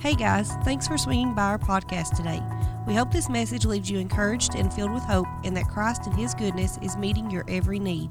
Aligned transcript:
Hey 0.00 0.14
guys, 0.14 0.52
thanks 0.64 0.88
for 0.88 0.96
swinging 0.96 1.34
by 1.34 1.42
our 1.42 1.58
podcast 1.58 2.16
today. 2.16 2.40
We 2.86 2.94
hope 2.94 3.12
this 3.12 3.28
message 3.28 3.66
leaves 3.66 3.90
you 3.90 3.98
encouraged 3.98 4.54
and 4.54 4.72
filled 4.72 4.92
with 4.92 5.02
hope, 5.02 5.26
and 5.44 5.54
that 5.58 5.68
Christ 5.68 6.06
and 6.06 6.16
His 6.16 6.32
goodness 6.32 6.78
is 6.80 6.96
meeting 6.96 7.30
your 7.30 7.44
every 7.48 7.78
need. 7.78 8.10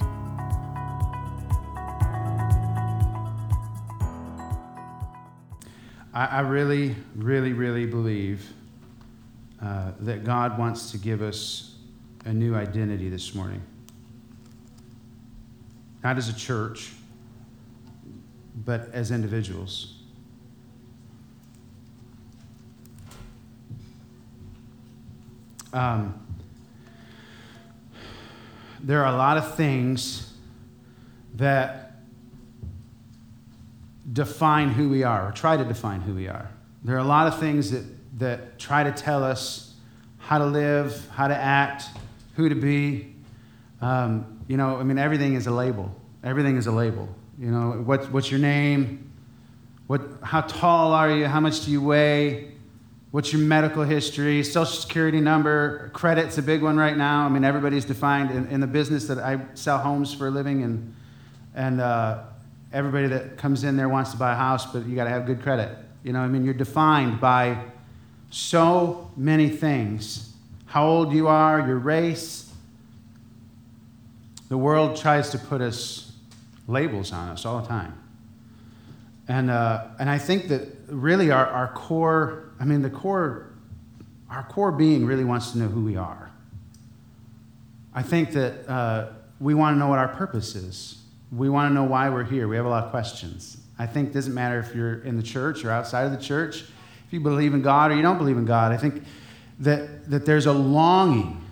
I, 6.14 6.28
I 6.30 6.40
really, 6.42 6.96
really, 7.16 7.54
really 7.54 7.88
believe 7.88 8.54
uh, 9.60 9.94
that 10.02 10.24
God 10.24 10.60
wants 10.60 10.92
to 10.92 11.00
give 11.00 11.24
us 11.24 11.76
a 12.24 12.32
new 12.32 12.54
identity 12.54 13.10
this 13.10 13.34
morning. 13.34 13.64
Not 16.04 16.20
as 16.20 16.30
a 16.30 16.36
church, 16.36 16.92
but 18.64 18.94
as 18.94 19.10
individuals. 19.10 19.99
Um, 25.74 26.26
there 28.82 29.04
are 29.04 29.14
a 29.14 29.18
lot 29.18 29.38
of 29.38 29.56
things 29.56 30.34
that 31.36 32.02
define 34.12 34.70
who 34.70 34.90
we 34.90 35.04
are 35.04 35.28
or 35.28 35.32
try 35.32 35.58
to 35.58 35.64
define 35.64 36.02
who 36.02 36.16
we 36.16 36.28
are. 36.28 36.50
There 36.84 36.96
are 36.96 37.00
a 37.00 37.04
lot 37.04 37.28
of 37.28 37.40
things 37.40 37.72
that, 37.72 37.84
that 38.20 38.58
try 38.58 38.84
to 38.84 38.92
tell 38.92 39.24
us 39.24 39.76
how 40.18 40.40
to 40.40 40.46
live, 40.46 41.08
how 41.12 41.28
to 41.28 41.36
act, 41.36 41.86
who 42.36 42.50
to 42.50 42.56
be. 42.56 43.14
Um, 43.82 44.44
you 44.48 44.58
know, 44.58 44.78
I 44.78 44.84
mean, 44.84 44.98
everything 44.98 45.36
is 45.36 45.48
a 45.48 45.52
label. 45.52 45.94
Everything 46.24 46.58
is 46.58 46.68
a 46.68 46.72
label. 46.72 47.08
You 47.38 47.52
know, 47.52 47.72
what, 47.72 48.12
what's 48.12 48.32
your 48.32 48.40
name? 48.40 49.12
What, 49.88 50.02
how 50.24 50.42
tall 50.42 50.94
are 50.94 51.12
you? 51.12 51.26
How 51.26 51.40
much 51.40 51.66
do 51.66 51.72
you 51.72 51.82
weigh? 51.82 52.52
What's 53.12 53.34
your 53.34 53.42
medical 53.42 53.84
history? 53.84 54.44
Social 54.44 54.66
security 54.66 55.20
number? 55.20 55.90
Credit's 55.94 56.38
a 56.38 56.44
big 56.44 56.62
one 56.62 56.78
right 56.78 56.96
now. 56.96 57.26
I 57.26 57.30
mean, 57.30 57.44
everybody's 57.44 57.86
defined 57.86 58.30
in, 58.30 58.48
in 58.48 58.60
the 58.60 58.68
business 58.68 59.08
that 59.08 59.18
I 59.18 59.40
sell 59.56 59.80
homes 59.80 60.14
for 60.14 60.28
a 60.28 60.32
living, 60.32 60.62
and, 60.62 60.94
and 61.56 61.82
uh, 61.82 62.20
everybody 62.72 63.08
that 63.08 63.38
comes 63.38 63.64
in 63.64 63.78
there 63.78 63.90
wants 63.90 64.12
to 64.12 64.18
buy 64.18 64.34
a 64.34 64.36
house, 64.36 64.72
but 64.72 64.86
you 64.86 64.96
got 64.96 65.06
to 65.06 65.10
have 65.10 65.26
good 65.26 65.42
credit. 65.42 65.76
You 66.04 66.14
know, 66.14 66.20
I 66.20 66.28
mean, 66.28 66.46
you're 66.46 66.54
defined 66.54 67.20
by 67.20 67.64
so 68.30 69.12
many 69.18 69.50
things 69.50 70.30
how 70.68 70.86
old 70.86 71.12
you 71.12 71.28
are, 71.28 71.66
your 71.66 71.80
race. 71.80 72.54
The 74.50 74.58
world 74.58 74.98
tries 74.98 75.32
to 75.32 75.40
put 75.40 75.62
us 75.62 76.12
labels 76.68 77.12
on 77.12 77.30
us 77.30 77.44
all 77.44 77.62
the 77.62 77.68
time. 77.68 77.98
And, 79.30 79.52
uh, 79.52 79.86
and 80.00 80.10
I 80.10 80.18
think 80.18 80.48
that 80.48 80.68
really 80.88 81.30
our, 81.30 81.46
our 81.46 81.68
core, 81.70 82.50
I 82.60 82.66
mean, 82.66 82.82
the 82.82 82.90
core, 82.90 83.52
our 84.28 84.44
core 84.44 84.72
being 84.72 85.06
really 85.06 85.24
wants 85.24 85.52
to 85.52 85.60
know 85.60 85.68
who 85.68 85.84
we 85.84 85.96
are. 85.96 86.32
I 87.94 88.02
think 88.02 88.32
that 88.32 88.68
uh, 88.68 89.12
we 89.40 89.54
want 89.54 89.76
to 89.76 89.80
know 89.80 89.88
what 89.88 90.00
our 90.00 90.08
purpose 90.08 90.56
is. 90.56 91.04
We 91.32 91.48
want 91.48 91.70
to 91.70 91.74
know 91.76 91.84
why 91.84 92.10
we're 92.10 92.24
here. 92.24 92.48
We 92.48 92.56
have 92.56 92.66
a 92.66 92.70
lot 92.70 92.86
of 92.86 92.90
questions. 92.90 93.58
I 93.78 93.86
think 93.86 94.10
it 94.10 94.14
doesn't 94.14 94.34
matter 94.34 94.60
if 94.60 94.74
you're 94.74 95.04
in 95.04 95.16
the 95.16 95.24
church 95.24 95.64
or 95.64 95.70
outside 95.70 96.06
of 96.06 96.12
the 96.12 96.18
church, 96.18 96.64
if 97.06 97.14
you 97.14 97.20
believe 97.20 97.54
in 97.54 97.62
God 97.62 97.92
or 97.92 97.96
you 97.96 98.02
don't 98.02 98.18
believe 98.18 98.38
in 98.38 98.46
God. 98.46 98.72
I 98.72 98.78
think 98.78 99.04
that, 99.60 100.10
that 100.10 100.26
there's 100.26 100.48
a 100.48 100.54
longing 100.54 101.46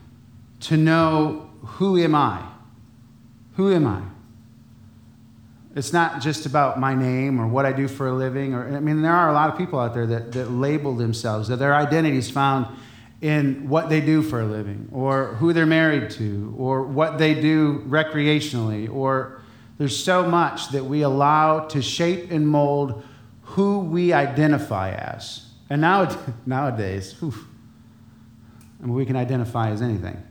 to 0.62 0.78
know 0.78 1.52
who 1.62 1.96
am 2.00 2.16
I? 2.16 2.44
Who 3.56 3.72
am 3.72 3.86
I? 3.86 4.02
It's 5.78 5.94
not 5.94 6.22
just 6.22 6.48
about 6.48 6.80
my 6.80 6.96
name 6.96 7.40
or 7.40 7.46
what 7.46 7.68
I 7.68 7.72
do 7.72 7.88
for 7.88 8.08
a 8.08 8.12
living. 8.12 8.56
Or, 8.56 8.76
I 8.76 8.80
mean, 8.80 9.04
there 9.04 9.14
are 9.14 9.30
a 9.30 9.34
lot 9.34 9.52
of 9.52 9.60
people 9.60 9.80
out 9.80 9.94
there 9.94 10.08
that, 10.08 10.32
that 10.32 10.50
label 10.50 10.96
themselves, 10.96 11.50
that 11.50 11.58
their 11.58 11.76
identity 11.76 12.18
is 12.18 12.32
found 12.32 12.66
in 13.22 13.70
what 13.70 13.88
they 13.88 14.02
do 14.02 14.24
for 14.24 14.42
a 14.42 14.46
living, 14.46 14.90
or 14.92 15.36
who 15.36 15.54
they're 15.54 15.68
married 15.68 16.10
to, 16.10 16.56
or 16.58 16.82
what 16.82 17.20
they 17.20 17.40
do 17.40 17.84
recreationally, 17.88 18.92
or 18.92 19.40
there's 19.78 19.96
so 19.96 20.28
much 20.28 20.70
that 20.70 20.86
we 20.86 21.04
allow 21.04 21.60
to 21.68 21.80
shape 21.80 22.32
and 22.32 22.48
mold 22.48 23.04
who 23.42 23.80
we 23.80 24.14
identify 24.14 24.92
as. 24.92 25.46
And 25.70 25.82
now, 25.82 26.10
nowadays, 26.48 27.14
whew, 27.20 27.36
I 28.82 28.86
mean, 28.86 28.96
we 28.96 29.06
can 29.06 29.16
identify 29.16 29.70
as 29.70 29.84
anything. 29.84 30.24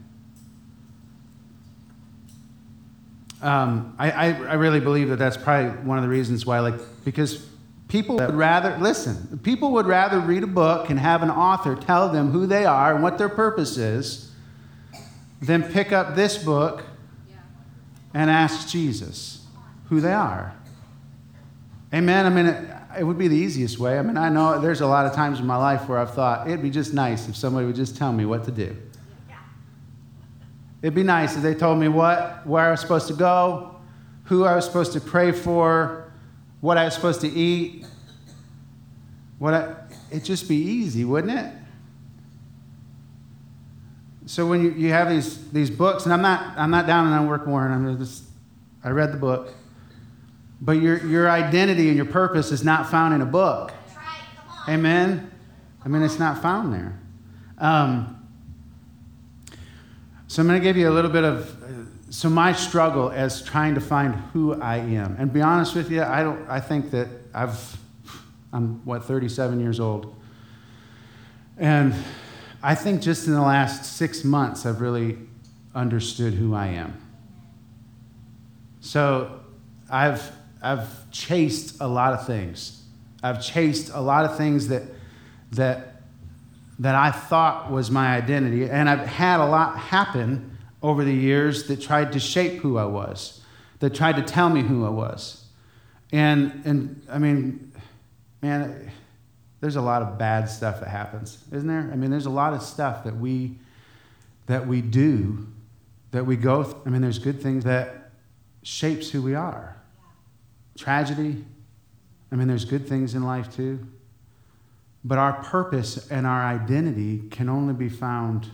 Um, 3.41 3.95
I, 3.99 4.11
I, 4.11 4.25
I 4.27 4.53
really 4.55 4.79
believe 4.79 5.09
that 5.09 5.17
that's 5.17 5.37
probably 5.37 5.69
one 5.81 5.97
of 5.97 6.03
the 6.03 6.09
reasons 6.09 6.45
why, 6.45 6.59
like, 6.59 6.75
because 7.05 7.47
people 7.87 8.15
would 8.17 8.33
rather, 8.33 8.77
listen, 8.79 9.39
people 9.43 9.71
would 9.73 9.85
rather 9.85 10.19
read 10.19 10.43
a 10.43 10.47
book 10.47 10.89
and 10.89 10.99
have 10.99 11.21
an 11.21 11.29
author 11.29 11.75
tell 11.75 12.09
them 12.09 12.31
who 12.31 12.47
they 12.47 12.65
are 12.65 12.93
and 12.93 13.03
what 13.03 13.17
their 13.17 13.29
purpose 13.29 13.77
is 13.77 14.31
than 15.41 15.61
pick 15.63 15.91
up 15.91 16.15
this 16.15 16.37
book 16.37 16.83
and 18.13 18.31
ask 18.31 18.67
Jesus 18.67 19.45
who 19.89 20.01
they 20.01 20.13
are. 20.13 20.53
Amen. 21.93 22.25
I 22.25 22.29
mean, 22.29 22.45
it, 22.47 22.69
it 22.99 23.03
would 23.03 23.17
be 23.17 23.27
the 23.27 23.37
easiest 23.37 23.77
way. 23.77 23.99
I 23.99 24.01
mean, 24.01 24.17
I 24.17 24.29
know 24.29 24.59
there's 24.59 24.81
a 24.81 24.87
lot 24.87 25.05
of 25.05 25.13
times 25.13 25.39
in 25.39 25.45
my 25.45 25.55
life 25.55 25.87
where 25.87 25.99
I've 25.99 26.13
thought 26.13 26.47
it'd 26.47 26.63
be 26.63 26.71
just 26.71 26.93
nice 26.93 27.29
if 27.29 27.35
somebody 27.35 27.67
would 27.67 27.75
just 27.75 27.95
tell 27.95 28.11
me 28.11 28.25
what 28.25 28.43
to 28.45 28.51
do. 28.51 28.75
It'd 30.81 30.95
be 30.95 31.03
nice 31.03 31.35
if 31.35 31.41
they 31.41 31.55
told 31.55 31.79
me 31.79 31.87
what, 31.87 32.45
where 32.45 32.65
I 32.65 32.71
was 32.71 32.81
supposed 32.81 33.07
to 33.07 33.13
go, 33.13 33.75
who 34.25 34.45
I 34.45 34.55
was 34.55 34.65
supposed 34.65 34.93
to 34.93 35.01
pray 35.01 35.31
for, 35.31 36.11
what 36.61 36.77
I 36.77 36.85
was 36.85 36.93
supposed 36.93 37.21
to 37.21 37.27
eat. 37.27 37.85
What 39.39 39.53
I, 39.53 39.75
it'd 40.11 40.25
just 40.25 40.47
be 40.47 40.55
easy, 40.55 41.05
wouldn't 41.05 41.37
it? 41.37 41.53
So 44.25 44.45
when 44.45 44.61
you, 44.61 44.71
you 44.71 44.89
have 44.89 45.09
these, 45.09 45.49
these 45.51 45.69
books, 45.69 46.03
and 46.03 46.13
I'm 46.13 46.21
not, 46.21 46.57
I'm 46.57 46.69
not 46.69 46.85
down 46.85 47.07
on 47.07 47.21
Unwork 47.21 47.47
Warren, 47.47 47.71
I'm 47.71 47.97
just, 47.97 48.23
I 48.83 48.89
read 48.89 49.13
the 49.13 49.17
book. 49.17 49.53
But 50.59 50.73
your, 50.73 51.05
your 51.05 51.29
identity 51.29 51.87
and 51.87 51.95
your 51.95 52.05
purpose 52.05 52.51
is 52.51 52.63
not 52.63 52.89
found 52.89 53.13
in 53.13 53.21
a 53.21 53.25
book. 53.25 53.71
Right, 53.95 54.73
Amen? 54.73 55.31
I 55.85 55.87
mean, 55.87 56.01
it's 56.01 56.19
not 56.19 56.41
found 56.41 56.73
there. 56.73 56.99
Um, 57.57 58.16
so 60.27 60.41
I'm 60.41 60.47
going 60.47 60.59
to 60.59 60.63
give 60.63 60.75
you 60.75 60.89
a 60.89 60.91
little 60.91 61.11
bit 61.11 61.23
of 61.23 61.55
so 62.09 62.29
my 62.29 62.53
struggle 62.53 63.11
as 63.11 63.41
trying 63.43 63.75
to 63.75 63.81
find 63.81 64.15
who 64.33 64.61
I 64.61 64.77
am. 64.77 65.15
And 65.19 65.31
be 65.31 65.41
honest 65.41 65.75
with 65.75 65.91
you, 65.91 66.03
I 66.03 66.23
don't. 66.23 66.47
I 66.49 66.59
think 66.59 66.91
that 66.91 67.07
I've. 67.33 67.77
I'm 68.53 68.83
what 68.85 69.03
37 69.03 69.59
years 69.59 69.79
old, 69.79 70.15
and 71.57 71.93
I 72.63 72.75
think 72.75 73.01
just 73.01 73.27
in 73.27 73.33
the 73.33 73.41
last 73.41 73.97
six 73.97 74.23
months 74.23 74.65
I've 74.65 74.79
really 74.79 75.17
understood 75.75 76.33
who 76.33 76.55
I 76.55 76.67
am. 76.67 76.93
So 78.79 79.41
I've 79.89 80.31
I've 80.61 81.11
chased 81.11 81.81
a 81.81 81.87
lot 81.87 82.13
of 82.13 82.25
things. 82.25 82.83
I've 83.21 83.43
chased 83.43 83.91
a 83.93 83.99
lot 83.99 84.23
of 84.23 84.37
things 84.37 84.69
that 84.69 84.83
that 85.51 85.96
that 86.79 86.95
I 86.95 87.11
thought 87.11 87.71
was 87.71 87.89
my 87.89 88.15
identity. 88.15 88.69
And 88.69 88.89
I've 88.89 89.07
had 89.07 89.39
a 89.39 89.45
lot 89.45 89.77
happen 89.77 90.57
over 90.81 91.03
the 91.03 91.13
years 91.13 91.67
that 91.67 91.81
tried 91.81 92.13
to 92.13 92.19
shape 92.19 92.61
who 92.61 92.77
I 92.77 92.85
was, 92.85 93.41
that 93.79 93.95
tried 93.95 94.17
to 94.17 94.21
tell 94.21 94.49
me 94.49 94.61
who 94.61 94.85
I 94.85 94.89
was. 94.89 95.45
And, 96.11 96.61
and 96.65 97.01
I 97.09 97.17
mean, 97.17 97.71
man, 98.41 98.91
there's 99.59 99.75
a 99.75 99.81
lot 99.81 100.01
of 100.01 100.17
bad 100.17 100.49
stuff 100.49 100.79
that 100.79 100.89
happens, 100.89 101.43
isn't 101.51 101.67
there? 101.67 101.89
I 101.91 101.95
mean, 101.95 102.11
there's 102.11 102.27
a 102.27 102.31
lot 102.31 102.53
of 102.53 102.61
stuff 102.61 103.03
that 103.05 103.17
we, 103.17 103.57
that 104.45 104.67
we 104.67 104.81
do, 104.81 105.47
that 106.11 106.25
we 106.25 106.35
go 106.35 106.63
through. 106.63 106.81
I 106.85 106.89
mean, 106.89 107.01
there's 107.01 107.19
good 107.19 107.41
things 107.41 107.63
that 107.63 108.11
shapes 108.61 109.09
who 109.09 109.21
we 109.21 109.33
are. 109.33 109.75
Tragedy. 110.77 111.43
I 112.31 112.35
mean, 112.35 112.47
there's 112.47 112.65
good 112.65 112.87
things 112.87 113.15
in 113.15 113.23
life 113.23 113.55
too. 113.55 113.85
But 115.07 115.17
our 115.19 115.41
purpose 115.41 116.11
and 116.11 116.27
our 116.27 116.43
identity 116.43 117.29
can 117.31 117.47
only 117.47 117.73
be 117.73 117.87
found 117.87 118.49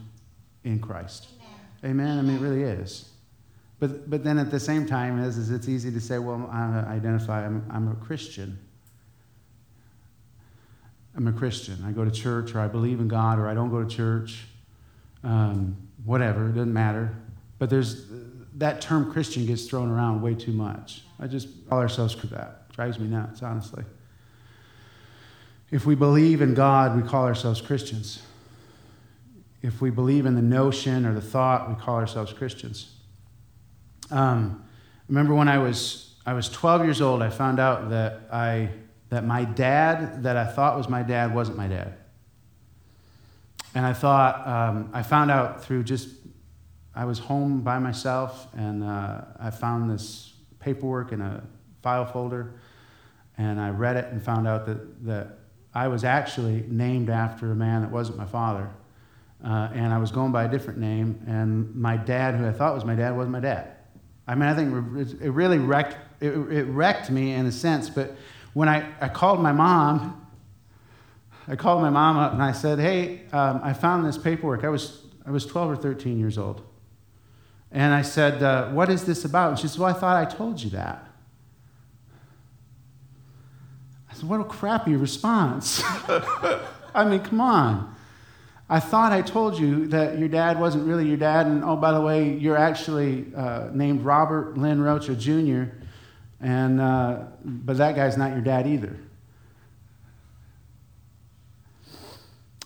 in 0.64 0.80
Christ. 0.80 1.30
Amen. 1.84 2.00
Amen. 2.00 2.20
I 2.20 2.22
mean, 2.22 2.36
it 2.36 2.42
really 2.42 2.62
is. 2.62 3.10
But, 3.80 4.08
but 4.08 4.24
then 4.24 4.38
at 4.38 4.52
the 4.52 4.60
same 4.60 4.86
time, 4.86 5.20
is, 5.20 5.40
is 5.40 5.50
it's 5.50 5.68
easy 5.68 5.92
to 5.92 6.00
say, 6.00 6.20
well, 6.20 6.48
I 6.52 6.86
identify, 6.88 7.44
I'm, 7.44 7.66
I'm 7.72 7.92
a 7.92 7.96
Christian. 7.96 8.60
I'm 11.18 11.28
a 11.28 11.34
Christian. 11.34 11.84
I 11.88 11.92
go 11.92 12.06
to 12.06 12.12
church, 12.12 12.54
or 12.54 12.60
I 12.60 12.68
believe 12.68 13.00
in 13.00 13.08
God, 13.08 13.40
or 13.40 13.48
I 13.48 13.56
don't 13.56 13.72
go 13.72 13.84
to 13.84 13.90
church. 13.90 14.46
Um, 15.24 15.76
whatever, 16.06 16.46
it 16.46 16.54
doesn't 16.54 16.72
matter. 16.72 17.16
But 17.58 17.72
there's 17.72 18.06
that 18.58 18.80
term 18.80 19.12
Christian 19.12 19.48
gets 19.48 19.66
thrown 19.66 19.90
around 19.90 20.22
way 20.22 20.36
too 20.36 20.52
much. 20.52 21.02
I 21.20 21.26
just 21.26 21.48
call 21.68 21.80
ourselves 21.80 22.16
that. 22.30 22.72
Drives 22.74 23.00
me 23.00 23.08
nuts, 23.08 23.42
honestly. 23.42 23.84
If 25.72 25.86
we 25.86 25.96
believe 25.96 26.42
in 26.42 26.54
God, 26.54 26.96
we 26.96 27.08
call 27.08 27.26
ourselves 27.26 27.62
Christians. 27.62 28.22
If 29.62 29.82
we 29.82 29.90
believe 29.90 30.26
in 30.26 30.36
the 30.36 30.42
notion 30.42 31.06
or 31.06 31.14
the 31.14 31.22
thought, 31.22 31.70
we 31.70 31.76
call 31.76 31.96
ourselves 31.96 32.34
Christians. 32.34 32.94
Um, 34.12 34.64
remember 35.08 35.34
when 35.34 35.48
I 35.48 35.58
was, 35.58 36.16
I 36.26 36.34
was 36.34 36.50
12 36.50 36.84
years 36.84 37.02
old, 37.02 37.22
I 37.22 37.30
found 37.30 37.60
out 37.60 37.90
that 37.90 38.22
I, 38.32 38.70
that 39.10 39.26
my 39.26 39.46
dad, 39.46 40.24
that 40.24 40.38
I 40.38 40.46
thought 40.46 40.78
was 40.78 40.90
my 40.90 41.02
dad, 41.02 41.34
wasn't 41.34 41.58
my 41.58 41.68
dad. 41.68 41.96
And 43.76 43.86
I 43.86 43.94
thought, 43.94 44.48
um, 44.48 44.90
I 44.94 45.02
found 45.02 45.32
out 45.32 45.64
through 45.64 45.84
just, 45.84 46.10
I 46.94 47.06
was 47.06 47.18
home 47.18 47.62
by 47.62 47.80
myself 47.80 48.48
and 48.56 48.84
uh, 48.84 49.22
I 49.40 49.50
found 49.50 49.90
this 49.90 50.34
paperwork 50.60 51.12
in 51.12 51.22
a 51.22 51.44
file 51.82 52.06
folder 52.06 52.54
and 53.38 53.60
I 53.60 53.70
read 53.70 53.98
it 53.98 54.06
and 54.12 54.22
found 54.22 54.48
out 54.48 54.66
that, 54.68 55.06
that 55.06 55.40
I 55.74 55.88
was 55.88 56.04
actually 56.04 56.66
named 56.68 57.10
after 57.10 57.52
a 57.52 57.56
man 57.56 57.82
that 57.82 57.92
wasn't 57.92 58.18
my 58.18 58.26
father. 58.26 58.70
Uh, 59.44 59.70
and 59.74 59.94
I 59.94 59.98
was 59.98 60.12
going 60.12 60.32
by 60.32 60.46
a 60.46 60.48
different 60.48 60.80
name, 60.80 61.22
and 61.28 61.76
my 61.76 61.98
dad, 61.98 62.36
who 62.36 62.48
I 62.48 62.54
thought 62.54 62.74
was 62.76 62.86
my 62.86 62.96
dad, 62.96 63.12
wasn't 63.12 63.34
my 63.34 63.42
dad. 63.42 63.72
I 64.26 64.36
mean, 64.36 64.48
I 64.48 64.54
think 64.54 65.22
it 65.22 65.32
really 65.32 65.60
wrecked, 65.60 65.98
it, 66.22 66.30
it 66.30 66.64
wrecked 66.64 67.10
me 67.10 67.34
in 67.34 67.46
a 67.46 67.52
sense, 67.52 67.90
but 67.90 68.16
when 68.54 68.70
I, 68.70 68.88
I 69.02 69.10
called 69.10 69.42
my 69.42 69.52
mom, 69.52 70.26
I 71.48 71.56
called 71.56 71.82
my 71.82 71.90
mom 71.90 72.18
up 72.18 72.32
and 72.34 72.42
I 72.42 72.54
said, 72.54 72.80
Hey, 72.80 73.24
um, 73.34 73.60
I 73.64 73.74
found 73.74 74.06
this 74.06 74.18
paperwork. 74.18 74.64
I 74.64 74.70
was, 74.70 75.02
I 75.26 75.32
was 75.32 75.46
12 75.46 75.72
or 75.72 75.76
13 75.76 76.20
years 76.20 76.38
old. 76.38 76.62
And 77.72 77.94
I 77.94 78.02
said, 78.02 78.42
uh, 78.42 78.70
What 78.70 78.90
is 78.90 79.04
this 79.06 79.26
about? 79.26 79.50
And 79.50 79.60
she 79.60 79.68
said, 79.68 79.80
Well, 79.80 79.94
I 79.94 80.00
thought 80.00 80.16
I 80.16 80.26
told 80.26 80.62
you 80.62 80.70
that. 80.72 81.06
I 84.14 84.16
said, 84.16 84.30
What 84.30 84.40
a 84.40 84.46
crappy 84.46 84.96
response. 84.96 85.82
I 86.96 87.06
mean, 87.06 87.22
come 87.22 87.42
on. 87.42 87.96
I 88.70 88.80
thought 88.80 89.12
I 89.12 89.22
told 89.22 89.60
you 89.60 89.88
that 89.88 90.20
your 90.20 90.30
dad 90.30 90.60
wasn't 90.60 90.88
really 90.88 91.08
your 91.08 91.18
dad, 91.18 91.48
and 91.48 91.64
oh, 91.64 91.76
by 91.76 91.92
the 91.92 92.02
way, 92.02 92.34
you're 92.34 92.58
actually 92.58 93.26
uh, 93.36 93.70
named 93.74 94.02
Robert 94.02 94.58
Lynn 94.58 94.82
Rocha 94.82 95.16
Jr., 95.16 95.64
and, 96.40 96.82
uh, 96.82 97.20
but 97.44 97.78
that 97.78 97.96
guy's 97.96 98.18
not 98.18 98.32
your 98.32 98.42
dad 98.42 98.68
either. 98.68 98.98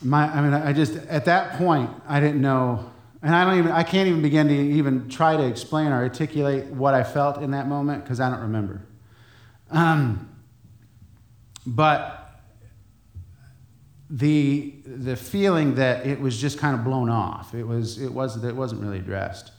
My, 0.02 0.28
I 0.28 0.42
mean, 0.42 0.54
I 0.54 0.74
just, 0.74 0.96
at 1.08 1.26
that 1.26 1.58
point, 1.58 1.90
I 2.08 2.20
didn't 2.20 2.42
know, 2.42 2.92
and 3.22 3.36
I 3.36 3.46
don't 3.46 3.60
even, 3.60 3.72
I 3.72 3.84
can't 3.84 4.08
even 4.08 4.22
begin 4.22 4.48
to 4.48 4.54
even 4.54 5.10
try 5.10 5.38
to 5.38 5.46
explain 5.46 5.92
or 5.92 5.96
articulate 5.96 6.66
what 6.68 6.94
I 6.94 7.04
felt 7.04 7.42
in 7.42 7.52
that 7.52 7.68
moment 7.68 8.04
because 8.04 8.20
I 8.20 8.30
don't 8.30 8.42
remember. 8.42 8.82
Um, 9.70 10.27
but 11.68 12.28
the, 14.10 14.74
the 14.86 15.16
feeling 15.16 15.76
that 15.76 16.08
it 16.08 16.20
was 16.20 16.40
just 16.40 16.58
kind 16.58 16.74
of 16.74 16.84
blown 16.84 17.10
off. 17.10 17.54
It, 17.54 17.64
was, 17.64 18.02
it, 18.02 18.12
was, 18.12 18.42
it 18.44 18.56
wasn't 18.56 18.82
really 18.82 19.00
addressed. 19.00 19.52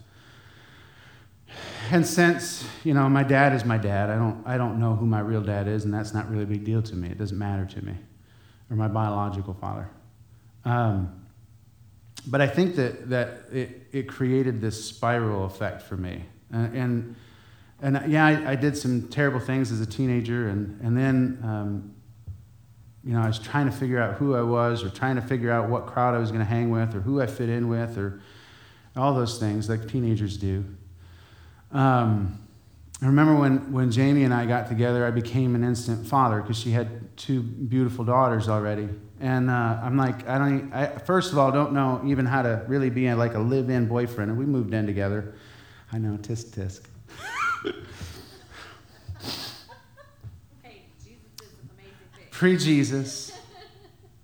And 1.90 2.06
since, 2.06 2.66
you 2.84 2.94
know, 2.94 3.08
my 3.08 3.22
dad 3.22 3.52
is 3.52 3.64
my 3.64 3.78
dad, 3.78 4.10
I 4.10 4.16
don't, 4.16 4.42
I 4.46 4.56
don't 4.56 4.80
know 4.80 4.94
who 4.94 5.06
my 5.06 5.20
real 5.20 5.42
dad 5.42 5.68
is, 5.68 5.84
and 5.84 5.92
that's 5.92 6.12
not 6.14 6.30
really 6.30 6.44
a 6.44 6.46
big 6.46 6.64
deal 6.64 6.82
to 6.82 6.96
me. 6.96 7.08
It 7.08 7.18
doesn't 7.18 7.38
matter 7.38 7.66
to 7.66 7.84
me, 7.84 7.94
or 8.70 8.76
my 8.76 8.88
biological 8.88 9.54
father. 9.54 9.88
Um, 10.64 11.26
but 12.26 12.40
I 12.40 12.46
think 12.46 12.76
that, 12.76 13.08
that 13.10 13.44
it, 13.52 13.86
it 13.92 14.08
created 14.08 14.60
this 14.60 14.82
spiral 14.82 15.44
effect 15.44 15.82
for 15.82 15.96
me. 15.96 16.24
And, 16.50 16.76
and, 16.76 17.16
and 17.80 18.10
yeah, 18.12 18.26
I, 18.26 18.52
I, 18.52 18.54
did 18.54 18.76
some 18.76 19.08
terrible 19.08 19.40
things 19.40 19.70
as 19.70 19.80
a 19.80 19.86
teenager, 19.86 20.48
and, 20.48 20.78
and 20.82 20.96
then 20.96 21.38
um, 21.42 21.94
you 23.08 23.14
know, 23.14 23.22
I 23.22 23.26
was 23.26 23.38
trying 23.38 23.64
to 23.64 23.72
figure 23.72 23.98
out 23.98 24.16
who 24.16 24.34
I 24.34 24.42
was 24.42 24.84
or 24.84 24.90
trying 24.90 25.16
to 25.16 25.22
figure 25.22 25.50
out 25.50 25.70
what 25.70 25.86
crowd 25.86 26.14
I 26.14 26.18
was 26.18 26.30
going 26.30 26.42
to 26.42 26.44
hang 26.44 26.68
with 26.68 26.94
or 26.94 27.00
who 27.00 27.22
I 27.22 27.26
fit 27.26 27.48
in 27.48 27.70
with 27.70 27.96
or 27.96 28.20
all 28.94 29.14
those 29.14 29.38
things 29.38 29.66
like 29.66 29.88
teenagers 29.88 30.36
do. 30.36 30.62
Um, 31.72 32.38
I 33.00 33.06
remember 33.06 33.34
when, 33.34 33.72
when 33.72 33.90
Jamie 33.90 34.24
and 34.24 34.34
I 34.34 34.44
got 34.44 34.68
together, 34.68 35.06
I 35.06 35.10
became 35.10 35.54
an 35.54 35.64
instant 35.64 36.06
father 36.06 36.42
because 36.42 36.58
she 36.58 36.70
had 36.70 37.16
two 37.16 37.40
beautiful 37.40 38.04
daughters 38.04 38.46
already. 38.46 38.90
And 39.20 39.48
uh, 39.48 39.80
I'm 39.82 39.96
like, 39.96 40.28
I 40.28 40.36
don't, 40.36 40.70
I, 40.74 40.88
first 40.98 41.32
of 41.32 41.38
all, 41.38 41.50
don't 41.50 41.72
know 41.72 42.02
even 42.04 42.26
how 42.26 42.42
to 42.42 42.62
really 42.68 42.90
be 42.90 43.06
a, 43.06 43.16
like 43.16 43.32
a 43.32 43.38
live 43.38 43.70
in 43.70 43.86
boyfriend. 43.86 44.32
And 44.32 44.38
we 44.38 44.44
moved 44.44 44.74
in 44.74 44.84
together. 44.84 45.34
I 45.90 45.96
know, 45.96 46.18
tisk 46.18 46.48
tisk. 46.50 46.82
pre 52.38 52.56
Jesus. 52.56 53.36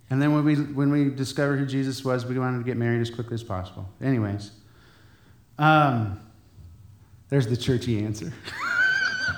And 0.09 0.23
then 0.23 0.33
when 0.33 0.45
we, 0.45 0.55
when 0.55 0.93
we 0.93 1.11
discovered 1.11 1.57
who 1.57 1.67
Jesus 1.67 2.05
was, 2.05 2.25
we 2.25 2.39
wanted 2.39 2.59
to 2.59 2.65
get 2.65 2.77
married 2.77 3.01
as 3.01 3.11
quickly 3.11 3.35
as 3.35 3.43
possible. 3.43 3.89
Anyways, 4.01 4.53
um, 5.59 6.21
there's 7.29 7.49
the 7.49 7.57
churchy 7.57 8.05
answer. 8.05 8.33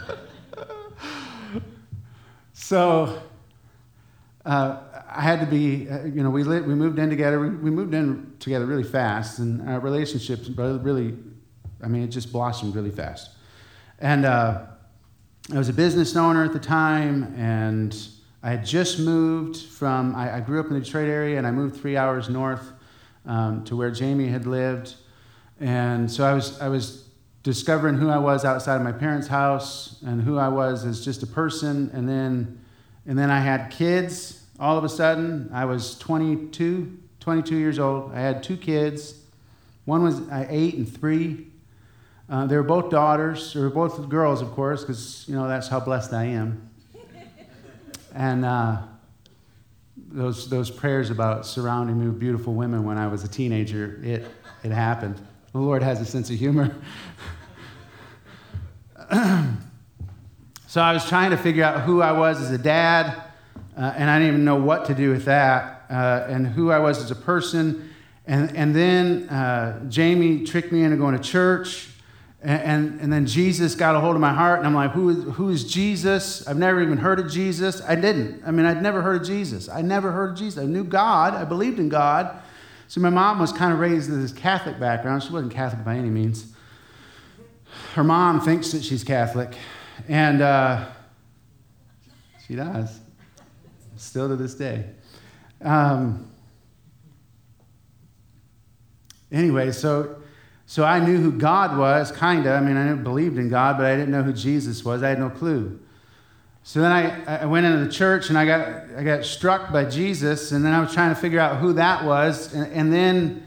so 2.52 3.22
uh, 4.44 4.80
I 5.08 5.22
had 5.22 5.40
to 5.40 5.46
be, 5.46 5.88
uh, 5.88 6.04
you 6.04 6.22
know, 6.22 6.28
we, 6.28 6.44
lit, 6.44 6.66
we 6.66 6.74
moved 6.74 6.98
in 6.98 7.08
together. 7.08 7.40
We, 7.40 7.48
we 7.48 7.70
moved 7.70 7.94
in 7.94 8.34
together 8.40 8.66
really 8.66 8.84
fast, 8.84 9.38
and 9.38 9.66
our 9.66 9.80
relationship 9.80 10.40
really, 10.54 11.16
I 11.82 11.88
mean, 11.88 12.02
it 12.02 12.08
just 12.08 12.30
blossomed 12.30 12.74
really 12.74 12.90
fast. 12.90 13.30
And 14.00 14.26
uh, 14.26 14.66
I 15.50 15.56
was 15.56 15.70
a 15.70 15.72
business 15.72 16.14
owner 16.14 16.44
at 16.44 16.52
the 16.52 16.58
time, 16.58 17.32
and 17.38 17.96
I 18.46 18.50
had 18.50 18.64
just 18.64 19.00
moved 19.00 19.56
from, 19.56 20.14
I, 20.14 20.36
I, 20.36 20.40
grew 20.40 20.60
up 20.60 20.66
in 20.66 20.74
the 20.74 20.80
Detroit 20.80 21.08
area 21.08 21.36
and 21.36 21.44
I 21.44 21.50
moved 21.50 21.80
three 21.80 21.96
hours 21.96 22.28
north 22.28 22.70
um, 23.24 23.64
to 23.64 23.74
where 23.74 23.90
Jamie 23.90 24.28
had 24.28 24.46
lived. 24.46 24.94
And 25.58 26.08
so 26.08 26.24
I 26.24 26.32
was, 26.32 26.60
I 26.60 26.68
was 26.68 27.08
discovering 27.42 27.96
who 27.96 28.08
I 28.08 28.18
was 28.18 28.44
outside 28.44 28.76
of 28.76 28.82
my 28.82 28.92
parents' 28.92 29.26
house 29.26 30.00
and 30.06 30.22
who 30.22 30.38
I 30.38 30.46
was 30.46 30.84
as 30.84 31.04
just 31.04 31.24
a 31.24 31.26
person. 31.26 31.90
And 31.92 32.08
then, 32.08 32.60
and 33.04 33.18
then 33.18 33.32
I 33.32 33.40
had 33.40 33.72
kids 33.72 34.44
all 34.60 34.78
of 34.78 34.84
a 34.84 34.88
sudden. 34.88 35.50
I 35.52 35.64
was 35.64 35.98
22, 35.98 36.98
22 37.18 37.56
years 37.56 37.80
old. 37.80 38.12
I 38.12 38.20
had 38.20 38.44
two 38.44 38.56
kids. 38.56 39.22
One 39.86 40.04
was 40.04 40.20
uh, 40.20 40.46
eight 40.48 40.76
and 40.76 40.88
three. 40.88 41.48
Uh, 42.30 42.46
they 42.46 42.54
were 42.54 42.62
both 42.62 42.90
daughters. 42.90 43.54
They 43.54 43.60
were 43.60 43.70
both 43.70 44.08
girls, 44.08 44.40
of 44.40 44.52
course, 44.52 44.82
because, 44.82 45.24
you 45.26 45.34
know, 45.34 45.48
that's 45.48 45.66
how 45.66 45.80
blessed 45.80 46.12
I 46.12 46.26
am. 46.26 46.70
And 48.16 48.44
uh, 48.46 48.78
those, 49.96 50.48
those 50.48 50.70
prayers 50.70 51.10
about 51.10 51.44
surrounding 51.44 52.00
me 52.00 52.06
with 52.06 52.18
beautiful 52.18 52.54
women 52.54 52.84
when 52.84 52.96
I 52.96 53.08
was 53.08 53.24
a 53.24 53.28
teenager, 53.28 54.00
it, 54.02 54.24
it 54.64 54.72
happened. 54.72 55.20
The 55.52 55.58
Lord 55.58 55.82
has 55.82 56.00
a 56.00 56.06
sense 56.06 56.30
of 56.30 56.38
humor. 56.38 56.74
so 60.66 60.80
I 60.80 60.94
was 60.94 61.06
trying 61.06 61.30
to 61.30 61.36
figure 61.36 61.62
out 61.62 61.82
who 61.82 62.00
I 62.00 62.12
was 62.12 62.40
as 62.40 62.50
a 62.50 62.58
dad, 62.58 63.22
uh, 63.76 63.92
and 63.96 64.08
I 64.08 64.18
didn't 64.18 64.32
even 64.32 64.44
know 64.46 64.56
what 64.56 64.86
to 64.86 64.94
do 64.94 65.10
with 65.10 65.26
that, 65.26 65.84
uh, 65.90 66.24
and 66.26 66.46
who 66.46 66.70
I 66.70 66.78
was 66.78 66.98
as 66.98 67.10
a 67.10 67.16
person. 67.16 67.90
And, 68.26 68.56
and 68.56 68.74
then 68.74 69.28
uh, 69.28 69.84
Jamie 69.90 70.44
tricked 70.44 70.72
me 70.72 70.82
into 70.82 70.96
going 70.96 71.16
to 71.16 71.22
church. 71.22 71.90
And, 72.46 72.62
and, 72.62 73.00
and, 73.00 73.12
then 73.12 73.26
Jesus 73.26 73.74
got 73.74 73.96
a 73.96 74.00
hold 74.00 74.14
of 74.14 74.20
my 74.20 74.32
heart, 74.32 74.58
and 74.58 74.68
I'm 74.68 74.74
like, 74.74 74.92
who 74.92 75.08
is, 75.08 75.34
who 75.34 75.50
is 75.50 75.64
Jesus? 75.64 76.46
I've 76.46 76.56
never 76.56 76.80
even 76.80 76.96
heard 76.96 77.18
of 77.18 77.28
Jesus. 77.28 77.82
I 77.82 77.96
didn't. 77.96 78.40
I 78.46 78.52
mean, 78.52 78.64
I'd 78.64 78.80
never 78.80 79.02
heard 79.02 79.20
of 79.20 79.26
Jesus. 79.26 79.68
I 79.68 79.82
never 79.82 80.12
heard 80.12 80.30
of 80.30 80.36
Jesus. 80.36 80.62
I 80.62 80.66
knew 80.66 80.84
God, 80.84 81.34
I 81.34 81.44
believed 81.44 81.80
in 81.80 81.88
God. 81.88 82.40
So 82.86 83.00
my 83.00 83.10
mom 83.10 83.40
was 83.40 83.52
kind 83.52 83.72
of 83.72 83.80
raised 83.80 84.08
in 84.10 84.22
this 84.22 84.30
Catholic 84.30 84.78
background. 84.78 85.24
She 85.24 85.32
wasn't 85.32 85.54
Catholic 85.54 85.84
by 85.84 85.96
any 85.96 86.08
means. 86.08 86.54
Her 87.94 88.04
mom 88.04 88.40
thinks 88.40 88.70
that 88.70 88.84
she's 88.84 89.02
Catholic, 89.02 89.56
and 90.06 90.40
uh, 90.40 90.86
she 92.46 92.54
does, 92.54 93.00
still 93.96 94.28
to 94.28 94.36
this 94.36 94.54
day. 94.54 94.84
Um, 95.62 96.30
anyway, 99.32 99.72
so 99.72 100.22
so 100.66 100.84
I 100.84 100.98
knew 100.98 101.16
who 101.18 101.30
God 101.30 101.78
was, 101.78 102.10
kind 102.10 102.44
of. 102.44 102.52
I 102.52 102.60
mean, 102.60 102.76
I 102.76 102.92
believed 102.94 103.38
in 103.38 103.48
God, 103.48 103.76
but 103.76 103.86
I 103.86 103.94
didn't 103.94 104.10
know 104.10 104.24
who 104.24 104.32
Jesus 104.32 104.84
was. 104.84 105.02
I 105.02 105.10
had 105.10 105.20
no 105.20 105.30
clue. 105.30 105.78
So 106.64 106.80
then 106.80 106.90
I, 106.90 107.42
I 107.42 107.46
went 107.46 107.64
into 107.64 107.84
the 107.84 107.92
church 107.92 108.28
and 108.28 108.36
I 108.36 108.44
got, 108.44 108.96
I 108.96 109.04
got 109.04 109.24
struck 109.24 109.72
by 109.72 109.84
Jesus, 109.84 110.50
and 110.50 110.64
then 110.64 110.72
I 110.72 110.80
was 110.80 110.92
trying 110.92 111.14
to 111.14 111.20
figure 111.20 111.38
out 111.38 111.58
who 111.58 111.74
that 111.74 112.04
was. 112.04 112.52
And, 112.52 112.72
and 112.72 112.92
then, 112.92 113.46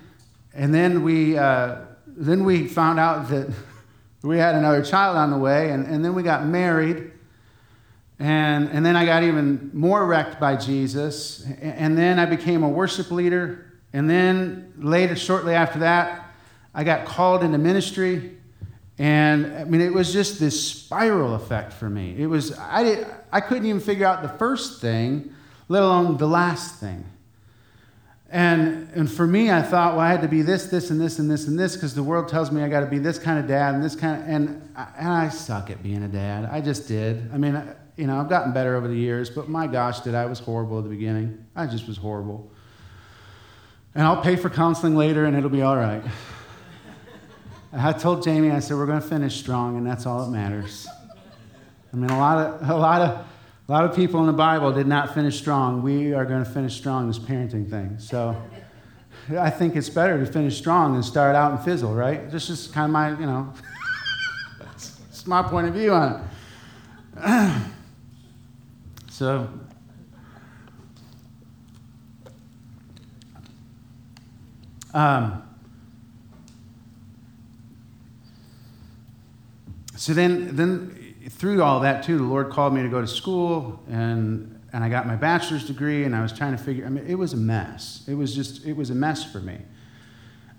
and 0.54 0.74
then, 0.74 1.04
we, 1.04 1.38
uh, 1.38 1.80
then 2.08 2.46
we 2.46 2.70
found 2.70 2.98
out 2.98 3.28
that 3.30 3.54
we 4.24 4.38
had 4.38 4.56
another 4.56 4.82
child 4.82 5.18
on 5.18 5.32
the 5.32 5.38
way, 5.38 5.72
and, 5.72 5.86
and 5.88 6.04
then 6.04 6.16
we 6.16 6.24
got 6.24 6.46
married. 6.46 7.12
And, 8.20 8.70
and 8.70 8.86
then 8.86 8.96
I 8.96 9.06
got 9.06 9.24
even 9.24 9.72
more 9.74 10.06
wrecked 10.06 10.40
by 10.40 10.56
Jesus. 10.56 11.46
And 11.62 11.98
then 11.98 12.20
I 12.20 12.26
became 12.26 12.64
a 12.64 12.70
worship 12.70 13.12
leader. 13.12 13.74
And 13.92 14.10
then 14.10 14.74
later, 14.78 15.18
shortly 15.18 15.54
after 15.54 15.80
that, 15.80 16.29
I 16.74 16.84
got 16.84 17.06
called 17.06 17.44
into 17.44 17.58
ministry. 17.58 18.38
And 18.98 19.46
I 19.56 19.64
mean, 19.64 19.82
it 19.82 19.94
was 19.94 20.12
just 20.12 20.40
this 20.40 20.62
spiral 20.62 21.36
effect 21.36 21.74
for 21.74 21.90
me. 21.90 22.16
It 22.18 22.28
was, 22.28 22.58
I, 22.58 22.84
did, 22.84 23.08
I 23.32 23.40
couldn't 23.40 23.66
even 23.66 23.80
figure 23.80 24.06
out 24.06 24.22
the 24.22 24.30
first 24.38 24.82
thing, 24.82 25.34
let 25.70 25.84
alone 25.84 26.18
the 26.18 26.28
last 26.28 26.80
thing. 26.80 27.06
And, 28.32 28.90
and 28.94 29.12
for 29.12 29.26
me, 29.26 29.50
I 29.50 29.62
thought, 29.62 29.94
well, 29.94 30.02
I 30.02 30.12
had 30.12 30.22
to 30.22 30.28
be 30.28 30.44
this, 30.44 30.66
this, 30.66 30.92
and 30.92 31.02
this, 31.02 31.18
and 31.18 31.32
this, 31.32 31.48
and 31.48 31.58
this, 31.58 31.76
because 31.76 31.96
the 31.96 32.04
world 32.04 32.28
tells 32.28 32.52
me 32.52 32.62
I 32.62 32.70
got 32.70 32.82
to 32.82 32.86
be 32.86 33.00
this 33.00 33.18
kind 33.18 33.40
of 33.40 33.48
dad 33.48 33.74
and 33.74 33.84
this 33.84 33.96
kind 33.96 34.22
of, 34.22 34.28
and, 34.28 34.48
and 34.76 35.08
I 35.08 35.30
suck 35.30 35.72
at 35.72 35.82
being 35.82 36.04
a 36.04 36.08
dad. 36.08 36.48
I 36.52 36.62
just 36.62 36.88
did. 36.88 37.30
I 37.34 37.38
mean, 37.38 37.60
you 37.96 38.06
know, 38.06 38.20
I've 38.20 38.30
gotten 38.30 38.54
better 38.54 38.76
over 38.76 38.88
the 38.88 38.96
years, 38.96 39.30
but 39.30 39.50
my 39.50 39.66
gosh, 39.66 40.02
did 40.02 40.14
I 40.14 40.26
was 40.26 40.40
horrible 40.40 40.78
at 40.78 40.84
the 40.84 40.90
beginning. 40.90 41.44
I 41.56 41.66
just 41.66 41.88
was 41.88 41.98
horrible. 41.98 42.52
And 43.96 44.06
I'll 44.06 44.22
pay 44.22 44.36
for 44.36 44.50
counseling 44.50 44.96
later 44.96 45.26
and 45.26 45.36
it'll 45.36 45.50
be 45.50 45.64
all 45.64 45.76
right. 45.76 46.04
I 47.72 47.94
told 47.94 48.24
Jamie, 48.24 48.50
I 48.50 48.60
said, 48.60 48.78
we're 48.78 48.88
going 48.88 49.02
to 49.02 49.08
finish 49.08 49.38
strong, 49.38 49.78
and 49.78 49.86
that's 49.86 50.08
all 50.08 50.26
that 50.26 50.32
matters. 50.32 50.88
I 51.94 51.96
mean, 51.96 52.10
a 52.10 52.18
lot 52.18 52.38
of, 52.38 52.70
a 52.70 52.76
lot 52.76 53.02
of, 53.02 53.26
a 53.68 53.72
lot 53.72 53.86
of 53.86 53.96
people 53.96 54.20
in 54.22 54.26
the 54.26 54.34
Bible 54.34 54.72
did 54.72 54.88
not 54.88 55.14
finish 55.14 55.38
strong. 55.38 55.84
We 55.84 56.14
are 56.14 56.26
going 56.26 56.44
to 56.44 56.50
finish 56.50 56.76
strong 56.76 57.08
this 57.08 57.20
parenting 57.20 57.70
thing. 57.70 58.00
So 58.00 58.36
I 59.38 59.52
think 59.52 59.76
it's 59.76 59.90
better 59.90 60.18
to 60.18 60.32
finish 60.32 60.58
strong 60.58 60.94
than 60.94 61.04
start 61.04 61.36
out 61.36 61.52
and 61.52 61.64
fizzle, 61.64 61.94
right? 61.94 62.32
This 62.32 62.50
is 62.50 62.68
kind 62.68 62.86
of 62.86 62.92
my, 62.92 63.10
you 63.12 63.28
know, 63.28 63.54
it's 64.74 65.28
my 65.28 65.44
point 65.44 65.68
of 65.68 65.76
view 65.76 65.94
on 65.94 66.28
it. 67.18 67.62
so 69.12 69.48
um, 74.96 75.49
so 80.00 80.14
then, 80.14 80.56
then 80.56 81.16
through 81.30 81.62
all 81.62 81.82
that 81.82 82.04
too, 82.04 82.18
the 82.18 82.24
Lord 82.24 82.50
called 82.50 82.74
me 82.74 82.82
to 82.82 82.90
go 82.90 83.02
to 83.02 83.08
school, 83.08 83.84
and 83.90 84.60
and 84.72 84.84
I 84.84 84.90
got 84.90 85.08
my 85.08 85.16
bachelor's 85.16 85.66
degree, 85.66 86.04
and 86.04 86.16
I 86.16 86.22
was 86.22 86.32
trying 86.32 86.56
to 86.56 86.64
figure. 86.64 86.86
I 86.86 86.90
mean, 86.90 87.06
it 87.08 87.16
was 87.16 87.34
a 87.34 87.38
mess. 87.38 88.04
It 88.08 88.14
was 88.14 88.36
just, 88.36 88.66
it 88.66 88.74
was 88.74 88.90
a 88.90 88.96
mess 88.96 89.24
for 89.24 89.40
me. 89.40 89.58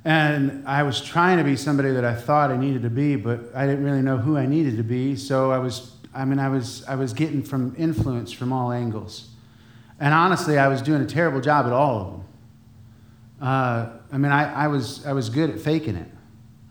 And 0.05 0.67
I 0.67 0.83
was 0.83 1.01
trying 1.01 1.39
to 1.39 1.45
be 1.45 1.57
somebody 1.57 1.93
that 1.93 2.05
I 2.05 2.15
thought 2.15 2.51
I 2.51 2.57
needed 2.57 2.83
to 2.83 2.91
be, 2.91 3.17
but 3.17 3.55
I 3.55 3.67
didn't 3.67 3.85
really 3.85 4.03
know 4.03 4.17
who 4.17 4.37
I 4.37 4.47
needed 4.47 4.79
to 4.79 4.83
be. 4.83 5.15
So 5.15 5.53
I 5.53 5.59
was, 5.59 5.93
I 6.15 6.25
mean, 6.25 6.39
I 6.39 6.49
was, 6.49 6.85
I 6.89 6.95
was 6.95 7.13
getting 7.13 7.43
from 7.43 7.75
influence 7.77 8.33
from 8.33 8.53
all 8.53 8.73
angles. 8.73 9.29
And 10.01 10.15
honestly, 10.15 10.59
I 10.59 10.69
was 10.69 10.81
doing 10.81 11.03
a 11.03 11.07
terrible 11.07 11.41
job 11.41 11.67
at 11.67 11.73
all 11.73 12.01
of 12.01 12.13
them. 12.13 12.25
Uh, 13.43 13.89
I 14.11 14.19
mean, 14.19 14.33
I, 14.33 14.65
I, 14.65 14.69
was, 14.69 15.07
I 15.07 15.13
was 15.13 15.29
good 15.29 15.51
at 15.51 15.61
faking 15.61 15.97
it. 15.97 16.09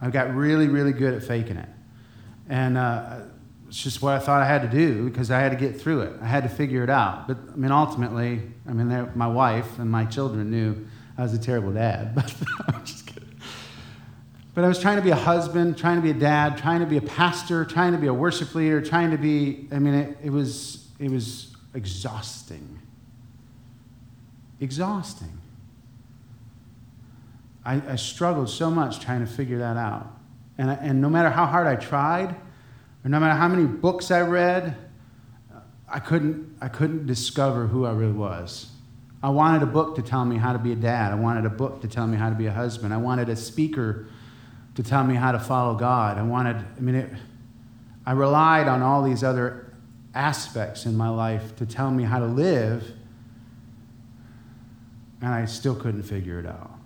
I 0.01 0.09
got 0.09 0.35
really, 0.35 0.67
really 0.67 0.93
good 0.93 1.13
at 1.13 1.23
faking 1.23 1.57
it. 1.57 1.69
And 2.49 2.77
uh, 2.77 3.19
it's 3.67 3.81
just 3.81 4.01
what 4.01 4.15
I 4.15 4.19
thought 4.19 4.41
I 4.41 4.47
had 4.47 4.63
to 4.63 4.67
do 4.67 5.07
because 5.07 5.29
I 5.29 5.39
had 5.39 5.51
to 5.51 5.57
get 5.57 5.79
through 5.79 6.01
it. 6.01 6.13
I 6.21 6.25
had 6.25 6.43
to 6.43 6.49
figure 6.49 6.83
it 6.83 6.89
out. 6.89 7.27
But 7.27 7.37
I 7.53 7.55
mean, 7.55 7.71
ultimately, 7.71 8.41
I 8.67 8.73
mean, 8.73 9.11
my 9.15 9.27
wife 9.27 9.77
and 9.77 9.89
my 9.89 10.05
children 10.05 10.49
knew 10.49 10.87
I 11.17 11.21
was 11.21 11.33
a 11.33 11.39
terrible 11.39 11.71
dad. 11.71 12.15
But 12.15 12.75
I'm 12.75 12.85
just 12.85 13.05
kidding. 13.05 13.29
But 14.55 14.63
I 14.63 14.67
was 14.67 14.79
trying 14.79 14.97
to 14.97 15.03
be 15.03 15.11
a 15.11 15.15
husband, 15.15 15.77
trying 15.77 15.97
to 15.97 16.01
be 16.01 16.09
a 16.09 16.19
dad, 16.19 16.57
trying 16.57 16.79
to 16.79 16.85
be 16.87 16.97
a 16.97 17.01
pastor, 17.01 17.63
trying 17.63 17.91
to 17.91 17.99
be 17.99 18.07
a 18.07 18.13
worship 18.13 18.55
leader, 18.55 18.81
trying 18.81 19.11
to 19.11 19.17
be. 19.17 19.67
I 19.71 19.79
mean, 19.79 19.93
it, 19.93 20.17
it 20.23 20.29
was 20.31 20.87
it 20.97 21.11
was 21.11 21.55
exhausting. 21.75 22.79
Exhausting. 24.59 25.39
I, 27.63 27.81
I 27.87 27.95
struggled 27.95 28.49
so 28.49 28.71
much 28.71 28.99
trying 28.99 29.19
to 29.19 29.31
figure 29.31 29.59
that 29.59 29.77
out. 29.77 30.18
And, 30.59 30.69
I, 30.69 30.73
and 30.73 30.99
no 30.99 31.09
matter 31.09 31.29
how 31.29 31.45
hard 31.45 31.67
I 31.67 31.77
tried, 31.77 32.35
or 33.05 33.09
no 33.09 33.17
matter 33.17 33.33
how 33.33 33.47
many 33.47 33.65
books 33.65 34.11
I 34.11 34.21
read, 34.21 34.75
I 35.87 35.99
couldn't, 35.99 36.57
I 36.61 36.67
couldn't 36.67 37.05
discover 37.05 37.65
who 37.65 37.85
I 37.85 37.93
really 37.93 38.11
was. 38.11 38.69
I 39.23 39.29
wanted 39.29 39.63
a 39.63 39.65
book 39.65 39.95
to 39.95 40.01
tell 40.01 40.25
me 40.25 40.35
how 40.35 40.51
to 40.51 40.59
be 40.59 40.73
a 40.73 40.75
dad. 40.75 41.13
I 41.13 41.15
wanted 41.15 41.45
a 41.45 41.49
book 41.49 41.81
to 41.81 41.87
tell 41.87 42.05
me 42.07 42.17
how 42.17 42.27
to 42.29 42.35
be 42.35 42.47
a 42.47 42.51
husband. 42.51 42.93
I 42.93 42.97
wanted 42.97 43.29
a 43.29 43.37
speaker 43.37 44.07
to 44.75 44.83
tell 44.83 45.05
me 45.05 45.15
how 45.15 45.31
to 45.31 45.39
follow 45.39 45.75
God. 45.75 46.17
I 46.17 46.23
wanted, 46.23 46.57
I 46.57 46.79
mean, 46.81 46.95
it, 46.95 47.09
I 48.05 48.11
relied 48.11 48.67
on 48.67 48.81
all 48.81 49.01
these 49.01 49.23
other 49.23 49.73
aspects 50.13 50.85
in 50.85 50.97
my 50.97 51.09
life 51.09 51.55
to 51.55 51.65
tell 51.65 51.89
me 51.89 52.03
how 52.03 52.19
to 52.19 52.25
live, 52.25 52.91
and 55.21 55.33
I 55.33 55.45
still 55.45 55.75
couldn't 55.75 56.03
figure 56.03 56.37
it 56.37 56.45
out. 56.45 56.78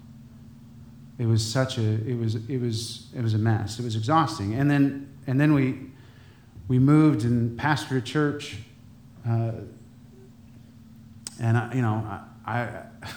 It 1.23 1.27
was 1.27 1.41
such 1.41 1.77
a, 1.77 1.81
it 1.81 2.19
was, 2.19 2.35
it 2.35 2.59
was, 2.59 3.07
it 3.15 3.21
was 3.21 3.33
a 3.33 3.37
mess. 3.37 3.79
It 3.79 3.85
was 3.85 3.95
exhausting. 3.95 4.55
And 4.55 4.69
then, 4.69 5.09
and 5.25 5.39
then 5.39 5.53
we, 5.53 5.79
we 6.67 6.79
moved 6.79 7.23
and 7.23 7.57
pastored 7.57 7.99
a 7.99 8.01
church. 8.01 8.57
Uh, 9.25 9.51
and, 11.41 11.57
I, 11.57 11.73
you 11.73 11.81
know, 11.81 12.05
I, 12.45 12.61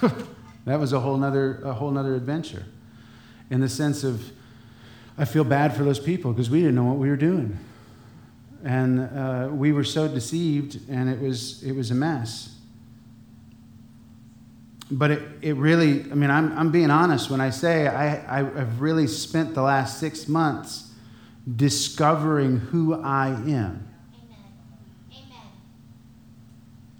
I 0.00 0.12
that 0.66 0.78
was 0.78 0.92
a 0.92 1.00
whole, 1.00 1.16
nother, 1.16 1.60
a 1.64 1.72
whole 1.72 1.90
nother 1.90 2.14
adventure 2.14 2.64
in 3.50 3.60
the 3.60 3.68
sense 3.68 4.04
of 4.04 4.22
I 5.18 5.24
feel 5.24 5.42
bad 5.42 5.74
for 5.74 5.82
those 5.82 5.98
people 5.98 6.32
because 6.32 6.48
we 6.48 6.60
didn't 6.60 6.76
know 6.76 6.84
what 6.84 6.98
we 6.98 7.08
were 7.08 7.16
doing. 7.16 7.58
And 8.62 9.00
uh, 9.00 9.48
we 9.50 9.72
were 9.72 9.82
so 9.82 10.06
deceived, 10.06 10.78
and 10.88 11.10
it 11.10 11.20
was, 11.20 11.60
it 11.64 11.72
was 11.72 11.90
a 11.90 11.96
mess. 11.96 12.54
But 14.90 15.10
it, 15.10 15.22
it 15.42 15.56
really, 15.56 16.02
I 16.10 16.14
mean, 16.14 16.30
I'm, 16.30 16.56
I'm 16.56 16.70
being 16.70 16.90
honest 16.90 17.28
when 17.28 17.40
I 17.40 17.50
say 17.50 17.88
I, 17.88 18.38
I've 18.38 18.80
really 18.80 19.08
spent 19.08 19.54
the 19.54 19.62
last 19.62 19.98
six 19.98 20.28
months 20.28 20.92
discovering 21.56 22.58
who 22.58 22.94
I 22.94 23.28
am. 23.28 23.88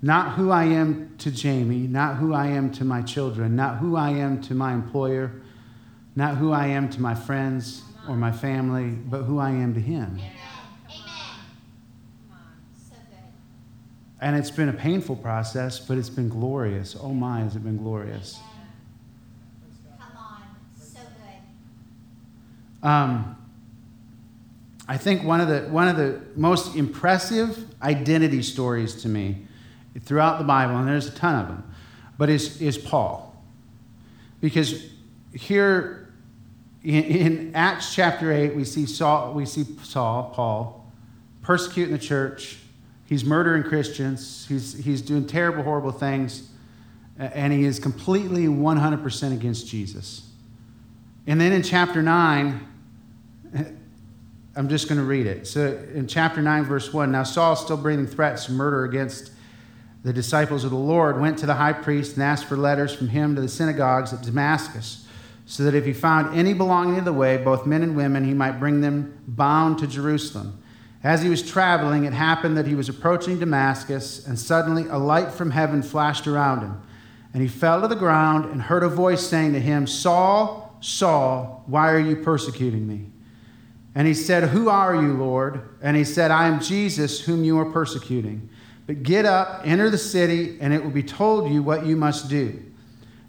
Not 0.03 0.35
who 0.35 0.51
I 0.51 0.65
am 0.65 1.15
to 1.19 1.31
Jamie, 1.31 1.87
not 1.87 2.17
who 2.17 2.33
I 2.35 2.49
am 2.49 2.71
to 2.73 2.85
my 2.85 3.03
children, 3.03 3.57
not 3.57 3.79
who 3.79 3.97
I 3.97 4.11
am 4.11 4.41
to 4.43 4.55
my 4.55 4.73
employer, 4.73 5.33
not 6.15 6.37
who 6.37 6.53
I 6.53 6.67
am 6.67 6.89
to 6.91 7.01
my 7.01 7.15
friends 7.15 7.83
or 8.09 8.17
my 8.17 8.31
family, 8.31 8.91
but 8.91 9.23
who 9.23 9.39
I 9.39 9.51
am 9.51 9.75
to 9.75 9.81
him. 9.81 10.21
And 14.21 14.37
it's 14.37 14.51
been 14.51 14.69
a 14.69 14.73
painful 14.73 15.17
process, 15.17 15.79
but 15.79 15.99
it's 15.99 16.09
been 16.09 16.29
glorious. 16.29 16.97
Oh 16.99 17.13
my, 17.13 17.41
has 17.41 17.55
it 17.55 17.65
been 17.65 17.77
glorious? 17.77 18.39
Come 19.99 20.17
on, 20.17 20.43
so 20.81 21.01
good. 22.83 22.89
Um, 22.89 23.37
I 24.89 24.97
think 24.97 25.25
one 25.25 25.41
of 25.41 25.49
the, 25.49 25.63
one 25.63 25.89
of 25.89 25.97
the 25.97 26.21
most 26.35 26.77
impressive 26.77 27.65
identity 27.83 28.43
stories 28.43 29.03
to 29.03 29.09
me 29.09 29.47
throughout 30.01 30.39
the 30.39 30.45
Bible, 30.45 30.77
and 30.77 30.89
there's 30.89 31.09
a 31.09 31.15
ton 31.15 31.41
of 31.41 31.49
them, 31.49 31.75
but 32.17 32.31
is, 32.31 32.61
is 32.63 32.79
Paul. 32.79 33.43
Because 34.41 34.85
here 35.35 36.13
in, 36.85 37.05
in 37.05 37.57
Acts 37.57 37.95
chapter 37.95 38.33
8, 38.33 38.55
we 38.55 38.65
see 38.65 38.87
Saul, 38.87 39.35
we 39.35 39.45
see 39.45 39.65
Saul, 39.83 40.31
Paul, 40.35 40.93
persecuting 41.43 41.93
the 41.93 41.99
church. 41.99 42.59
He's 43.07 43.25
murdering 43.25 43.63
Christians. 43.63 44.47
He's, 44.49 44.75
he's 44.85 45.01
doing 45.01 45.27
terrible, 45.27 45.63
horrible 45.63 45.93
things. 45.93 46.51
And 47.19 47.53
he 47.53 47.65
is 47.65 47.79
completely 47.79 48.47
100% 48.47 49.33
against 49.33 49.67
Jesus. 49.67 50.29
And 51.27 51.41
then 51.41 51.53
in 51.53 51.63
chapter 51.63 52.03
9, 52.03 52.69
I'm 54.57 54.69
just 54.69 54.89
going 54.89 54.99
to 54.99 55.05
read 55.05 55.27
it. 55.27 55.47
So 55.47 55.79
in 55.95 56.07
chapter 56.07 56.43
9, 56.43 56.65
verse 56.65 56.93
1 56.93 57.13
Now 57.13 57.23
Saul, 57.23 57.57
still 57.57 57.77
bringing 57.77 58.07
threats 58.07 58.49
of 58.49 58.55
murder 58.55 58.85
against 58.85 59.33
the 60.03 60.13
disciples 60.13 60.65
of 60.65 60.71
the 60.71 60.77
Lord, 60.77 61.21
went 61.21 61.39
to 61.39 61.47
the 61.47 61.55
high 61.55 61.73
priest 61.73 62.15
and 62.15 62.23
asked 62.23 62.47
for 62.47 62.57
letters 62.57 62.95
from 62.95 63.09
him 63.09 63.35
to 63.35 63.41
the 63.41 63.49
synagogues 63.49 64.13
at 64.13 64.23
Damascus, 64.23 65.07
so 65.47 65.65
that 65.65 65.75
if 65.75 65.85
he 65.85 65.93
found 65.93 66.37
any 66.37 66.55
belonging 66.55 66.97
to 66.97 67.05
the 67.05 67.13
way, 67.13 67.37
both 67.37 67.67
men 67.67 67.83
and 67.83 67.97
women, 67.97 68.25
he 68.25 68.35
might 68.35 68.59
bring 68.59 68.81
them 68.81 69.19
bound 69.27 69.79
to 69.79 69.87
Jerusalem. 69.87 70.63
As 71.05 71.23
he 71.23 71.29
was 71.29 71.49
traveling, 71.49 72.05
it 72.05 72.13
happened 72.13 72.57
that 72.57 72.67
he 72.67 72.75
was 72.75 72.89
approaching 72.89 73.39
Damascus, 73.39 74.27
and 74.27 74.39
suddenly 74.39 74.87
a 74.89 74.99
light 74.99 75.31
from 75.31 75.51
heaven 75.51 75.83
flashed 75.83 76.27
around 76.27 76.61
him. 76.61 76.83
And 77.33 77.43
he 77.43 77.49
fell 77.49 77.83
to 77.83 77.89
the 77.89 77.95
ground 77.95 78.47
and 78.47 78.63
heard 78.63 78.83
a 78.83 78.89
voice 78.89 79.27
saying 79.27 79.53
to 79.53 79.61
him, 79.61 79.87
Saul, 79.87 80.77
Saul, 80.81 81.65
why 81.67 81.93
are 81.93 81.99
you 81.99 82.17
persecuting 82.17 82.87
me? 82.87 83.07
And 83.95 84.07
he 84.07 84.15
said, 84.15 84.51
Who 84.51 84.69
are 84.69 84.95
you, 84.95 85.15
Lord? 85.15 85.69
And 85.83 85.97
he 85.97 86.05
said, 86.05 86.31
I 86.31 86.49
am 86.49 86.61
Jesus, 86.61 87.21
whom 87.21 87.45
you 87.45 87.59
are 87.59 87.71
persecuting. 87.71 88.49
But 88.87 89.03
get 89.03 89.25
up, 89.25 89.63
enter 89.65 89.91
the 89.91 89.99
city, 89.99 90.59
and 90.61 90.73
it 90.73 90.83
will 90.83 90.91
be 90.91 91.03
told 91.03 91.51
you 91.51 91.63
what 91.63 91.87
you 91.87 91.97
must 91.97 92.29
do. 92.29 92.63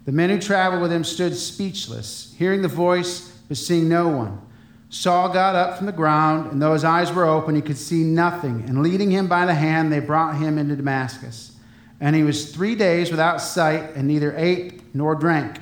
The 0.04 0.12
men 0.12 0.30
who 0.30 0.40
traveled 0.40 0.82
with 0.82 0.92
him 0.92 1.04
stood 1.04 1.36
speechless, 1.36 2.34
hearing 2.38 2.62
the 2.62 2.68
voice, 2.68 3.30
but 3.48 3.56
seeing 3.56 3.88
no 3.88 4.08
one. 4.08 4.40
Saul 4.90 5.28
got 5.28 5.54
up 5.54 5.76
from 5.76 5.86
the 5.86 5.92
ground, 5.92 6.50
and 6.50 6.62
though 6.62 6.72
his 6.72 6.84
eyes 6.84 7.12
were 7.12 7.26
open, 7.26 7.54
he 7.54 7.60
could 7.60 7.76
see 7.76 8.04
nothing. 8.04 8.64
And 8.66 8.82
leading 8.82 9.10
him 9.10 9.26
by 9.26 9.44
the 9.44 9.54
hand, 9.54 9.92
they 9.92 10.00
brought 10.00 10.36
him 10.36 10.56
into 10.56 10.76
Damascus. 10.76 11.52
And 12.00 12.16
he 12.16 12.22
was 12.22 12.54
three 12.54 12.74
days 12.74 13.10
without 13.10 13.40
sight, 13.42 13.94
and 13.94 14.08
neither 14.08 14.34
ate 14.36 14.94
nor 14.94 15.14
drank. 15.14 15.58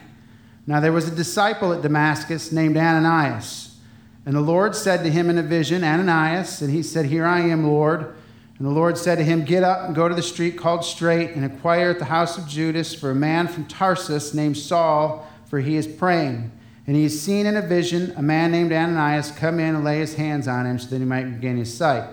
Now 0.66 0.80
there 0.80 0.92
was 0.92 1.08
a 1.08 1.14
disciple 1.14 1.72
at 1.72 1.82
Damascus 1.82 2.52
named 2.52 2.76
Ananias. 2.76 3.76
And 4.24 4.34
the 4.34 4.40
Lord 4.40 4.74
said 4.74 5.02
to 5.04 5.10
him 5.10 5.30
in 5.30 5.38
a 5.38 5.42
vision, 5.42 5.82
Ananias, 5.82 6.62
and 6.62 6.72
he 6.72 6.82
said, 6.82 7.06
Here 7.06 7.24
I 7.24 7.40
am, 7.40 7.66
Lord. 7.66 8.14
And 8.58 8.66
the 8.66 8.72
Lord 8.72 8.96
said 8.96 9.18
to 9.18 9.24
him, 9.24 9.44
Get 9.44 9.62
up 9.62 9.86
and 9.86 9.94
go 9.94 10.08
to 10.08 10.14
the 10.14 10.22
street 10.22 10.56
called 10.56 10.84
Straight, 10.84 11.30
and 11.30 11.44
inquire 11.44 11.90
at 11.90 11.98
the 11.98 12.06
house 12.06 12.38
of 12.38 12.48
Judas 12.48 12.94
for 12.94 13.10
a 13.10 13.14
man 13.14 13.48
from 13.48 13.66
Tarsus 13.66 14.34
named 14.34 14.56
Saul, 14.56 15.28
for 15.46 15.60
he 15.60 15.76
is 15.76 15.86
praying. 15.86 16.50
And 16.86 16.94
he 16.94 17.08
seen 17.08 17.46
in 17.46 17.56
a 17.56 17.62
vision 17.62 18.12
a 18.16 18.22
man 18.22 18.52
named 18.52 18.72
Ananias 18.72 19.32
come 19.32 19.58
in 19.58 19.74
and 19.74 19.84
lay 19.84 19.98
his 19.98 20.14
hands 20.14 20.46
on 20.46 20.66
him 20.66 20.78
so 20.78 20.88
that 20.90 20.98
he 20.98 21.04
might 21.04 21.24
regain 21.24 21.56
his 21.56 21.76
sight. 21.76 22.08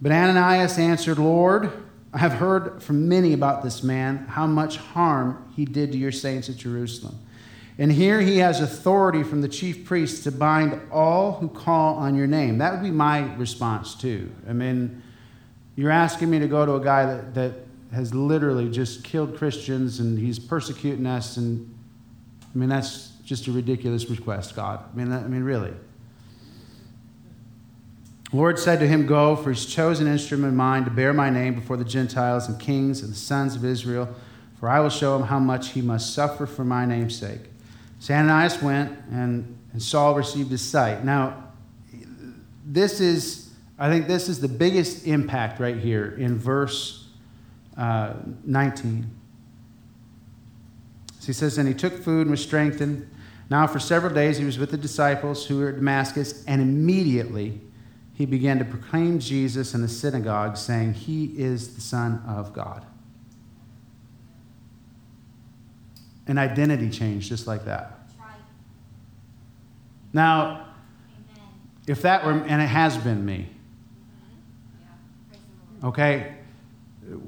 But 0.00 0.12
Ananias 0.12 0.78
answered, 0.78 1.18
Lord, 1.18 1.70
I 2.12 2.18
have 2.18 2.32
heard 2.32 2.82
from 2.82 3.08
many 3.08 3.34
about 3.34 3.62
this 3.62 3.82
man, 3.82 4.26
how 4.26 4.46
much 4.46 4.78
harm 4.78 5.52
he 5.54 5.64
did 5.64 5.92
to 5.92 5.98
your 5.98 6.12
saints 6.12 6.48
at 6.48 6.56
Jerusalem. 6.56 7.18
And 7.78 7.92
here 7.92 8.20
he 8.20 8.38
has 8.38 8.60
authority 8.60 9.22
from 9.22 9.42
the 9.42 9.48
chief 9.48 9.84
priests 9.84 10.24
to 10.24 10.32
bind 10.32 10.80
all 10.90 11.32
who 11.32 11.48
call 11.48 11.96
on 11.96 12.14
your 12.14 12.26
name. 12.26 12.58
That 12.58 12.72
would 12.72 12.82
be 12.82 12.90
my 12.90 13.34
response, 13.36 13.94
too. 13.94 14.30
I 14.48 14.52
mean, 14.52 15.02
you're 15.76 15.90
asking 15.90 16.30
me 16.30 16.38
to 16.40 16.48
go 16.48 16.66
to 16.66 16.74
a 16.74 16.80
guy 16.80 17.06
that, 17.06 17.34
that 17.34 17.52
has 17.92 18.14
literally 18.14 18.70
just 18.70 19.04
killed 19.04 19.36
Christians 19.36 20.00
and 20.00 20.18
he's 20.18 20.38
persecuting 20.38 21.06
us. 21.06 21.36
And 21.36 21.74
I 22.54 22.58
mean, 22.58 22.68
that's 22.68 23.09
just 23.30 23.46
a 23.46 23.52
ridiculous 23.52 24.10
request, 24.10 24.56
God. 24.56 24.82
I 24.92 24.96
mean, 24.96 25.12
I 25.12 25.20
mean, 25.20 25.44
really. 25.44 25.72
Lord 28.32 28.58
said 28.58 28.80
to 28.80 28.88
him, 28.88 29.06
Go, 29.06 29.36
for 29.36 29.52
he's 29.52 29.66
chosen 29.66 30.08
instrument 30.08 30.48
of 30.48 30.54
mine 30.54 30.84
to 30.84 30.90
bear 30.90 31.12
my 31.12 31.30
name 31.30 31.54
before 31.54 31.76
the 31.76 31.84
Gentiles 31.84 32.48
and 32.48 32.58
kings 32.58 33.02
and 33.02 33.12
the 33.12 33.16
sons 33.16 33.54
of 33.54 33.64
Israel, 33.64 34.08
for 34.58 34.68
I 34.68 34.80
will 34.80 34.90
show 34.90 35.14
him 35.14 35.22
how 35.22 35.38
much 35.38 35.68
he 35.68 35.80
must 35.80 36.12
suffer 36.12 36.44
for 36.44 36.64
my 36.64 36.84
name's 36.84 37.16
sake. 37.16 37.42
So 38.00 38.14
Ananias 38.14 38.60
went, 38.60 38.98
and, 39.12 39.56
and 39.70 39.80
Saul 39.80 40.16
received 40.16 40.50
his 40.50 40.62
sight. 40.62 41.04
Now, 41.04 41.52
this 42.66 43.00
is, 43.00 43.50
I 43.78 43.88
think 43.88 44.08
this 44.08 44.28
is 44.28 44.40
the 44.40 44.48
biggest 44.48 45.06
impact 45.06 45.60
right 45.60 45.76
here 45.76 46.16
in 46.18 46.36
verse 46.36 47.06
uh, 47.76 48.14
19. 48.42 49.08
So 51.20 51.26
he 51.26 51.32
says, 51.32 51.58
And 51.58 51.68
he 51.68 51.74
took 51.74 51.92
food 51.92 52.22
and 52.22 52.32
was 52.32 52.42
strengthened. 52.42 53.08
Now, 53.50 53.66
for 53.66 53.80
several 53.80 54.14
days, 54.14 54.38
he 54.38 54.44
was 54.44 54.58
with 54.58 54.70
the 54.70 54.76
disciples 54.76 55.44
who 55.44 55.58
were 55.58 55.70
at 55.70 55.74
Damascus, 55.74 56.44
and 56.46 56.62
immediately, 56.62 57.60
he 58.14 58.24
began 58.24 58.60
to 58.60 58.64
proclaim 58.64 59.18
Jesus 59.18 59.74
in 59.74 59.82
the 59.82 59.88
synagogue, 59.88 60.56
saying, 60.56 60.94
He 60.94 61.24
is 61.36 61.74
the 61.74 61.80
Son 61.80 62.22
of 62.28 62.52
God. 62.52 62.86
An 66.28 66.38
identity 66.38 66.90
change 66.90 67.28
just 67.28 67.48
like 67.48 67.64
that. 67.64 67.98
Right. 68.20 68.36
Now, 70.12 70.66
Amen. 71.32 71.44
if 71.88 72.02
that 72.02 72.24
were, 72.24 72.32
and 72.32 72.62
it 72.62 72.68
has 72.68 72.96
been 72.98 73.26
me, 73.26 73.48
okay, 75.82 76.36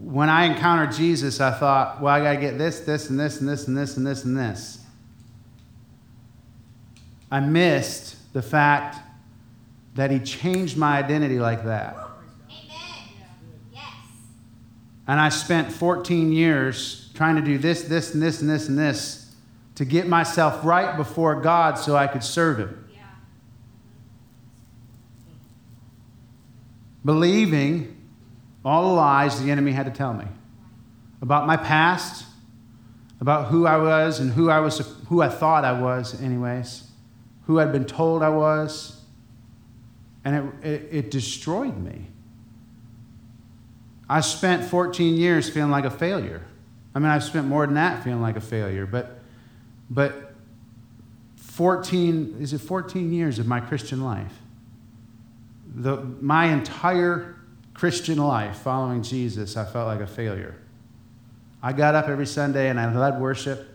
when 0.05 0.29
I 0.29 0.45
encountered 0.45 0.93
Jesus, 0.93 1.41
I 1.41 1.51
thought, 1.51 2.01
well, 2.01 2.15
I 2.15 2.23
got 2.23 2.35
to 2.35 2.41
get 2.41 2.59
this, 2.59 2.79
this, 2.81 3.11
and 3.11 3.19
this, 3.19 3.41
and 3.41 3.49
this, 3.49 3.67
and 3.67 3.77
this, 3.77 3.97
and 3.97 4.07
this, 4.07 4.25
and 4.25 4.37
this. 4.37 4.82
I 7.33 7.41
missed 7.41 8.35
the 8.35 8.43
fact 8.43 8.99
that 9.95 10.11
He 10.11 10.19
changed 10.19 10.77
my 10.77 10.99
identity 10.99 11.39
like 11.39 11.65
that. 11.65 11.97
Amen. 11.97 12.69
Yes. 13.73 13.83
And 15.09 15.19
I 15.19 15.31
spent 15.31 15.73
14 15.73 16.31
years 16.31 17.11
trying 17.15 17.37
to 17.37 17.43
do 17.43 17.57
this, 17.57 17.85
this, 17.85 18.13
and 18.13 18.23
this, 18.23 18.43
and 18.43 18.51
this, 18.51 18.69
and 18.69 18.79
this 18.79 19.35
to 19.77 19.87
get 19.87 20.07
myself 20.07 20.63
right 20.63 20.95
before 20.95 21.41
God 21.41 21.79
so 21.79 21.97
I 21.97 22.07
could 22.07 22.23
serve 22.23 22.59
Him. 22.59 22.85
Yeah. 22.93 23.01
Believing 27.03 27.97
all 28.63 28.89
the 28.89 28.95
lies 28.95 29.43
the 29.43 29.51
enemy 29.51 29.73
had 29.73 29.87
to 29.87 29.93
tell 29.93 30.13
me 30.13 30.27
about 31.23 31.47
my 31.47 31.57
past, 31.57 32.27
about 33.23 33.47
who 33.47 33.67
I 33.67 33.79
was 33.79 34.21
and 34.21 34.31
who 34.31 34.51
I 34.51 34.61
was, 34.61 34.81
who 35.09 35.23
I 35.23 35.31
thought 35.31 35.65
I 35.65 35.73
was, 35.73 36.21
anyways, 36.21 36.89
who 37.47 37.61
I'd 37.61 37.73
been 37.73 37.85
told 37.85 38.23
I 38.23 38.29
was 38.29 39.03
and 40.25 40.55
it, 40.63 40.67
it, 40.67 40.89
it 40.91 41.11
destroyed 41.11 41.77
me. 41.77 42.07
I 44.09 44.21
spent 44.21 44.65
14 44.65 45.17
years 45.17 45.49
feeling 45.49 45.71
like 45.71 45.85
a 45.85 45.91
failure. 45.91 46.43
I 46.95 46.99
mean, 46.99 47.09
I've 47.09 47.25
spent 47.25 47.47
more 47.47 47.67
than 47.67 47.77
that 47.77 48.05
feeling 48.05 48.21
like 48.21 48.37
a 48.37 48.41
failure, 48.41 48.87
but, 48.87 49.21
but 49.89 50.35
14, 51.37 52.37
is 52.39 52.53
it 52.53 52.59
14 52.59 53.13
years 53.13 53.39
of 53.39 53.47
my 53.47 53.61
Christian 53.61 54.05
life? 54.05 54.33
The, 55.75 55.97
my 56.21 56.47
entire 56.47 57.37
Christian 57.73 58.19
life 58.19 58.59
following 58.59 59.03
Jesus, 59.03 59.57
I 59.57 59.65
felt 59.65 59.87
like 59.87 60.01
a 60.01 60.07
failure. 60.07 60.57
I 61.63 61.73
got 61.73 61.95
up 61.95 62.09
every 62.09 62.27
Sunday 62.27 62.69
and 62.69 62.79
I 62.79 62.95
led 62.95 63.21
worship. 63.21 63.69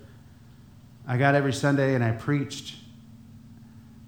I 1.08 1.18
got 1.18 1.36
every 1.36 1.54
Sunday 1.54 1.96
and 1.96 2.04
I 2.04 2.12
preached 2.12 2.76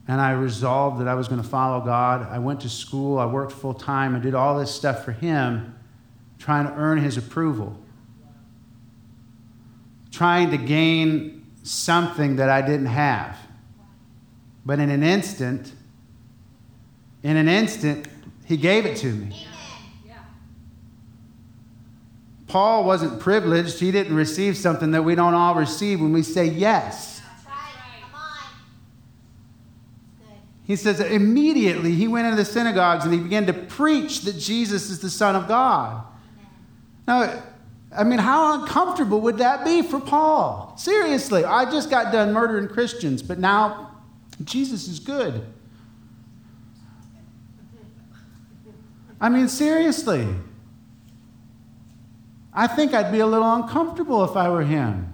and 0.10 0.20
I 0.20 0.32
resolved 0.32 1.00
that 1.02 1.08
I 1.08 1.14
was 1.14 1.28
going 1.28 1.40
to 1.40 1.48
follow 1.48 1.86
God. 1.86 2.28
I 2.32 2.40
went 2.40 2.62
to 2.62 2.70
school, 2.70 3.20
I 3.20 3.28
worked 3.28 3.52
full 3.52 3.76
time, 3.76 4.16
I 4.16 4.20
did 4.20 4.34
all 4.34 4.58
this 4.58 4.74
stuff 4.74 5.06
for 5.06 5.12
Him, 5.12 5.76
trying 6.40 6.66
to 6.66 6.74
earn 6.74 6.98
His 6.98 7.16
approval, 7.16 7.80
trying 10.12 10.50
to 10.50 10.58
gain 10.58 11.46
something 11.62 12.38
that 12.38 12.50
I 12.50 12.64
didn't 12.64 12.88
have. 12.88 13.38
But 14.66 14.80
in 14.80 14.90
an 14.90 15.04
instant, 15.04 15.74
in 17.22 17.38
an 17.38 17.48
instant, 17.48 18.08
He 18.46 18.58
gave 18.58 18.88
it 18.88 18.98
to 18.98 19.14
me. 19.14 19.46
Paul 22.48 22.84
wasn't 22.84 23.20
privileged. 23.20 23.80
He 23.80 23.92
didn't 23.92 24.16
receive 24.16 24.58
something 24.58 24.90
that 24.90 25.04
we 25.04 25.14
don't 25.14 25.36
all 25.36 25.54
receive 25.54 26.02
when 26.02 26.14
we 26.14 26.24
say 26.24 26.46
yes. 26.46 27.19
He 30.70 30.76
says 30.76 31.00
immediately 31.00 31.96
he 31.96 32.08
went 32.08 32.28
into 32.28 32.38
the 32.38 32.46
synagogues 32.46 33.04
and 33.04 33.12
he 33.12 33.20
began 33.20 33.48
to 33.48 33.54
preach 33.54 34.22
that 34.22 34.38
Jesus 34.38 34.92
is 34.92 35.00
the 35.00 35.10
Son 35.10 35.36
of 35.36 35.48
God. 35.48 36.04
Now, 37.08 37.42
I 37.92 38.04
mean, 38.04 38.20
how 38.20 38.62
uncomfortable 38.62 39.20
would 39.22 39.40
that 39.40 39.66
be 39.66 39.82
for 39.82 40.00
Paul? 40.00 40.76
Seriously, 40.78 41.44
I 41.44 41.66
just 41.66 41.90
got 41.90 42.14
done 42.14 42.34
murdering 42.34 42.68
Christians, 42.68 43.24
but 43.24 43.40
now 43.40 43.96
Jesus 44.44 44.88
is 44.88 45.00
good. 45.00 45.44
I 49.20 49.30
mean, 49.30 49.48
seriously. 49.48 50.28
I 52.54 52.68
think 52.68 52.94
I'd 52.94 53.12
be 53.12 53.22
a 53.22 53.26
little 53.26 53.52
uncomfortable 53.56 54.24
if 54.24 54.38
I 54.38 54.50
were 54.50 54.62
him 54.62 55.09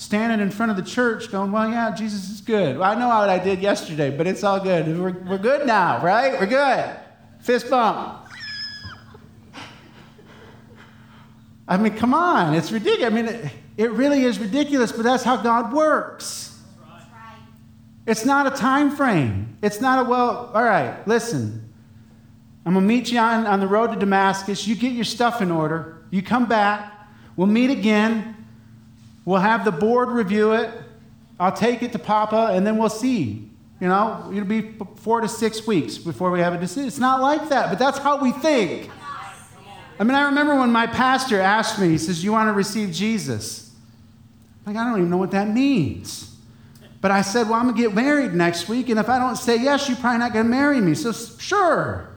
standing 0.00 0.40
in 0.40 0.50
front 0.50 0.70
of 0.70 0.78
the 0.78 0.82
church 0.82 1.30
going, 1.30 1.52
Well, 1.52 1.68
yeah, 1.68 1.94
Jesus 1.94 2.30
is 2.30 2.40
good. 2.40 2.78
Well, 2.78 2.90
I 2.90 2.98
know 2.98 3.08
what 3.08 3.28
I 3.28 3.38
did 3.38 3.60
yesterday, 3.60 4.10
but 4.10 4.26
it's 4.26 4.42
all 4.42 4.58
good. 4.58 4.86
We're, 4.98 5.12
we're 5.12 5.38
good 5.38 5.66
now, 5.66 6.02
right? 6.02 6.40
We're 6.40 6.46
good. 6.46 6.96
Fist 7.40 7.68
bump. 7.68 8.26
I 11.68 11.76
mean, 11.76 11.94
come 11.96 12.14
on. 12.14 12.54
It's 12.54 12.72
ridiculous. 12.72 13.12
I 13.12 13.14
mean, 13.14 13.26
it, 13.26 13.52
it 13.76 13.90
really 13.92 14.24
is 14.24 14.38
ridiculous, 14.38 14.90
but 14.90 15.02
that's 15.02 15.22
how 15.22 15.36
God 15.36 15.72
works. 15.74 16.58
It's 18.06 18.24
not 18.24 18.46
a 18.46 18.56
time 18.56 18.96
frame. 18.96 19.58
It's 19.60 19.82
not 19.82 20.06
a, 20.06 20.08
well, 20.08 20.50
all 20.54 20.64
right, 20.64 21.06
listen. 21.06 21.70
I'm 22.64 22.72
going 22.72 22.84
to 22.84 22.88
meet 22.88 23.12
you 23.12 23.18
on, 23.18 23.46
on 23.46 23.60
the 23.60 23.68
road 23.68 23.92
to 23.92 23.98
Damascus. 23.98 24.66
You 24.66 24.74
get 24.76 24.92
your 24.92 25.04
stuff 25.04 25.42
in 25.42 25.50
order. 25.50 26.02
You 26.10 26.22
come 26.22 26.46
back. 26.46 26.90
We'll 27.36 27.46
meet 27.46 27.68
again. 27.68 28.39
We'll 29.24 29.40
have 29.40 29.64
the 29.64 29.72
board 29.72 30.08
review 30.08 30.52
it. 30.52 30.70
I'll 31.38 31.52
take 31.52 31.82
it 31.82 31.92
to 31.92 31.98
Papa, 31.98 32.50
and 32.52 32.66
then 32.66 32.76
we'll 32.76 32.88
see. 32.88 33.48
You 33.80 33.88
know, 33.88 34.30
it'll 34.32 34.44
be 34.44 34.74
four 34.96 35.22
to 35.22 35.28
six 35.28 35.66
weeks 35.66 35.96
before 35.96 36.30
we 36.30 36.40
have 36.40 36.52
a 36.52 36.58
decision. 36.58 36.86
It's 36.86 36.98
not 36.98 37.20
like 37.20 37.48
that, 37.48 37.70
but 37.70 37.78
that's 37.78 37.98
how 37.98 38.22
we 38.22 38.30
think. 38.32 38.90
I 39.98 40.04
mean, 40.04 40.14
I 40.14 40.24
remember 40.24 40.54
when 40.58 40.70
my 40.70 40.86
pastor 40.86 41.40
asked 41.40 41.78
me, 41.78 41.88
he 41.88 41.98
says, 41.98 42.22
You 42.22 42.32
want 42.32 42.48
to 42.48 42.52
receive 42.52 42.90
Jesus? 42.90 43.74
I'm 44.66 44.74
like, 44.74 44.82
I 44.82 44.88
don't 44.88 44.98
even 44.98 45.10
know 45.10 45.16
what 45.16 45.30
that 45.30 45.48
means. 45.48 46.36
But 47.00 47.10
I 47.10 47.22
said, 47.22 47.48
Well, 47.48 47.54
I'm 47.54 47.64
going 47.64 47.76
to 47.76 47.82
get 47.82 47.94
married 47.94 48.34
next 48.34 48.68
week, 48.68 48.90
and 48.90 48.98
if 48.98 49.08
I 49.08 49.18
don't 49.18 49.36
say 49.36 49.56
yes, 49.56 49.88
you're 49.88 49.96
probably 49.96 50.18
not 50.18 50.34
going 50.34 50.44
to 50.44 50.50
marry 50.50 50.80
me. 50.80 50.94
So, 50.94 51.12
sure. 51.12 52.08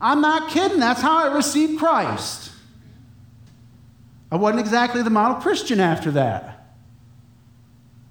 I'm 0.00 0.20
not 0.20 0.50
kidding. 0.50 0.80
That's 0.80 1.02
how 1.02 1.30
I 1.30 1.34
received 1.34 1.78
Christ. 1.78 2.49
I 4.30 4.36
wasn't 4.36 4.60
exactly 4.60 5.02
the 5.02 5.10
model 5.10 5.40
Christian 5.40 5.80
after 5.80 6.10
that. 6.12 6.56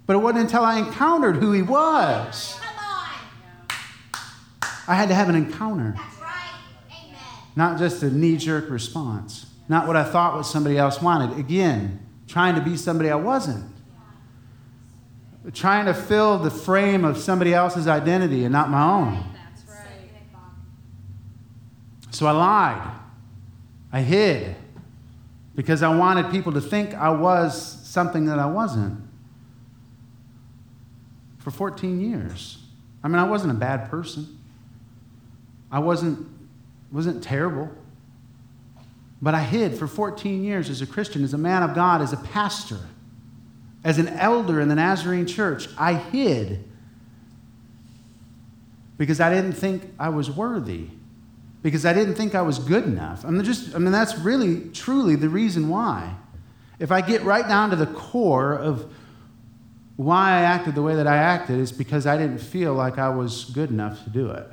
But 0.06 0.16
it 0.16 0.20
wasn't 0.20 0.46
until 0.46 0.64
I 0.64 0.80
encountered 0.80 1.38
who 1.38 1.52
he 1.52 1.62
was. 1.62 2.60
I 4.88 4.96
had 4.96 5.10
to 5.10 5.16
have 5.16 5.30
an 5.30 5.36
encounter. 5.36 5.96
Not 7.56 7.78
just 7.78 8.02
a 8.04 8.10
knee 8.10 8.38
jerk 8.38 8.70
response. 8.70 9.46
Not 9.68 9.86
what 9.86 9.96
I 9.96 10.04
thought 10.04 10.36
what 10.36 10.44
somebody 10.44 10.78
else 10.78 11.02
wanted. 11.02 11.38
Again, 11.38 12.00
trying 12.28 12.56
to 12.56 12.62
be 12.62 12.76
somebody 12.76 13.10
I 13.10 13.16
wasn't. 13.16 13.72
Trying 15.54 15.86
to 15.86 15.94
fill 15.94 16.40
the 16.40 16.52
frame 16.52 17.06
of 17.06 17.18
somebody 17.18 17.54
else's 17.54 17.88
identity 17.88 18.44
and 18.44 18.52
not 18.52 18.70
my 18.70 18.84
own. 18.84 19.24
So 22.12 22.26
I 22.26 22.32
lied. 22.32 22.92
I 23.92 24.02
hid 24.02 24.56
because 25.60 25.84
I 25.84 25.94
wanted 25.94 26.32
people 26.32 26.54
to 26.54 26.62
think 26.62 26.94
I 26.94 27.10
was 27.10 27.86
something 27.86 28.28
that 28.28 28.40
I 28.40 28.46
wasn't 28.46 28.98
for 31.40 31.52
14 31.52 32.00
years. 32.00 32.60
I 33.04 33.10
mean, 33.10 33.18
I 33.20 33.26
wasn't 33.26 33.52
a 33.52 33.56
bad 33.56 33.90
person. 33.90 34.40
I 35.70 35.80
wasn't, 35.80 36.26
wasn't 36.94 37.22
terrible. 37.22 37.70
But 39.22 39.36
I 39.36 39.42
hid 39.42 39.78
for 39.78 39.86
14 39.86 40.46
years 40.46 40.70
as 40.70 40.82
a 40.82 40.88
Christian, 40.88 41.26
as 41.26 41.34
a 41.34 41.38
man 41.38 41.62
of 41.62 41.76
God, 41.76 42.02
as 42.02 42.14
a 42.14 42.18
pastor, 42.18 42.80
as 43.84 44.00
an 44.00 44.08
elder 44.08 44.62
in 44.62 44.70
the 44.70 44.76
Nazarene 44.76 45.28
church. 45.28 45.68
I 45.78 45.96
hid 45.96 46.64
because 48.98 49.20
I 49.20 49.30
didn't 49.30 49.52
think 49.52 49.94
I 50.00 50.08
was 50.08 50.32
worthy, 50.32 50.88
because 51.62 51.86
I 51.86 51.94
didn't 51.94 52.16
think 52.16 52.36
I 52.36 52.42
was 52.42 52.60
good 52.60 52.86
enough. 52.86 53.26
I 53.26 53.30
mean, 53.30 53.44
just, 53.44 53.76
I 53.76 53.80
mean, 53.80 53.92
that's 53.92 54.18
really, 54.18 54.70
truly 54.70 55.16
the 55.16 55.30
reason 55.30 55.70
why. 55.70 56.16
If 56.80 56.92
I 56.92 57.02
get 57.02 57.24
right 57.24 57.46
down 57.48 57.72
to 57.72 57.76
the 57.76 57.88
core 57.88 58.54
of 58.54 58.92
why 59.98 60.30
I 60.32 60.42
acted 60.44 60.76
the 60.76 60.82
way 60.82 60.96
that 60.96 61.08
I 61.08 61.18
acted, 61.18 61.60
it's 61.60 61.74
because 61.74 62.08
I 62.08 62.18
didn't 62.18 62.38
feel 62.38 62.74
like 62.74 62.98
I 62.98 63.10
was 63.10 63.46
good 63.46 63.70
enough 63.70 64.02
to 64.06 64.10
do 64.10 64.30
it. 64.30 64.48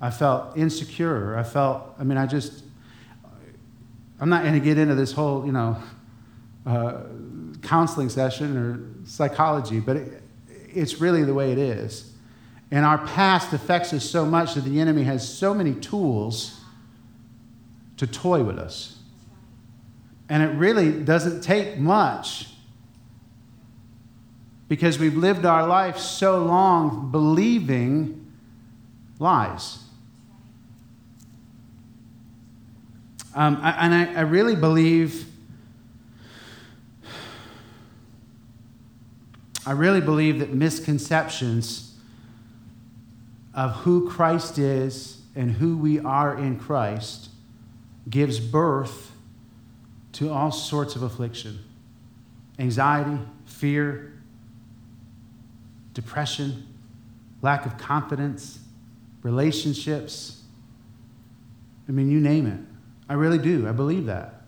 I 0.00 0.10
felt 0.10 0.56
insecure. 0.58 1.38
I 1.38 1.42
felt, 1.42 1.94
I 1.98 2.04
mean, 2.04 2.18
I 2.18 2.26
just, 2.26 2.64
I'm 4.20 4.28
not 4.28 4.42
going 4.42 4.54
to 4.54 4.60
get 4.60 4.76
into 4.76 4.94
this 4.94 5.12
whole, 5.12 5.46
you 5.46 5.52
know, 5.52 5.78
uh, 6.66 7.00
counseling 7.62 8.10
session 8.10 8.56
or 8.56 9.06
psychology, 9.06 9.80
but 9.80 9.96
it, 9.96 10.22
it's 10.48 11.00
really 11.00 11.24
the 11.24 11.34
way 11.34 11.52
it 11.52 11.58
is. 11.58 12.11
And 12.72 12.86
our 12.86 12.96
past 12.96 13.52
affects 13.52 13.92
us 13.92 14.02
so 14.02 14.24
much 14.24 14.54
that 14.54 14.62
the 14.62 14.80
enemy 14.80 15.04
has 15.04 15.28
so 15.28 15.52
many 15.52 15.74
tools 15.74 16.58
to 17.98 18.06
toy 18.06 18.42
with 18.42 18.58
us. 18.58 18.98
And 20.30 20.42
it 20.42 20.56
really 20.56 20.90
doesn't 20.90 21.42
take 21.42 21.76
much 21.76 22.48
because 24.68 24.98
we've 24.98 25.16
lived 25.16 25.44
our 25.44 25.66
life 25.66 25.98
so 25.98 26.42
long 26.42 27.10
believing 27.10 28.32
lies. 29.18 29.84
Um, 33.34 33.58
I, 33.60 33.70
and 33.84 33.94
I, 33.94 34.14
I 34.14 34.20
really 34.22 34.56
believe, 34.56 35.26
I 39.66 39.72
really 39.72 40.00
believe 40.00 40.38
that 40.38 40.54
misconceptions 40.54 41.91
of 43.54 43.72
who 43.76 44.08
Christ 44.10 44.58
is 44.58 45.22
and 45.34 45.50
who 45.50 45.76
we 45.76 45.98
are 46.00 46.36
in 46.36 46.58
Christ 46.58 47.30
gives 48.08 48.40
birth 48.40 49.12
to 50.12 50.30
all 50.30 50.50
sorts 50.50 50.96
of 50.96 51.02
affliction 51.02 51.58
anxiety, 52.58 53.18
fear, 53.46 54.12
depression, 55.94 56.66
lack 57.40 57.66
of 57.66 57.76
confidence, 57.78 58.60
relationships. 59.22 60.42
I 61.88 61.92
mean, 61.92 62.10
you 62.10 62.20
name 62.20 62.46
it. 62.46 62.60
I 63.08 63.14
really 63.14 63.38
do. 63.38 63.66
I 63.68 63.72
believe 63.72 64.06
that. 64.06 64.42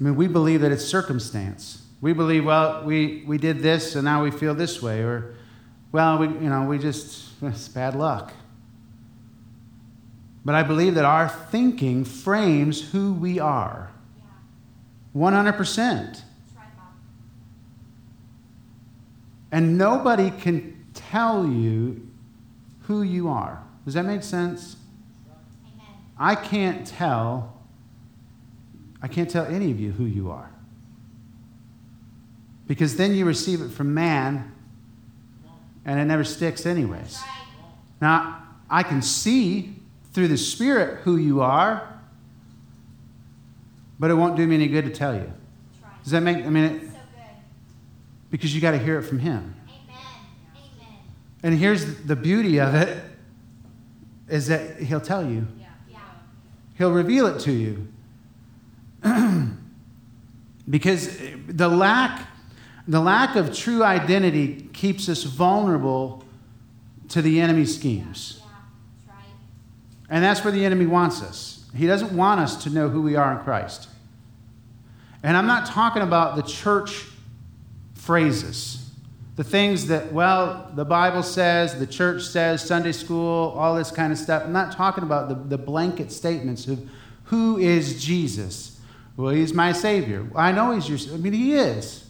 I 0.00 0.04
mean, 0.04 0.16
we 0.16 0.26
believe 0.28 0.60
that 0.60 0.72
it's 0.72 0.84
circumstance. 0.84 1.82
We 2.00 2.12
believe, 2.12 2.44
well, 2.44 2.84
we, 2.84 3.24
we 3.26 3.36
did 3.36 3.58
this 3.60 3.94
and 3.96 4.04
now 4.04 4.22
we 4.22 4.30
feel 4.30 4.54
this 4.54 4.80
way, 4.80 5.00
or, 5.00 5.34
well, 5.90 6.18
we, 6.18 6.28
you 6.28 6.48
know, 6.48 6.64
we 6.64 6.78
just, 6.78 7.27
it's 7.42 7.68
bad 7.68 7.94
luck. 7.94 8.32
But 10.44 10.54
I 10.54 10.62
believe 10.62 10.94
that 10.94 11.04
our 11.04 11.28
thinking 11.28 12.04
frames 12.04 12.92
who 12.92 13.12
we 13.12 13.38
are. 13.38 13.90
100%. 15.14 16.22
And 19.50 19.78
nobody 19.78 20.30
can 20.30 20.86
tell 20.94 21.46
you 21.46 22.08
who 22.82 23.02
you 23.02 23.28
are. 23.28 23.62
Does 23.84 23.94
that 23.94 24.04
make 24.04 24.22
sense? 24.22 24.76
I 26.18 26.34
can't 26.34 26.86
tell 26.86 27.58
I 29.00 29.08
can't 29.08 29.30
tell 29.30 29.46
any 29.46 29.70
of 29.70 29.78
you 29.78 29.92
who 29.92 30.04
you 30.04 30.30
are. 30.30 30.50
Because 32.66 32.96
then 32.96 33.14
you 33.14 33.24
receive 33.24 33.60
it 33.60 33.70
from 33.70 33.94
man 33.94 34.52
and 35.88 35.98
it 35.98 36.04
never 36.04 36.22
sticks 36.22 36.66
anyways. 36.66 37.18
Now, 37.98 38.42
I 38.68 38.82
can 38.82 39.00
see 39.00 39.74
through 40.12 40.28
the 40.28 40.36
spirit 40.36 41.00
who 41.00 41.16
you 41.16 41.40
are, 41.40 41.98
but 43.98 44.10
it 44.10 44.14
won't 44.14 44.36
do 44.36 44.46
me 44.46 44.54
any 44.54 44.68
good 44.68 44.84
to 44.84 44.90
tell 44.90 45.14
you. 45.14 45.32
Does 46.02 46.12
that 46.12 46.20
make 46.20 46.36
I 46.44 46.50
mean 46.50 46.64
it, 46.64 46.82
because 48.30 48.54
you 48.54 48.60
got 48.60 48.72
to 48.72 48.78
hear 48.78 48.98
it 48.98 49.02
from 49.02 49.18
Him. 49.18 49.54
Amen. 49.66 50.02
Amen. 50.54 50.98
And 51.42 51.54
here's 51.54 52.02
the 52.02 52.16
beauty 52.16 52.60
of 52.60 52.74
it 52.74 53.02
is 54.28 54.48
that 54.48 54.76
He'll 54.82 55.00
tell 55.00 55.24
you. 55.26 55.46
He'll 56.76 56.92
reveal 56.92 57.26
it 57.26 57.40
to 57.40 57.52
you. 57.52 57.88
because 60.68 61.18
the 61.48 61.68
lack, 61.68 62.26
the 62.88 63.00
lack 63.00 63.36
of 63.36 63.54
true 63.54 63.84
identity 63.84 64.68
keeps 64.72 65.10
us 65.10 65.22
vulnerable 65.22 66.24
to 67.10 67.20
the 67.20 67.38
enemy's 67.38 67.76
schemes. 67.76 68.40
And 70.08 70.24
that's 70.24 70.42
where 70.42 70.52
the 70.52 70.64
enemy 70.64 70.86
wants 70.86 71.22
us. 71.22 71.66
He 71.76 71.86
doesn't 71.86 72.16
want 72.16 72.40
us 72.40 72.64
to 72.64 72.70
know 72.70 72.88
who 72.88 73.02
we 73.02 73.14
are 73.14 73.38
in 73.38 73.44
Christ. 73.44 73.90
And 75.22 75.36
I'm 75.36 75.46
not 75.46 75.66
talking 75.66 76.00
about 76.00 76.36
the 76.36 76.42
church 76.42 77.04
phrases. 77.92 78.90
The 79.36 79.44
things 79.44 79.88
that, 79.88 80.10
well, 80.10 80.72
the 80.74 80.86
Bible 80.86 81.22
says, 81.22 81.78
the 81.78 81.86
church 81.86 82.22
says, 82.22 82.64
Sunday 82.64 82.92
school, 82.92 83.54
all 83.56 83.74
this 83.74 83.90
kind 83.90 84.12
of 84.12 84.18
stuff. 84.18 84.44
I'm 84.44 84.52
not 84.52 84.72
talking 84.72 85.04
about 85.04 85.28
the, 85.28 85.34
the 85.34 85.58
blanket 85.58 86.10
statements 86.10 86.66
of 86.66 86.88
who 87.24 87.58
is 87.58 88.02
Jesus? 88.02 88.80
Well, 89.16 89.32
he's 89.32 89.52
my 89.52 89.72
Savior. 89.72 90.26
I 90.34 90.52
know 90.52 90.72
he's 90.72 90.88
your 90.88 91.14
I 91.14 91.18
mean, 91.18 91.34
he 91.34 91.52
is. 91.52 92.07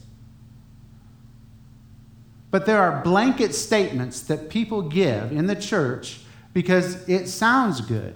But 2.51 2.65
there 2.65 2.81
are 2.81 3.03
blanket 3.03 3.53
statements 3.53 4.21
that 4.21 4.49
people 4.49 4.81
give 4.81 5.31
in 5.31 5.47
the 5.47 5.55
church 5.55 6.21
because 6.53 7.07
it 7.07 7.27
sounds 7.27 7.81
good. 7.81 8.15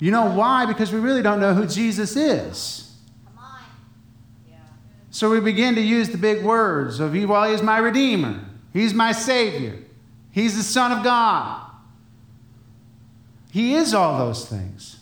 You 0.00 0.10
know 0.10 0.26
why? 0.26 0.66
Because 0.66 0.92
we 0.92 0.98
really 0.98 1.22
don't 1.22 1.40
know 1.40 1.54
who 1.54 1.66
Jesus 1.66 2.16
is. 2.16 2.82
So 5.10 5.30
we 5.30 5.40
begin 5.40 5.76
to 5.76 5.80
use 5.80 6.10
the 6.10 6.18
big 6.18 6.44
words 6.44 7.00
of, 7.00 7.14
well, 7.14 7.50
he's 7.50 7.62
my 7.62 7.78
Redeemer, 7.78 8.38
he's 8.74 8.92
my 8.92 9.12
Savior, 9.12 9.78
he's 10.30 10.58
the 10.58 10.62
Son 10.62 10.92
of 10.92 11.02
God. 11.02 11.62
He 13.50 13.74
is 13.76 13.94
all 13.94 14.18
those 14.18 14.46
things. 14.46 14.98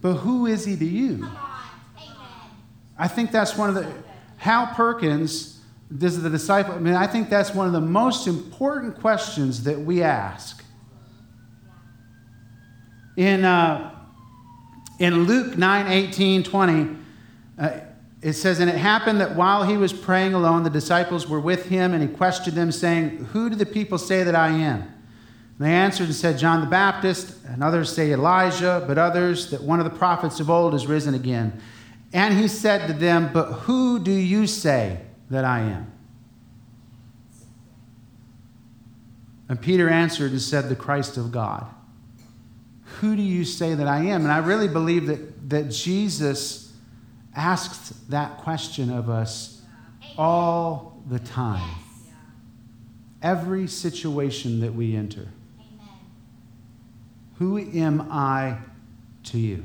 But 0.00 0.14
who 0.14 0.46
is 0.46 0.64
he 0.64 0.76
to 0.76 0.84
you? 0.84 1.28
I 2.96 3.08
think 3.08 3.32
that's 3.32 3.56
one 3.56 3.70
of 3.70 3.74
the. 3.74 3.92
Hal 4.36 4.68
Perkins, 4.68 5.59
this 5.90 6.14
is 6.14 6.22
the 6.22 6.30
disciple. 6.30 6.74
I 6.74 6.78
mean, 6.78 6.94
I 6.94 7.06
think 7.06 7.28
that's 7.28 7.52
one 7.52 7.66
of 7.66 7.72
the 7.72 7.80
most 7.80 8.28
important 8.28 9.00
questions 9.00 9.64
that 9.64 9.80
we 9.80 10.02
ask. 10.02 10.64
In, 13.16 13.44
uh, 13.44 13.92
in 15.00 15.24
Luke 15.24 15.58
9 15.58 15.86
18, 15.88 16.44
20, 16.44 16.96
uh, 17.58 17.70
it 18.22 18.34
says, 18.34 18.60
And 18.60 18.70
it 18.70 18.76
happened 18.76 19.20
that 19.20 19.34
while 19.34 19.64
he 19.64 19.76
was 19.76 19.92
praying 19.92 20.32
alone, 20.32 20.62
the 20.62 20.70
disciples 20.70 21.28
were 21.28 21.40
with 21.40 21.66
him, 21.66 21.92
and 21.92 22.02
he 22.02 22.08
questioned 22.08 22.56
them, 22.56 22.70
saying, 22.70 23.24
Who 23.32 23.50
do 23.50 23.56
the 23.56 23.66
people 23.66 23.98
say 23.98 24.22
that 24.22 24.36
I 24.36 24.50
am? 24.50 24.82
And 24.82 24.92
they 25.58 25.72
answered 25.72 26.06
and 26.06 26.14
said, 26.14 26.38
John 26.38 26.60
the 26.60 26.68
Baptist, 26.68 27.34
and 27.46 27.64
others 27.64 27.92
say 27.92 28.12
Elijah, 28.12 28.84
but 28.86 28.96
others 28.96 29.50
that 29.50 29.60
one 29.60 29.80
of 29.80 29.84
the 29.84 29.98
prophets 29.98 30.38
of 30.38 30.48
old 30.48 30.72
is 30.72 30.86
risen 30.86 31.14
again. 31.14 31.60
And 32.12 32.38
he 32.38 32.46
said 32.46 32.86
to 32.86 32.92
them, 32.92 33.30
But 33.32 33.52
who 33.52 33.98
do 33.98 34.12
you 34.12 34.46
say 34.46 35.00
that 35.30 35.44
I 35.44 35.60
am? 35.60 35.92
And 39.48 39.60
Peter 39.60 39.88
answered 39.88 40.30
and 40.30 40.40
said, 40.40 40.68
The 40.68 40.76
Christ 40.76 41.16
of 41.16 41.32
God. 41.32 41.66
Who 43.00 43.16
do 43.16 43.22
you 43.22 43.44
say 43.44 43.74
that 43.74 43.86
I 43.86 44.04
am? 44.04 44.22
And 44.22 44.30
I 44.30 44.38
really 44.38 44.68
believe 44.68 45.06
that, 45.06 45.50
that 45.50 45.70
Jesus 45.70 46.72
asks 47.34 47.90
that 48.08 48.38
question 48.38 48.90
of 48.90 49.08
us 49.08 49.62
all 50.16 51.02
the 51.08 51.18
time. 51.18 51.76
Every 53.22 53.66
situation 53.66 54.60
that 54.60 54.74
we 54.74 54.94
enter. 54.94 55.28
Who 57.38 57.58
am 57.58 58.06
I 58.10 58.58
to 59.24 59.38
you? 59.38 59.64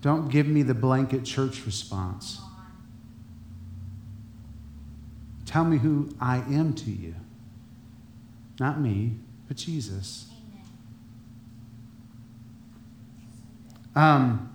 Don't 0.00 0.28
give 0.30 0.46
me 0.46 0.62
the 0.62 0.74
blanket 0.74 1.24
church 1.24 1.66
response. 1.66 2.40
Tell 5.44 5.64
me 5.64 5.78
who 5.78 6.14
I 6.20 6.38
am 6.38 6.72
to 6.74 6.90
you. 6.90 7.14
Not 8.58 8.80
me, 8.80 9.16
but 9.48 9.56
Jesus. 9.56 10.30
Um, 13.96 14.46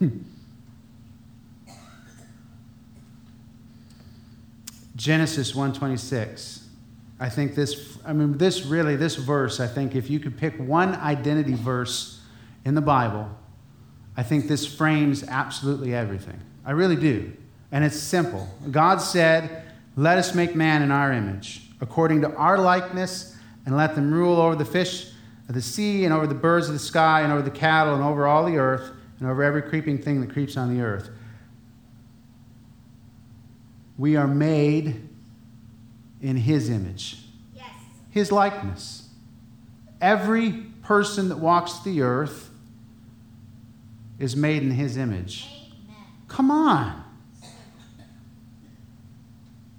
Genesis 4.96 5.54
126. 5.54 6.66
I 7.20 7.28
think 7.28 7.54
this, 7.54 7.98
I 8.04 8.12
mean, 8.12 8.36
this 8.36 8.66
really, 8.66 8.96
this 8.96 9.14
verse, 9.16 9.60
I 9.60 9.66
think 9.66 9.94
if 9.94 10.10
you 10.10 10.18
could 10.20 10.36
pick 10.36 10.56
one 10.58 10.94
identity 10.96 11.54
verse 11.54 12.20
in 12.64 12.74
the 12.74 12.80
Bible, 12.80 13.30
I 14.18 14.24
think 14.24 14.48
this 14.48 14.66
frames 14.66 15.22
absolutely 15.22 15.94
everything. 15.94 16.40
I 16.66 16.72
really 16.72 16.96
do. 16.96 17.32
And 17.70 17.84
it's 17.84 17.96
simple. 17.96 18.48
God 18.68 18.96
said, 18.96 19.62
Let 19.94 20.18
us 20.18 20.34
make 20.34 20.56
man 20.56 20.82
in 20.82 20.90
our 20.90 21.12
image, 21.12 21.62
according 21.80 22.22
to 22.22 22.34
our 22.34 22.58
likeness, 22.58 23.36
and 23.64 23.76
let 23.76 23.94
them 23.94 24.12
rule 24.12 24.40
over 24.40 24.56
the 24.56 24.64
fish 24.64 25.12
of 25.48 25.54
the 25.54 25.62
sea, 25.62 26.04
and 26.04 26.12
over 26.12 26.26
the 26.26 26.34
birds 26.34 26.66
of 26.66 26.72
the 26.72 26.80
sky, 26.80 27.20
and 27.20 27.32
over 27.32 27.42
the 27.42 27.50
cattle, 27.50 27.94
and 27.94 28.02
over 28.02 28.26
all 28.26 28.44
the 28.44 28.56
earth, 28.56 28.90
and 29.20 29.28
over 29.28 29.40
every 29.44 29.62
creeping 29.62 29.98
thing 29.98 30.20
that 30.20 30.32
creeps 30.32 30.56
on 30.56 30.76
the 30.76 30.82
earth. 30.82 31.10
We 33.96 34.16
are 34.16 34.26
made 34.26 35.08
in 36.20 36.36
His 36.36 36.70
image, 36.70 37.18
Yes. 37.54 37.70
His 38.10 38.32
likeness. 38.32 39.10
Every 40.00 40.50
person 40.82 41.28
that 41.28 41.38
walks 41.38 41.78
the 41.78 42.02
earth 42.02 42.47
is 44.18 44.36
made 44.36 44.62
in 44.62 44.70
His 44.72 44.96
image. 44.96 45.48
Come 46.26 46.50
on. 46.50 47.04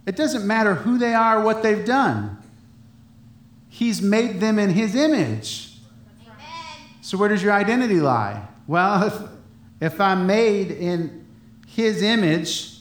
It 0.05 0.15
doesn't 0.15 0.45
matter 0.45 0.73
who 0.73 0.97
they 0.97 1.13
are, 1.13 1.41
what 1.41 1.61
they've 1.61 1.85
done. 1.85 2.37
He's 3.67 4.01
made 4.01 4.39
them 4.39 4.57
in 4.57 4.71
His 4.71 4.95
image. 4.95 5.77
So, 7.01 7.17
where 7.17 7.29
does 7.29 7.43
your 7.43 7.53
identity 7.53 7.99
lie? 7.99 8.45
Well, 8.67 9.03
if, 9.03 9.93
if 9.93 10.01
I'm 10.01 10.27
made 10.27 10.71
in 10.71 11.25
His 11.67 12.01
image 12.01 12.79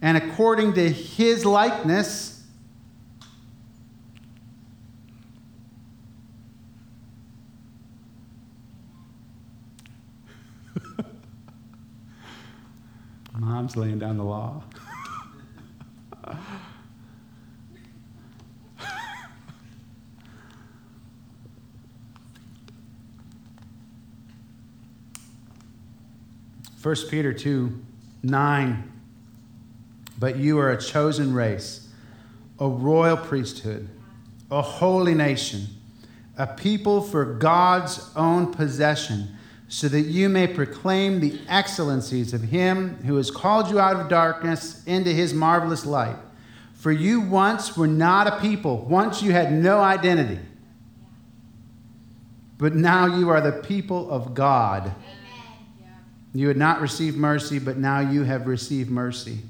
and 0.00 0.16
according 0.16 0.74
to 0.74 0.90
His 0.90 1.44
likeness, 1.44 2.33
Mom's 13.36 13.76
laying 13.76 13.98
down 13.98 14.16
the 14.16 14.24
law. 14.24 14.62
First 26.76 27.10
Peter 27.10 27.32
2 27.32 27.80
9. 28.22 28.92
But 30.18 30.36
you 30.36 30.58
are 30.58 30.70
a 30.70 30.80
chosen 30.80 31.34
race, 31.34 31.88
a 32.58 32.68
royal 32.68 33.16
priesthood, 33.16 33.88
a 34.50 34.62
holy 34.62 35.14
nation, 35.14 35.66
a 36.38 36.46
people 36.46 37.00
for 37.00 37.24
God's 37.24 38.10
own 38.14 38.52
possession, 38.52 39.36
so 39.74 39.88
that 39.88 40.02
you 40.02 40.28
may 40.28 40.46
proclaim 40.46 41.18
the 41.18 41.36
excellencies 41.48 42.32
of 42.32 42.40
Him 42.40 42.94
who 43.04 43.16
has 43.16 43.28
called 43.28 43.68
you 43.68 43.80
out 43.80 43.98
of 43.98 44.08
darkness 44.08 44.84
into 44.84 45.10
His 45.10 45.34
marvelous 45.34 45.84
light. 45.84 46.14
For 46.74 46.92
you 46.92 47.20
once 47.20 47.76
were 47.76 47.88
not 47.88 48.28
a 48.28 48.38
people, 48.38 48.84
once 48.84 49.20
you 49.20 49.32
had 49.32 49.52
no 49.52 49.80
identity. 49.80 50.38
But 52.56 52.76
now 52.76 53.18
you 53.18 53.30
are 53.30 53.40
the 53.40 53.50
people 53.62 54.08
of 54.12 54.32
God. 54.32 54.82
Amen. 54.84 55.94
You 56.34 56.46
had 56.46 56.56
not 56.56 56.80
received 56.80 57.16
mercy, 57.16 57.58
but 57.58 57.76
now 57.76 57.98
you 57.98 58.22
have 58.22 58.46
received 58.46 58.92
mercy. 58.92 59.40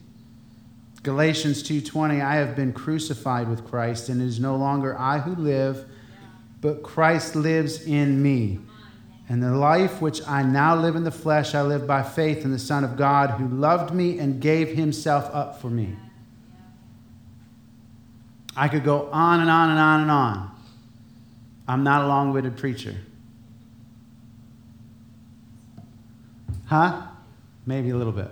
Galatians 1.02 1.62
2:20 1.62 2.22
I 2.22 2.37
have 2.37 2.56
been 2.56 2.72
crucified 2.72 3.46
with 3.46 3.66
Christ 3.66 4.08
and 4.08 4.22
it 4.22 4.24
is 4.24 4.40
no 4.40 4.56
longer 4.56 4.98
I 4.98 5.18
who 5.18 5.34
live 5.34 5.84
but 6.62 6.82
Christ 6.82 7.37
lives 7.37 7.82
in 7.84 8.22
me. 8.22 8.60
And 9.28 9.42
the 9.42 9.52
life 9.52 10.02
which 10.02 10.20
I 10.26 10.42
now 10.42 10.76
live 10.76 10.96
in 10.96 11.04
the 11.04 11.10
flesh 11.10 11.54
I 11.54 11.62
live 11.62 11.87
by 11.87 12.02
faith 12.02 12.44
in 12.44 12.50
the 12.50 12.58
Son 12.58 12.84
of 12.84 12.96
God 12.96 13.30
who 13.30 13.48
loved 13.48 13.94
me 13.94 14.18
and 14.18 14.40
gave 14.40 14.76
himself 14.76 15.30
up 15.32 15.60
for 15.60 15.70
me. 15.70 15.96
I 18.56 18.68
could 18.68 18.84
go 18.84 19.08
on 19.10 19.40
and 19.40 19.50
on 19.50 19.70
and 19.70 19.78
on 19.78 20.00
and 20.02 20.10
on. 20.10 20.50
I'm 21.66 21.82
not 21.82 22.02
a 22.02 22.06
long-winded 22.06 22.56
preacher. 22.56 22.94
Huh? 26.66 27.02
Maybe 27.66 27.90
a 27.90 27.96
little 27.96 28.12
bit. 28.12 28.30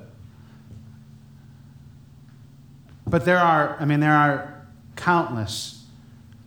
But 3.06 3.24
there 3.24 3.38
are, 3.38 3.76
I 3.80 3.84
mean, 3.84 4.00
there 4.00 4.14
are 4.14 4.66
countless, 4.96 5.84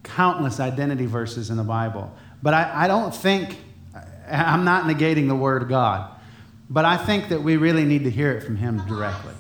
countless 0.03 0.60
identity 0.60 1.05
verses 1.05 1.49
in 1.49 1.58
the 1.58 1.63
Bible. 1.63 2.15
But 2.41 2.53
I, 2.53 2.86
I 2.86 2.88
don't 2.88 3.13
think, 3.13 3.58
I'm 4.29 4.63
not 4.63 4.85
negating 4.85 5.27
the 5.27 5.35
Word 5.35 5.61
of 5.61 5.69
God, 5.69 6.11
but 6.69 6.85
I 6.85 6.97
think 6.97 7.29
that 7.29 7.41
we 7.41 7.57
really 7.57 7.85
need 7.85 8.03
to 8.03 8.09
hear 8.09 8.31
it 8.31 8.43
from 8.43 8.55
Him 8.55 8.81
directly. 8.88 9.33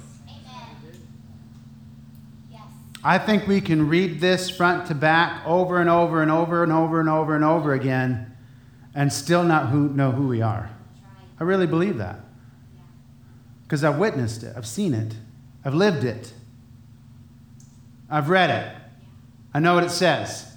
I 3.03 3.19
think 3.19 3.45
we 3.45 3.61
can 3.61 3.87
read 3.87 4.19
this 4.19 4.49
front 4.49 4.87
to 4.87 4.95
back 4.95 5.45
over 5.45 5.79
and 5.79 5.87
over 5.87 6.23
and 6.23 6.31
over 6.31 6.63
and 6.63 6.71
over 6.71 6.99
and 6.99 7.07
over 7.07 7.35
and 7.35 7.43
over 7.43 7.73
again 7.73 8.35
and 8.95 9.13
still 9.13 9.43
not 9.43 9.69
who, 9.69 9.89
know 9.89 10.11
who 10.11 10.27
we 10.27 10.41
are. 10.41 10.71
I 11.39 11.43
really 11.43 11.67
believe 11.67 11.97
that 11.97 12.19
because 13.61 13.83
I've 13.83 13.99
witnessed 13.99 14.41
it, 14.41 14.55
I've 14.57 14.65
seen 14.65 14.95
it, 14.95 15.13
I've 15.63 15.75
lived 15.75 16.03
it, 16.03 16.33
I've 18.09 18.29
read 18.29 18.49
it, 18.49 18.75
I 19.53 19.59
know 19.59 19.75
what 19.75 19.83
it 19.83 19.91
says, 19.91 20.51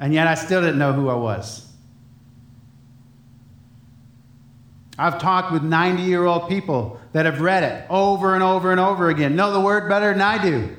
and 0.00 0.12
yet 0.12 0.26
I 0.26 0.34
still 0.34 0.60
didn't 0.60 0.78
know 0.78 0.92
who 0.92 1.08
I 1.10 1.14
was. 1.14 1.69
I've 5.00 5.18
talked 5.18 5.50
with 5.50 5.62
90 5.62 6.02
year 6.02 6.26
old 6.26 6.46
people 6.46 7.00
that 7.12 7.24
have 7.24 7.40
read 7.40 7.62
it 7.62 7.86
over 7.88 8.34
and 8.34 8.42
over 8.42 8.70
and 8.70 8.78
over 8.78 9.08
again, 9.08 9.34
know 9.34 9.50
the 9.50 9.60
word 9.60 9.88
better 9.88 10.12
than 10.12 10.20
I 10.20 10.42
do, 10.42 10.76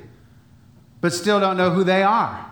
but 1.00 1.12
still 1.12 1.40
don't 1.40 1.56
know 1.56 1.70
who 1.70 1.82
they 1.82 2.04
are. 2.04 2.48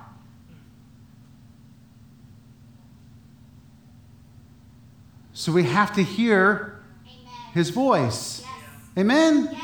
So 5.33 5.52
we 5.52 5.62
have 5.62 5.94
to 5.94 6.02
hear 6.02 6.83
Amen. 7.06 7.33
his 7.54 7.70
voice. 7.70 8.40
Yes. 8.40 8.50
Amen? 8.98 9.48
Yes. 9.52 9.62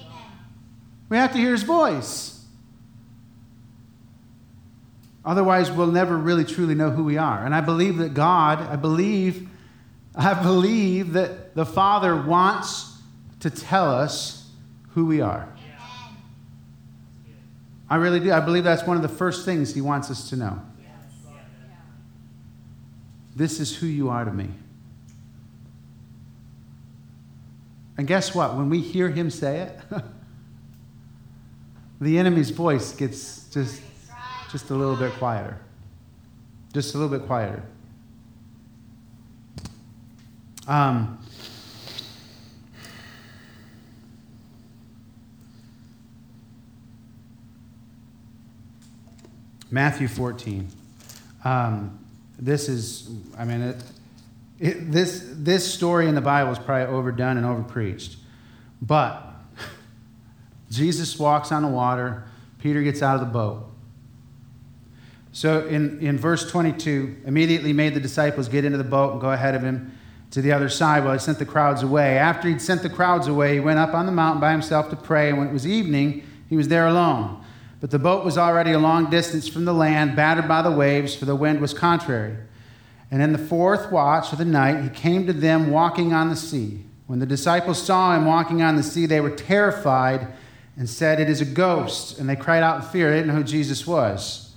Amen. 0.00 0.12
We 1.08 1.16
have 1.16 1.30
to 1.30 1.38
hear 1.38 1.52
his 1.52 1.62
voice. 1.62 2.44
Otherwise, 5.24 5.70
we'll 5.70 5.86
never 5.86 6.18
really 6.18 6.44
truly 6.44 6.74
know 6.74 6.90
who 6.90 7.04
we 7.04 7.18
are. 7.18 7.44
And 7.44 7.54
I 7.54 7.60
believe 7.60 7.98
that 7.98 8.14
God, 8.14 8.58
I 8.60 8.74
believe, 8.74 9.48
I 10.14 10.34
believe 10.34 11.12
that 11.12 11.54
the 11.54 11.66
Father 11.66 12.20
wants 12.20 12.98
to 13.40 13.50
tell 13.50 13.90
us 13.90 14.50
who 14.90 15.06
we 15.06 15.20
are. 15.20 15.48
I 17.88 17.96
really 17.96 18.20
do. 18.20 18.32
I 18.32 18.40
believe 18.40 18.64
that's 18.64 18.86
one 18.86 18.96
of 18.96 19.02
the 19.02 19.08
first 19.08 19.44
things 19.44 19.74
he 19.74 19.80
wants 19.80 20.10
us 20.10 20.30
to 20.30 20.36
know. 20.36 20.60
This 23.34 23.58
is 23.58 23.76
who 23.76 23.86
you 23.86 24.10
are 24.10 24.24
to 24.24 24.32
me. 24.32 24.48
And 27.96 28.06
guess 28.06 28.34
what? 28.34 28.56
When 28.56 28.70
we 28.70 28.80
hear 28.80 29.08
him 29.08 29.30
say 29.30 29.58
it, 29.58 29.78
the 32.00 32.18
enemy's 32.18 32.50
voice 32.50 32.92
gets 32.92 33.48
just, 33.50 33.82
just 34.50 34.70
a 34.70 34.74
little 34.74 34.96
bit 34.96 35.12
quieter. 35.14 35.58
Just 36.72 36.94
a 36.94 36.98
little 36.98 37.18
bit 37.18 37.26
quieter. 37.26 37.62
Um, 40.70 41.18
Matthew 49.68 50.06
14. 50.06 50.68
Um, 51.44 51.98
this 52.38 52.68
is, 52.68 53.10
I 53.36 53.44
mean, 53.44 53.62
it, 53.62 53.82
it, 54.60 54.92
this, 54.92 55.26
this 55.32 55.74
story 55.74 56.06
in 56.06 56.14
the 56.14 56.20
Bible 56.20 56.52
is 56.52 56.58
probably 56.60 56.86
overdone 56.94 57.36
and 57.36 57.44
overpreached. 57.44 58.18
But 58.80 59.26
Jesus 60.70 61.18
walks 61.18 61.50
on 61.50 61.62
the 61.62 61.68
water, 61.68 62.28
Peter 62.60 62.80
gets 62.82 63.02
out 63.02 63.16
of 63.16 63.20
the 63.22 63.32
boat. 63.32 63.66
So 65.32 65.66
in, 65.66 65.98
in 65.98 66.16
verse 66.16 66.48
22, 66.48 67.22
immediately 67.26 67.72
made 67.72 67.94
the 67.94 68.00
disciples 68.00 68.46
get 68.46 68.64
into 68.64 68.78
the 68.78 68.84
boat 68.84 69.12
and 69.12 69.20
go 69.20 69.32
ahead 69.32 69.56
of 69.56 69.62
him 69.62 69.96
to 70.30 70.40
the 70.40 70.52
other 70.52 70.68
side 70.68 71.04
while 71.04 71.12
he 71.12 71.18
sent 71.18 71.38
the 71.38 71.46
crowds 71.46 71.82
away. 71.82 72.16
After 72.16 72.48
he'd 72.48 72.62
sent 72.62 72.82
the 72.82 72.90
crowds 72.90 73.26
away, 73.26 73.54
he 73.54 73.60
went 73.60 73.78
up 73.78 73.94
on 73.94 74.06
the 74.06 74.12
mountain 74.12 74.40
by 74.40 74.52
himself 74.52 74.88
to 74.90 74.96
pray, 74.96 75.28
and 75.28 75.38
when 75.38 75.48
it 75.48 75.52
was 75.52 75.66
evening, 75.66 76.24
he 76.48 76.56
was 76.56 76.68
there 76.68 76.86
alone. 76.86 77.42
But 77.80 77.90
the 77.90 77.98
boat 77.98 78.24
was 78.24 78.36
already 78.36 78.72
a 78.72 78.78
long 78.78 79.10
distance 79.10 79.48
from 79.48 79.64
the 79.64 79.72
land, 79.72 80.14
battered 80.14 80.46
by 80.46 80.62
the 80.62 80.70
waves, 80.70 81.14
for 81.14 81.24
the 81.24 81.34
wind 81.34 81.60
was 81.60 81.74
contrary. 81.74 82.36
And 83.10 83.22
in 83.22 83.32
the 83.32 83.38
fourth 83.38 83.90
watch 83.90 84.32
of 84.32 84.38
the 84.38 84.44
night, 84.44 84.82
he 84.82 84.88
came 84.88 85.26
to 85.26 85.32
them 85.32 85.70
walking 85.70 86.12
on 86.12 86.28
the 86.28 86.36
sea. 86.36 86.84
When 87.06 87.18
the 87.18 87.26
disciples 87.26 87.82
saw 87.82 88.14
him 88.14 88.24
walking 88.24 88.62
on 88.62 88.76
the 88.76 88.84
sea, 88.84 89.06
they 89.06 89.20
were 89.20 89.30
terrified 89.30 90.28
and 90.76 90.88
said, 90.88 91.18
It 91.18 91.28
is 91.28 91.40
a 91.40 91.44
ghost. 91.44 92.18
And 92.18 92.28
they 92.28 92.36
cried 92.36 92.62
out 92.62 92.76
in 92.76 92.88
fear. 92.88 93.10
They 93.10 93.16
didn't 93.16 93.28
know 93.28 93.40
who 93.40 93.44
Jesus 93.44 93.84
was. 93.84 94.54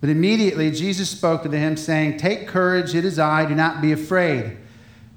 But 0.00 0.08
immediately 0.08 0.70
Jesus 0.70 1.10
spoke 1.10 1.42
to 1.42 1.48
them, 1.50 1.76
saying, 1.76 2.16
Take 2.16 2.48
courage, 2.48 2.94
it 2.94 3.04
is 3.04 3.18
I, 3.18 3.44
do 3.44 3.54
not 3.54 3.82
be 3.82 3.92
afraid. 3.92 4.56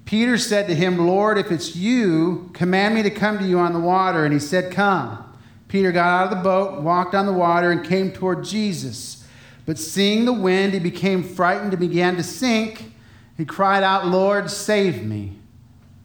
Peter 0.05 0.37
said 0.37 0.67
to 0.67 0.75
him, 0.75 1.07
Lord, 1.07 1.37
if 1.37 1.51
it's 1.51 1.75
you, 1.75 2.49
command 2.53 2.95
me 2.95 3.03
to 3.03 3.09
come 3.09 3.39
to 3.39 3.45
you 3.45 3.59
on 3.59 3.73
the 3.73 3.79
water. 3.79 4.25
And 4.25 4.33
he 4.33 4.39
said, 4.39 4.71
Come. 4.71 5.19
Peter 5.67 5.91
got 5.91 6.05
out 6.05 6.31
of 6.31 6.37
the 6.37 6.43
boat, 6.43 6.81
walked 6.81 7.15
on 7.15 7.25
the 7.25 7.33
water, 7.33 7.71
and 7.71 7.83
came 7.83 8.11
toward 8.11 8.43
Jesus. 8.43 9.25
But 9.65 9.79
seeing 9.79 10.25
the 10.25 10.33
wind, 10.33 10.73
he 10.73 10.79
became 10.79 11.23
frightened 11.23 11.71
and 11.71 11.79
began 11.79 12.15
to 12.17 12.23
sink. 12.23 12.93
He 13.37 13.45
cried 13.45 13.81
out, 13.81 14.07
Lord, 14.07 14.51
save 14.51 15.03
me. 15.03 15.37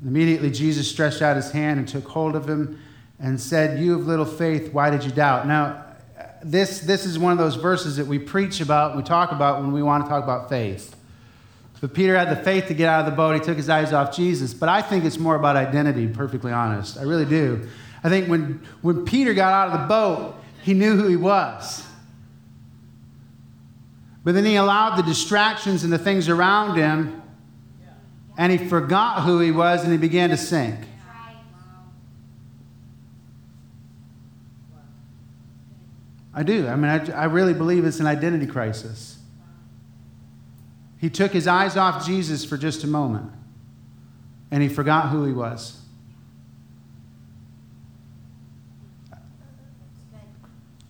Immediately 0.03 0.53
Jesus 0.53 0.89
stretched 0.89 1.21
out 1.21 1.37
his 1.37 1.51
hand 1.51 1.79
and 1.79 1.89
took 1.89 2.07
hold 2.09 2.37
of 2.37 2.49
him 2.49 2.81
and 3.19 3.39
said, 3.39 3.81
You 3.81 3.95
of 3.97 4.07
little 4.07 4.25
faith, 4.25 4.73
why 4.73 4.91
did 4.91 5.05
you 5.05 5.11
doubt? 5.11 5.47
Now, 5.47 5.85
this, 6.43 6.81
this 6.81 7.05
is 7.05 7.19
one 7.19 7.33
of 7.33 7.39
those 7.39 7.57
verses 7.57 7.97
that 7.97 8.07
we 8.07 8.19
preach 8.19 8.61
about, 8.61 8.97
we 8.97 9.03
talk 9.03 9.33
about 9.33 9.61
when 9.61 9.73
we 9.73 9.83
want 9.83 10.05
to 10.05 10.09
talk 10.09 10.23
about 10.23 10.49
faith. 10.49 10.95
But 11.81 11.95
Peter 11.95 12.17
had 12.17 12.31
the 12.31 12.43
faith 12.43 12.67
to 12.69 12.75
get 12.75 12.89
out 12.89 13.01
of 13.01 13.07
the 13.07 13.17
boat. 13.17 13.35
He 13.35 13.41
took 13.41 13.57
his 13.57 13.69
eyes 13.69 13.93
off 13.93 14.15
Jesus. 14.15 14.53
But 14.53 14.69
I 14.69 14.83
think 14.83 15.05
it's 15.05 15.19
more 15.19 15.37
about 15.37 15.57
identity, 15.57 16.09
perfectly 16.09 16.51
honest. 16.51 16.99
I 16.99 17.03
really 17.03 17.25
do. 17.25 17.69
I 18.03 18.09
think 18.09 18.29
when, 18.29 18.61
when 18.83 19.05
Peter 19.05 19.35
got 19.35 19.53
out 19.53 19.75
of 19.75 19.81
the 19.81 19.87
boat, 19.87 20.35
he 20.63 20.75
knew 20.75 20.97
who 20.97 21.09
he 21.09 21.17
was. 21.17 21.85
But 24.25 24.35
then 24.35 24.45
he 24.45 24.57
allowed 24.57 24.97
the 24.97 25.03
distractions 25.03 25.85
and 25.85 25.93
the 25.93 25.99
things 25.99 26.29
around 26.29 26.77
him, 26.77 27.23
and 28.37 28.53
he 28.53 28.59
forgot 28.59 29.23
who 29.23 29.41
he 29.41 29.51
was 29.51 29.83
and 29.83 29.93
he 29.93 29.99
began 29.99 30.31
to 30.31 30.37
sink. 30.37 30.79
I 36.35 36.43
do. 36.45 36.69
I 36.69 36.77
mean, 36.77 36.91
I, 36.91 37.23
I 37.23 37.25
really 37.25 37.55
believe 37.55 37.85
it's 37.85 37.99
an 37.99 38.07
identity 38.07 38.47
crisis. 38.47 39.18
He 40.99 41.09
took 41.11 41.33
his 41.33 41.47
eyes 41.47 41.77
off 41.77 42.05
Jesus 42.05 42.45
for 42.45 42.57
just 42.57 42.83
a 42.85 42.87
moment, 42.89 43.31
and 44.51 44.63
he 44.63 44.69
forgot 44.69 45.11
who 45.11 45.25
he 45.25 45.33
was. 45.33 45.81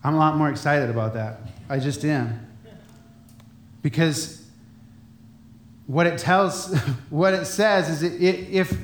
I'm 0.03 0.15
a 0.15 0.17
lot 0.17 0.35
more 0.37 0.49
excited 0.49 0.89
about 0.89 1.13
that. 1.15 1.41
I 1.69 1.77
just 1.79 2.03
am. 2.05 2.45
Because 3.81 4.43
what 5.87 6.07
it 6.07 6.17
tells, 6.17 6.73
what 7.09 7.33
it 7.33 7.45
says 7.45 7.89
is 7.89 8.01
that 8.01 8.13
i- 8.13 8.47
if, 8.51 8.77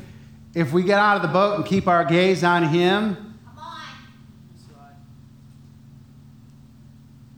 if 0.53 0.73
we 0.73 0.83
get 0.83 0.99
out 0.99 1.15
of 1.15 1.21
the 1.21 1.27
boat 1.29 1.55
and 1.55 1.65
keep 1.65 1.87
our 1.87 2.03
gaze 2.05 2.43
on 2.43 2.63
him, 2.63 3.37
on. 3.57 3.81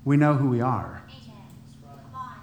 we 0.06 0.18
know 0.18 0.34
who 0.34 0.50
we 0.50 0.62
are. 0.62 1.02
Amen. 1.08 1.36
Come 1.84 2.16
on. 2.16 2.36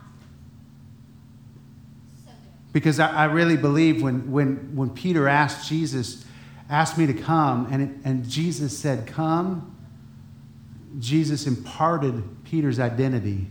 So 2.24 2.30
good. 2.30 2.63
Because 2.74 2.98
I, 2.98 3.08
I 3.10 3.24
really 3.26 3.56
believe 3.56 4.02
when, 4.02 4.30
when, 4.32 4.74
when 4.74 4.90
Peter 4.90 5.28
asked 5.28 5.68
Jesus, 5.68 6.24
asked 6.68 6.98
me 6.98 7.06
to 7.06 7.14
come, 7.14 7.68
and, 7.70 7.82
it, 7.82 7.90
and 8.04 8.28
Jesus 8.28 8.76
said, 8.76 9.06
Come, 9.06 9.74
Jesus 10.98 11.46
imparted 11.46 12.22
Peter's 12.44 12.80
identity 12.80 13.46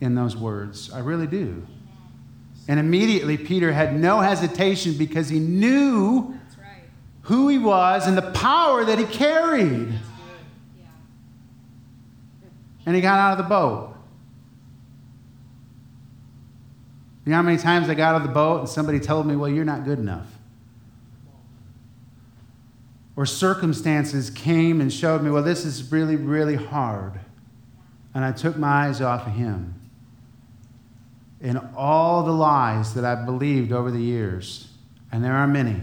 in 0.00 0.14
those 0.14 0.36
words. 0.36 0.92
I 0.92 1.00
really 1.00 1.26
do. 1.26 1.66
And 2.68 2.78
immediately 2.78 3.36
Peter 3.36 3.72
had 3.72 3.98
no 3.98 4.20
hesitation 4.20 4.94
because 4.96 5.28
he 5.28 5.40
knew 5.40 6.38
who 7.22 7.48
he 7.48 7.58
was 7.58 8.06
and 8.06 8.16
the 8.16 8.30
power 8.30 8.84
that 8.84 8.98
he 8.98 9.06
carried. 9.06 9.92
And 12.86 12.94
he 12.94 13.02
got 13.02 13.18
out 13.18 13.32
of 13.32 13.38
the 13.38 13.48
boat. 13.48 13.89
You 17.30 17.36
know 17.36 17.42
how 17.42 17.48
many 17.48 17.58
times 17.58 17.88
I 17.88 17.94
got 17.94 18.16
out 18.16 18.22
of 18.22 18.26
the 18.26 18.34
boat 18.34 18.58
and 18.58 18.68
somebody 18.68 18.98
told 18.98 19.24
me, 19.24 19.36
Well, 19.36 19.48
you're 19.48 19.64
not 19.64 19.84
good 19.84 20.00
enough? 20.00 20.26
Or 23.14 23.24
circumstances 23.24 24.30
came 24.30 24.80
and 24.80 24.92
showed 24.92 25.22
me, 25.22 25.30
Well, 25.30 25.44
this 25.44 25.64
is 25.64 25.92
really, 25.92 26.16
really 26.16 26.56
hard. 26.56 27.20
And 28.14 28.24
I 28.24 28.32
took 28.32 28.56
my 28.56 28.88
eyes 28.88 29.00
off 29.00 29.28
of 29.28 29.34
him. 29.34 29.80
And 31.40 31.60
all 31.76 32.24
the 32.24 32.32
lies 32.32 32.94
that 32.94 33.04
I've 33.04 33.26
believed 33.26 33.70
over 33.70 33.92
the 33.92 34.02
years, 34.02 34.66
and 35.12 35.22
there 35.22 35.34
are 35.34 35.46
many, 35.46 35.82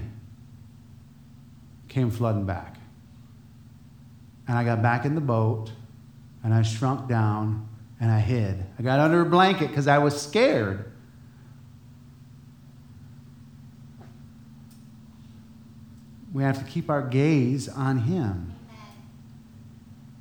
came 1.88 2.12
flooding 2.12 2.46
back. 2.46 2.76
And 4.50 4.58
I 4.58 4.66
got 4.66 4.82
back 4.82 5.06
in 5.06 5.16
the 5.16 5.22
boat, 5.22 5.72
and 6.44 6.54
I 6.54 6.62
shrunk 6.64 7.08
down, 7.08 7.70
and 8.02 8.12
I 8.12 8.20
hid. 8.20 8.66
I 8.78 8.82
got 8.82 9.00
under 9.00 9.22
a 9.22 9.26
blanket 9.26 9.70
because 9.70 9.88
I 9.88 10.00
was 10.00 10.22
scared. 10.22 10.92
We 16.34 16.44
have 16.44 16.60
to 16.60 16.66
keep 16.66 16.90
our 16.90 17.02
gaze 17.02 17.68
on 17.70 18.00
Him 18.00 18.54
Amen. 18.70 18.86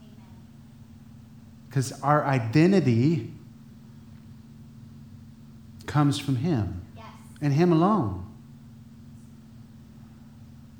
Amen. 0.00 0.26
because 1.68 1.92
our 2.02 2.24
identity 2.24 3.32
comes 5.86 6.18
from 6.18 6.36
Him 6.36 6.82
Yes. 6.96 7.04
and 7.40 7.52
Him 7.52 7.72
alone. 7.72 8.22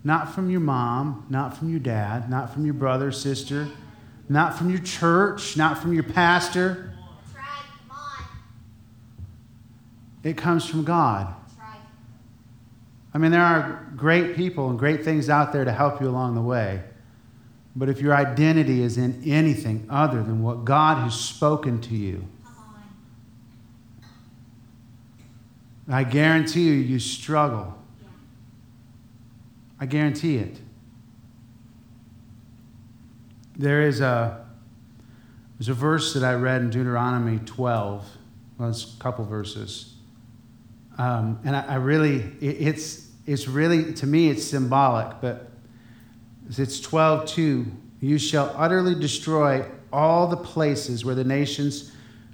Not 0.04 0.32
from 0.34 0.50
your 0.50 0.60
mom, 0.60 1.26
not 1.28 1.56
from 1.56 1.68
your 1.70 1.80
dad, 1.80 2.30
not 2.30 2.52
from 2.54 2.64
your 2.64 2.74
brother, 2.74 3.10
sister, 3.10 3.68
not 4.28 4.56
from 4.56 4.70
your 4.70 4.78
church, 4.80 5.56
not 5.56 5.78
from 5.78 5.92
your 5.92 6.04
pastor. 6.04 6.92
Right. 7.34 7.42
Come 7.88 7.96
on. 7.98 8.24
It 10.22 10.36
comes 10.36 10.64
from 10.64 10.84
God. 10.84 11.34
I 13.16 13.18
mean, 13.18 13.30
there 13.30 13.42
are 13.42 13.88
great 13.96 14.36
people 14.36 14.68
and 14.68 14.78
great 14.78 15.02
things 15.02 15.30
out 15.30 15.50
there 15.50 15.64
to 15.64 15.72
help 15.72 16.02
you 16.02 16.08
along 16.10 16.34
the 16.34 16.42
way. 16.42 16.82
But 17.74 17.88
if 17.88 17.98
your 17.98 18.14
identity 18.14 18.82
is 18.82 18.98
in 18.98 19.22
anything 19.24 19.86
other 19.88 20.22
than 20.22 20.42
what 20.42 20.66
God 20.66 20.98
has 20.98 21.18
spoken 21.18 21.80
to 21.80 21.94
you, 21.94 22.28
I 25.88 26.04
guarantee 26.04 26.64
you, 26.64 26.74
you 26.74 26.98
struggle. 26.98 27.74
I 29.80 29.86
guarantee 29.86 30.36
it. 30.36 30.58
There 33.56 33.80
is 33.80 34.02
a 34.02 34.44
there's 35.58 35.70
a 35.70 35.74
verse 35.74 36.12
that 36.12 36.22
I 36.22 36.34
read 36.34 36.60
in 36.60 36.68
Deuteronomy 36.68 37.38
12. 37.46 38.06
Well, 38.58 38.68
it's 38.68 38.94
a 38.94 39.02
couple 39.02 39.24
verses, 39.24 39.94
um, 40.98 41.40
and 41.46 41.56
I, 41.56 41.62
I 41.62 41.74
really 41.76 42.16
it, 42.42 42.56
it's 42.60 43.05
it's 43.26 43.48
really 43.48 43.92
to 43.94 44.06
me 44.06 44.28
it's 44.30 44.44
symbolic, 44.44 45.20
but 45.20 45.50
it's 46.48 46.80
12 46.80 47.28
2. 47.28 47.66
You 48.00 48.18
shall 48.18 48.54
utterly 48.56 48.94
destroy 48.94 49.64
all 49.92 50.28
the 50.28 50.36
places 50.36 51.04
where 51.04 51.14
the 51.14 51.24
nations 51.24 51.92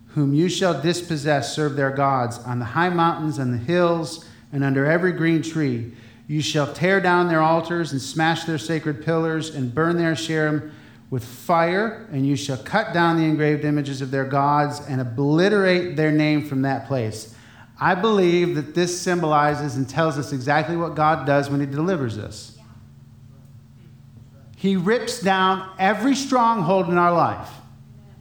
whom 0.08 0.34
you 0.34 0.48
shall 0.48 0.80
dispossess 0.80 1.54
serve 1.54 1.74
their 1.74 1.90
gods 1.90 2.38
on 2.40 2.58
the 2.58 2.64
high 2.64 2.90
mountains 2.90 3.38
and 3.38 3.54
the 3.54 3.58
hills 3.58 4.26
and 4.52 4.62
under 4.62 4.84
every 4.84 5.12
green 5.12 5.42
tree. 5.42 5.92
You 6.28 6.42
shall 6.42 6.72
tear 6.72 7.00
down 7.00 7.28
their 7.28 7.40
altars 7.40 7.92
and 7.92 8.00
smash 8.00 8.44
their 8.44 8.58
sacred 8.58 9.04
pillars 9.04 9.54
and 9.54 9.74
burn 9.74 9.96
their 9.96 10.12
Asherim 10.12 10.70
with 11.10 11.24
fire, 11.24 12.08
and 12.12 12.26
you 12.26 12.36
shall 12.36 12.56
cut 12.58 12.94
down 12.94 13.18
the 13.18 13.24
engraved 13.24 13.64
images 13.64 14.00
of 14.00 14.10
their 14.10 14.24
gods 14.24 14.80
and 14.88 15.00
obliterate 15.00 15.96
their 15.96 16.10
name 16.10 16.46
from 16.46 16.62
that 16.62 16.86
place. 16.86 17.34
I 17.82 17.96
believe 17.96 18.54
that 18.54 18.76
this 18.76 19.00
symbolizes 19.00 19.74
and 19.74 19.88
tells 19.88 20.16
us 20.16 20.32
exactly 20.32 20.76
what 20.76 20.94
God 20.94 21.26
does 21.26 21.50
when 21.50 21.58
He 21.58 21.66
delivers 21.66 22.16
us. 22.16 22.56
He 24.56 24.76
rips 24.76 25.20
down 25.20 25.68
every 25.80 26.14
stronghold 26.14 26.90
in 26.90 26.96
our 26.96 27.12
life, 27.12 27.48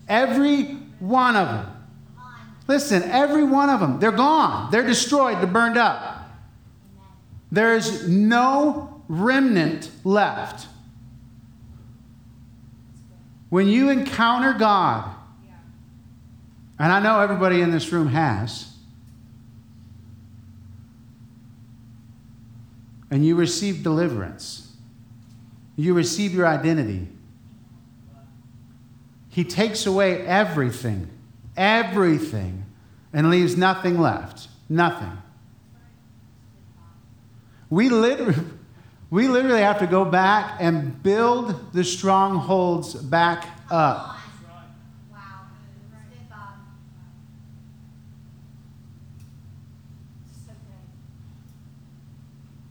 every 0.08 0.64
one 0.98 1.36
of 1.36 1.48
them. 1.48 1.68
Listen, 2.68 3.04
every 3.04 3.44
one 3.44 3.70
of 3.70 3.80
them, 3.80 4.00
they're 4.00 4.12
gone. 4.12 4.72
They're 4.72 4.82
destroyed, 4.82 5.38
they're 5.38 5.46
burned 5.46 5.78
up. 5.78 6.28
There 7.52 7.76
is 7.76 8.10
no 8.10 9.04
remnant 9.08 9.92
left. 10.04 10.70
When 13.50 13.68
you 13.68 13.92
encounter 13.92 14.54
God, 14.58 15.08
and 16.80 16.92
I 16.92 17.00
know 17.00 17.20
everybody 17.20 17.62
in 17.62 17.70
this 17.70 17.92
room 17.92 18.08
has, 18.08 18.71
and 23.12 23.24
you 23.24 23.36
receive 23.36 23.84
deliverance, 23.84 24.74
you 25.76 25.94
receive 25.94 26.34
your 26.34 26.48
identity. 26.48 27.08
He 29.30 29.44
takes 29.44 29.86
away 29.86 30.26
everything, 30.26 31.10
everything, 31.56 32.66
and 33.14 33.30
leaves 33.30 33.56
nothing 33.56 34.00
left. 34.00 34.48
Nothing. 34.68 35.18
We 37.70 37.90
literally, 37.90 38.36
We 39.12 39.28
literally 39.28 39.62
have 39.62 39.80
to 39.80 39.88
go 39.88 40.06
back 40.06 40.56
and 40.62 41.04
build 41.04 41.74
the 41.74 41.84
strongholds 41.84 42.96
back 42.96 43.46
up. 43.70 44.16
Come 44.16 44.56
on. 44.56 44.64
Wow. 45.12 45.20
That's 45.92 46.06
good, 46.10 46.30
Bob. 46.30 46.54
So 50.48 50.54
good. 50.54 50.88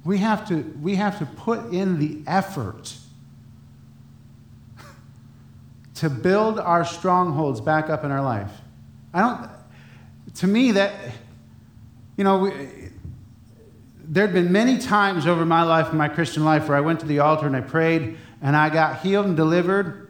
We 0.05 0.19
have 0.19 0.49
to, 0.49 0.63
we 0.81 0.97
have 0.97 1.19
to 1.19 1.27
put 1.27 1.73
in 1.73 1.99
the 1.99 2.23
effort 2.27 2.95
to 5.97 6.09
build 6.09 6.59
our 6.59 6.85
strongholds 6.85 7.61
back 7.61 7.91
up 7.91 8.05
in 8.05 8.11
our 8.11 8.23
life. 8.23 8.51
I 9.13 9.21
don't, 9.21 9.51
to 10.37 10.47
me, 10.47 10.73
that, 10.73 10.95
you 12.17 12.25
know, 12.25 12.51
there'd 14.05 14.33
been 14.33 14.51
many 14.51 14.79
times 14.79 15.27
over 15.27 15.45
my 15.45 15.63
life, 15.63 15.93
my 15.93 16.09
Christian 16.09 16.45
life, 16.45 16.69
where 16.69 16.77
I 16.77 16.81
went 16.81 17.01
to 17.01 17.07
the 17.07 17.19
altar 17.19 17.47
and 17.47 17.55
I 17.55 17.61
prayed 17.61 18.17
and 18.41 18.57
I 18.57 18.71
got 18.71 19.01
healed 19.01 19.27
and 19.27 19.37
delivered. 19.37 20.09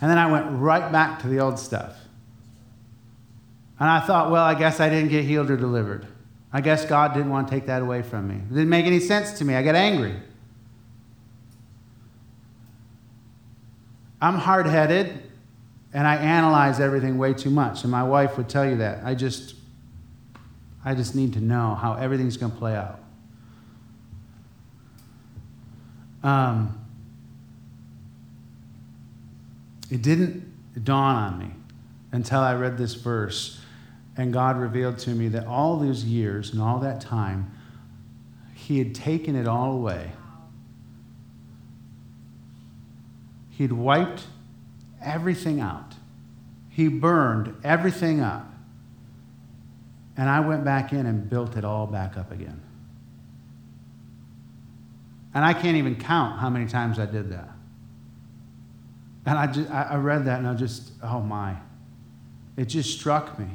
And 0.00 0.10
then 0.10 0.18
I 0.18 0.30
went 0.30 0.46
right 0.60 0.92
back 0.92 1.20
to 1.22 1.28
the 1.28 1.40
old 1.40 1.58
stuff. 1.58 1.96
And 3.80 3.88
I 3.88 4.00
thought, 4.00 4.30
well, 4.30 4.44
I 4.44 4.54
guess 4.54 4.78
I 4.78 4.88
didn't 4.88 5.08
get 5.08 5.24
healed 5.24 5.50
or 5.50 5.56
delivered. 5.56 6.06
I 6.52 6.60
guess 6.60 6.84
God 6.84 7.12
didn't 7.14 7.30
want 7.30 7.48
to 7.48 7.54
take 7.54 7.66
that 7.66 7.82
away 7.82 8.02
from 8.02 8.28
me. 8.28 8.36
It 8.36 8.48
didn't 8.48 8.68
make 8.68 8.86
any 8.86 9.00
sense 9.00 9.38
to 9.38 9.44
me. 9.44 9.54
I 9.54 9.62
got 9.62 9.74
angry. 9.74 10.14
I'm 14.20 14.34
hard 14.36 14.66
headed 14.66 15.22
and 15.92 16.06
I 16.06 16.16
analyze 16.16 16.80
everything 16.80 17.18
way 17.18 17.34
too 17.34 17.50
much. 17.50 17.82
And 17.82 17.90
my 17.90 18.02
wife 18.02 18.36
would 18.36 18.48
tell 18.48 18.68
you 18.68 18.76
that. 18.76 19.04
I 19.04 19.14
just, 19.14 19.54
I 20.84 20.94
just 20.94 21.14
need 21.14 21.34
to 21.34 21.40
know 21.40 21.74
how 21.74 21.94
everything's 21.94 22.36
going 22.36 22.52
to 22.52 22.58
play 22.58 22.74
out. 22.74 23.00
Um, 26.22 26.86
it 29.90 30.02
didn't 30.02 30.84
dawn 30.84 31.16
on 31.16 31.38
me 31.38 31.50
until 32.12 32.40
I 32.40 32.54
read 32.54 32.78
this 32.78 32.94
verse 32.94 33.60
and 34.16 34.32
God 34.32 34.58
revealed 34.58 34.98
to 35.00 35.10
me 35.10 35.28
that 35.28 35.46
all 35.46 35.78
those 35.78 36.04
years 36.04 36.52
and 36.52 36.62
all 36.62 36.80
that 36.80 37.00
time, 37.00 37.52
He 38.54 38.78
had 38.78 38.94
taken 38.94 39.36
it 39.36 39.46
all 39.46 39.72
away. 39.72 40.12
He'd 43.50 43.72
wiped 43.72 44.24
everything 45.02 45.60
out. 45.60 45.94
He 46.70 46.88
burned 46.88 47.54
everything 47.64 48.20
up. 48.20 48.52
And 50.16 50.28
I 50.28 50.40
went 50.40 50.64
back 50.64 50.92
in 50.92 51.06
and 51.06 51.28
built 51.28 51.56
it 51.56 51.64
all 51.64 51.86
back 51.86 52.16
up 52.16 52.32
again. 52.32 52.60
And 55.34 55.44
I 55.44 55.52
can't 55.52 55.76
even 55.76 55.96
count 55.96 56.38
how 56.40 56.48
many 56.48 56.66
times 56.66 56.98
I 56.98 57.04
did 57.04 57.30
that. 57.30 57.50
And 59.26 59.38
I, 59.38 59.46
just, 59.46 59.70
I 59.70 59.96
read 59.96 60.24
that 60.26 60.38
and 60.38 60.48
I 60.48 60.54
just, 60.54 60.92
oh 61.02 61.20
my. 61.20 61.56
It 62.56 62.66
just 62.66 62.98
struck 62.98 63.38
me. 63.38 63.48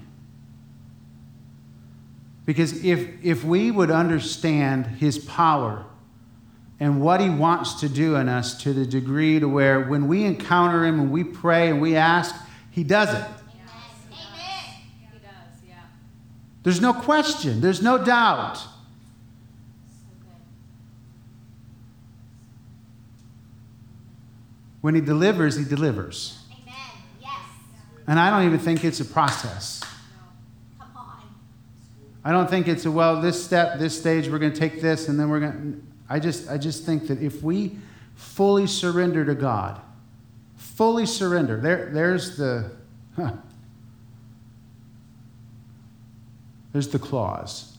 Because 2.51 2.83
if, 2.83 3.07
if 3.23 3.45
we 3.45 3.71
would 3.71 3.89
understand 3.89 4.85
his 4.85 5.17
power 5.17 5.85
and 6.81 6.99
what 6.99 7.21
he 7.21 7.29
wants 7.29 7.79
to 7.79 7.87
do 7.87 8.17
in 8.17 8.27
us 8.27 8.61
to 8.63 8.73
the 8.73 8.85
degree 8.85 9.39
to 9.39 9.47
where 9.47 9.85
when 9.85 10.09
we 10.09 10.25
encounter 10.25 10.83
him 10.83 10.99
and 10.99 11.13
we 11.13 11.23
pray 11.23 11.69
and 11.69 11.79
we 11.79 11.95
ask, 11.95 12.35
he 12.69 12.83
does 12.83 13.07
it. 13.07 13.13
Amen. 13.13 13.29
He 14.99 15.05
does, 15.19 15.31
yeah. 15.65 15.75
There's 16.63 16.81
no 16.81 16.91
question, 16.91 17.61
there's 17.61 17.81
no 17.81 17.97
doubt. 18.03 18.57
So. 18.57 18.67
When 24.81 24.93
he 24.93 24.99
delivers, 24.99 25.55
he 25.55 25.63
delivers. 25.63 26.37
Amen. 26.51 26.75
Yes. 27.21 27.31
And 28.07 28.19
I 28.19 28.29
don't 28.29 28.45
even 28.45 28.59
think 28.59 28.83
it's 28.83 28.99
a 28.99 29.05
process. 29.05 29.80
I 32.23 32.31
don't 32.31 32.49
think 32.49 32.67
it's 32.67 32.85
a 32.85 32.91
well, 32.91 33.19
this 33.19 33.43
step, 33.43 33.79
this 33.79 33.97
stage, 33.97 34.29
we're 34.29 34.39
going 34.39 34.53
to 34.53 34.59
take 34.59 34.81
this, 34.81 35.07
and 35.07 35.19
then 35.19 35.29
we're 35.29 35.39
going 35.39 35.51
to. 35.73 35.83
I 36.07 36.19
just, 36.19 36.49
I 36.49 36.57
just 36.57 36.85
think 36.85 37.07
that 37.07 37.21
if 37.21 37.41
we 37.41 37.77
fully 38.15 38.67
surrender 38.67 39.25
to 39.25 39.33
God, 39.33 39.81
fully 40.57 41.05
surrender, 41.05 41.57
there, 41.59 41.89
there's 41.91 42.37
the, 42.37 42.71
huh, 43.15 43.33
there's 46.73 46.89
the 46.89 46.99
clause, 46.99 47.77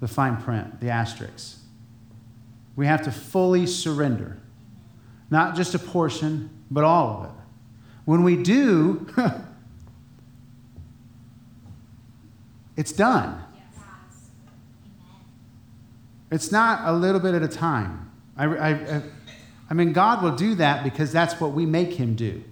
the 0.00 0.08
fine 0.08 0.36
print, 0.38 0.80
the 0.80 0.88
asterisk. 0.88 1.58
We 2.74 2.86
have 2.86 3.02
to 3.02 3.12
fully 3.12 3.66
surrender, 3.66 4.38
not 5.30 5.54
just 5.54 5.74
a 5.74 5.78
portion, 5.78 6.50
but 6.70 6.84
all 6.84 7.20
of 7.20 7.24
it. 7.26 7.36
When 8.06 8.22
we 8.22 8.42
do, 8.42 9.06
it's 12.76 12.92
done. 12.92 13.42
It's 16.30 16.50
not 16.50 16.88
a 16.88 16.92
little 16.92 17.20
bit 17.20 17.34
at 17.34 17.42
a 17.42 17.48
time. 17.48 18.10
I, 18.36 18.46
I, 18.46 19.02
I, 19.68 19.74
mean, 19.74 19.92
God 19.92 20.22
will 20.22 20.34
do 20.34 20.54
that 20.54 20.82
because 20.82 21.12
that's 21.12 21.38
what 21.38 21.52
we 21.52 21.66
make 21.66 21.92
Him 21.92 22.14
do. 22.14 22.42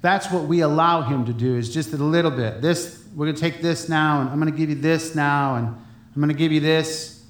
That's 0.00 0.28
what 0.32 0.44
we 0.44 0.60
allow 0.60 1.02
Him 1.02 1.24
to 1.26 1.32
do, 1.32 1.56
is 1.56 1.72
just 1.72 1.92
a 1.92 1.96
little 1.96 2.32
bit. 2.32 2.60
This, 2.60 3.04
we're 3.14 3.26
going 3.26 3.36
to 3.36 3.40
take 3.40 3.62
this 3.62 3.88
now, 3.88 4.20
and 4.20 4.30
I'm 4.30 4.40
going 4.40 4.50
to 4.50 4.58
give 4.58 4.70
you 4.70 4.74
this 4.74 5.14
now, 5.14 5.54
and 5.54 5.68
I'm 5.68 6.20
going 6.20 6.28
to 6.28 6.34
give 6.34 6.50
you 6.50 6.58
this. 6.58 7.24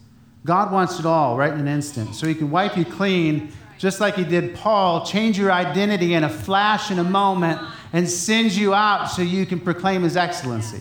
God 0.47 0.73
wants 0.73 0.99
it 0.99 1.05
all 1.05 1.37
right 1.37 1.53
in 1.53 1.61
an 1.61 1.69
instant. 1.69 2.15
So 2.15 2.27
He 2.27 2.35
can 2.35 2.51
wipe 2.51 2.79
you 2.79 2.87
clean, 2.87 3.53
just 3.83 3.99
like 3.99 4.15
He 4.15 4.23
did 4.23 4.55
Paul, 4.55 5.05
change 5.05 5.37
your 5.37 5.51
identity 5.51 6.15
in 6.15 6.23
a 6.23 6.29
flash, 6.29 6.93
in 6.93 7.01
a 7.01 7.05
moment, 7.05 7.61
and 7.93 8.09
sends 8.09 8.57
you 8.57 8.73
out 8.73 9.07
so 9.07 9.23
you 9.23 9.45
can 9.45 9.59
proclaim 9.59 10.05
His 10.05 10.17
excellency. 10.17 10.81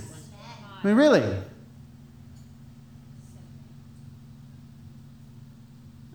I 0.84 0.88
mean, 0.88 0.95
really. 0.95 1.24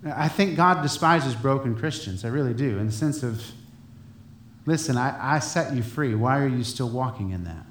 I 0.05 0.28
think 0.28 0.57
God 0.57 0.82
despises 0.82 1.34
broken 1.34 1.76
Christians. 1.76 2.24
I 2.24 2.28
really 2.28 2.55
do, 2.55 2.78
in 2.78 2.87
the 2.87 2.93
sense 2.93 3.24
of, 3.24 3.43
listen, 4.64 4.97
I, 4.97 5.34
I 5.34 5.39
set 5.41 5.74
you 5.74 5.82
free. 5.82 6.14
Why 6.14 6.39
are 6.39 6.47
you 6.47 6.62
still 6.62 6.89
walking 6.89 7.30
in 7.32 7.43
that? 7.43 7.66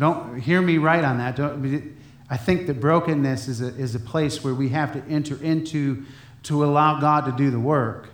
Don't 0.00 0.40
hear 0.40 0.60
me 0.60 0.78
right 0.78 1.04
on 1.04 1.18
that. 1.18 1.36
Don't, 1.36 1.94
I 2.30 2.36
think 2.36 2.68
that 2.68 2.80
brokenness 2.80 3.48
is 3.48 3.60
a, 3.60 3.66
is 3.66 3.94
a 3.94 4.00
place 4.00 4.42
where 4.42 4.54
we 4.54 4.68
have 4.70 4.92
to 4.92 5.02
enter 5.12 5.36
into 5.42 6.04
to 6.44 6.64
allow 6.64 7.00
God 7.00 7.26
to 7.26 7.32
do 7.32 7.50
the 7.50 7.60
work, 7.60 8.08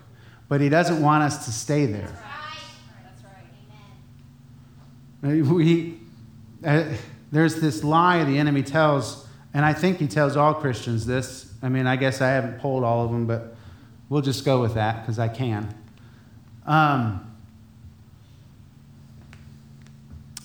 but 0.48 0.60
He 0.60 0.68
doesn't 0.68 1.00
want 1.00 1.22
us 1.22 1.44
to 1.44 1.52
stay 1.52 1.86
there. 1.86 2.08
That's 2.08 2.22
right. 2.22 2.24
That's 3.04 3.24
right. 5.22 5.32
Amen. 5.32 5.54
We, 5.54 6.00
uh, 6.64 6.84
there's 7.30 7.56
this 7.56 7.84
lie 7.84 8.24
the 8.24 8.38
enemy 8.38 8.62
tells, 8.62 9.26
and 9.52 9.64
I 9.64 9.72
think 9.72 9.98
he 9.98 10.06
tells 10.06 10.36
all 10.36 10.54
Christians 10.54 11.06
this. 11.06 11.52
I 11.62 11.68
mean, 11.68 11.86
I 11.86 11.96
guess 11.96 12.20
I 12.20 12.28
haven't 12.28 12.58
polled 12.58 12.84
all 12.84 13.04
of 13.04 13.10
them, 13.10 13.26
but 13.26 13.56
we'll 14.08 14.22
just 14.22 14.44
go 14.44 14.60
with 14.60 14.74
that 14.74 15.02
because 15.02 15.18
I 15.18 15.28
can. 15.28 15.74
Um, 16.64 17.22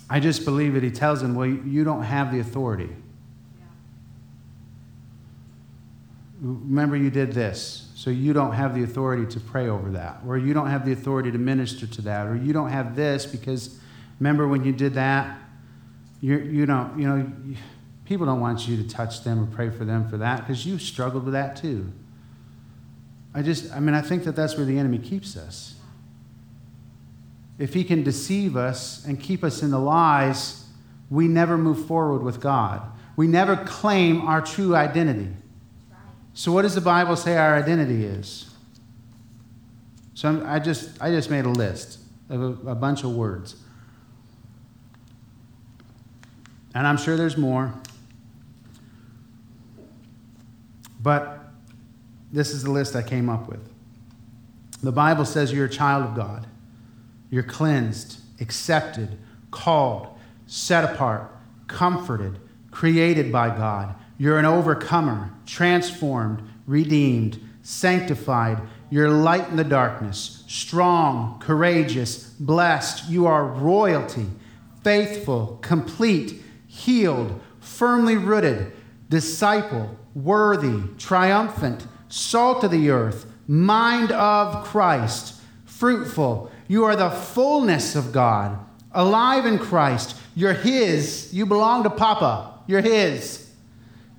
I 0.10 0.20
just 0.20 0.44
believe 0.44 0.74
that 0.74 0.84
he 0.84 0.92
tells 0.92 1.22
them, 1.22 1.36
well, 1.36 1.48
you 1.48 1.84
don't 1.84 2.04
have 2.04 2.34
the 2.34 2.40
authority. 2.40 2.90
Yeah. 3.58 3.66
Remember, 6.42 6.98
you 6.98 7.12
did 7.12 7.34
this, 7.34 7.92
so 7.94 8.10
you 8.10 8.34
don't 8.34 8.54
have 8.54 8.74
the 8.74 8.84
authority 8.84 9.32
to 9.32 9.40
pray 9.40 9.68
over 9.70 9.92
that, 9.92 10.22
or 10.26 10.40
you 10.40 10.56
don't 10.56 10.70
have 10.72 10.86
the 10.86 10.92
authority 10.92 11.32
to 11.32 11.38
minister 11.38 11.86
to 11.86 12.02
that, 12.02 12.26
or 12.26 12.36
you 12.36 12.52
don't 12.52 12.70
have 12.70 12.96
this 12.96 13.28
because 13.28 13.80
remember 14.20 14.48
when 14.48 14.64
you 14.64 14.72
did 14.72 14.96
that, 14.96 15.38
you 16.20 16.40
you 16.40 16.66
don't 16.66 17.00
you 17.00 17.08
know 17.08 17.32
people 18.06 18.26
don't 18.26 18.40
want 18.40 18.68
you 18.68 18.76
to 18.76 18.90
touch 18.90 19.24
them 19.24 19.40
or 19.40 19.46
pray 19.46 19.70
for 19.70 19.86
them 19.86 20.10
for 20.10 20.18
that 20.18 20.40
because 20.40 20.66
you 20.66 20.80
struggled 20.80 21.26
with 21.26 21.34
that 21.34 21.56
too. 21.56 21.92
I 23.36 23.44
just 23.44 23.72
I 23.72 23.80
mean 23.80 23.94
I 23.94 24.02
think 24.02 24.24
that 24.24 24.36
that's 24.36 24.58
where 24.58 24.66
the 24.66 24.80
enemy 24.80 24.98
keeps 24.98 25.38
us. 25.38 25.76
If 27.60 27.76
he 27.76 27.84
can 27.84 28.02
deceive 28.02 28.58
us 28.58 29.06
and 29.06 29.20
keep 29.20 29.44
us 29.44 29.62
in 29.62 29.70
the 29.70 29.80
lies, 29.80 30.66
we 31.12 31.28
never 31.28 31.56
move 31.56 31.86
forward 31.86 32.24
with 32.24 32.42
God. 32.42 32.82
We 33.16 33.28
never 33.28 33.56
claim 33.56 34.22
our 34.22 34.42
true 34.42 34.76
identity. 34.76 35.30
So, 36.34 36.52
what 36.52 36.64
does 36.64 36.76
the 36.76 36.82
Bible 36.82 37.16
say 37.16 37.38
our 37.38 37.56
identity 37.56 38.06
is? 38.06 38.50
So, 40.14 40.30
I'm, 40.30 40.46
I 40.46 40.60
just 40.60 41.02
I 41.02 41.10
just 41.10 41.30
made 41.30 41.46
a 41.46 41.50
list 41.50 42.00
of 42.30 42.42
a, 42.42 42.72
a 42.72 42.76
bunch 42.76 43.04
of 43.04 43.14
words, 43.16 43.56
and 46.74 46.88
I'm 46.88 46.98
sure 46.98 47.18
there's 47.18 47.38
more. 47.38 47.74
But 51.04 51.40
this 52.32 52.52
is 52.52 52.64
the 52.64 52.72
list 52.72 52.96
I 52.96 53.02
came 53.02 53.30
up 53.30 53.50
with. 53.50 53.60
The 54.84 54.92
Bible 54.92 55.26
says 55.26 55.52
you're 55.52 55.66
a 55.66 55.70
child 55.70 56.04
of 56.06 56.16
God. 56.16 56.48
You're 57.30 57.44
cleansed, 57.44 58.20
accepted, 58.40 59.18
called, 59.52 60.08
set 60.48 60.84
apart, 60.84 61.32
comforted, 61.68 62.40
created 62.72 63.32
by 63.32 63.50
God. 63.50 63.96
You're 64.22 64.38
an 64.38 64.46
overcomer, 64.46 65.34
transformed, 65.48 66.48
redeemed, 66.68 67.40
sanctified. 67.64 68.62
You're 68.92 69.10
light 69.10 69.50
in 69.50 69.56
the 69.56 69.64
darkness, 69.64 70.44
strong, 70.48 71.40
courageous, 71.40 72.26
blessed. 72.40 73.10
You 73.10 73.26
are 73.26 73.44
royalty, 73.44 74.28
faithful, 74.84 75.58
complete, 75.64 76.40
healed, 76.68 77.42
firmly 77.62 78.16
rooted, 78.16 78.72
disciple, 79.10 79.98
worthy, 80.14 80.84
triumphant, 81.00 81.88
salt 82.08 82.64
of 82.64 82.70
the 82.70 82.92
earth, 82.92 83.26
mind 83.48 84.12
of 84.12 84.64
Christ, 84.66 85.42
fruitful. 85.66 86.52
You 86.68 86.84
are 86.84 86.96
the 86.96 87.10
fullness 87.10 87.96
of 87.96 88.12
God, 88.12 88.60
alive 88.92 89.48
in 89.48 89.58
Christ. 89.58 90.16
You're 90.36 90.54
His. 90.54 91.34
You 91.34 91.48
belong 91.48 91.82
to 91.82 91.90
Papa. 91.90 92.60
You're 92.68 92.82
His. 92.82 93.41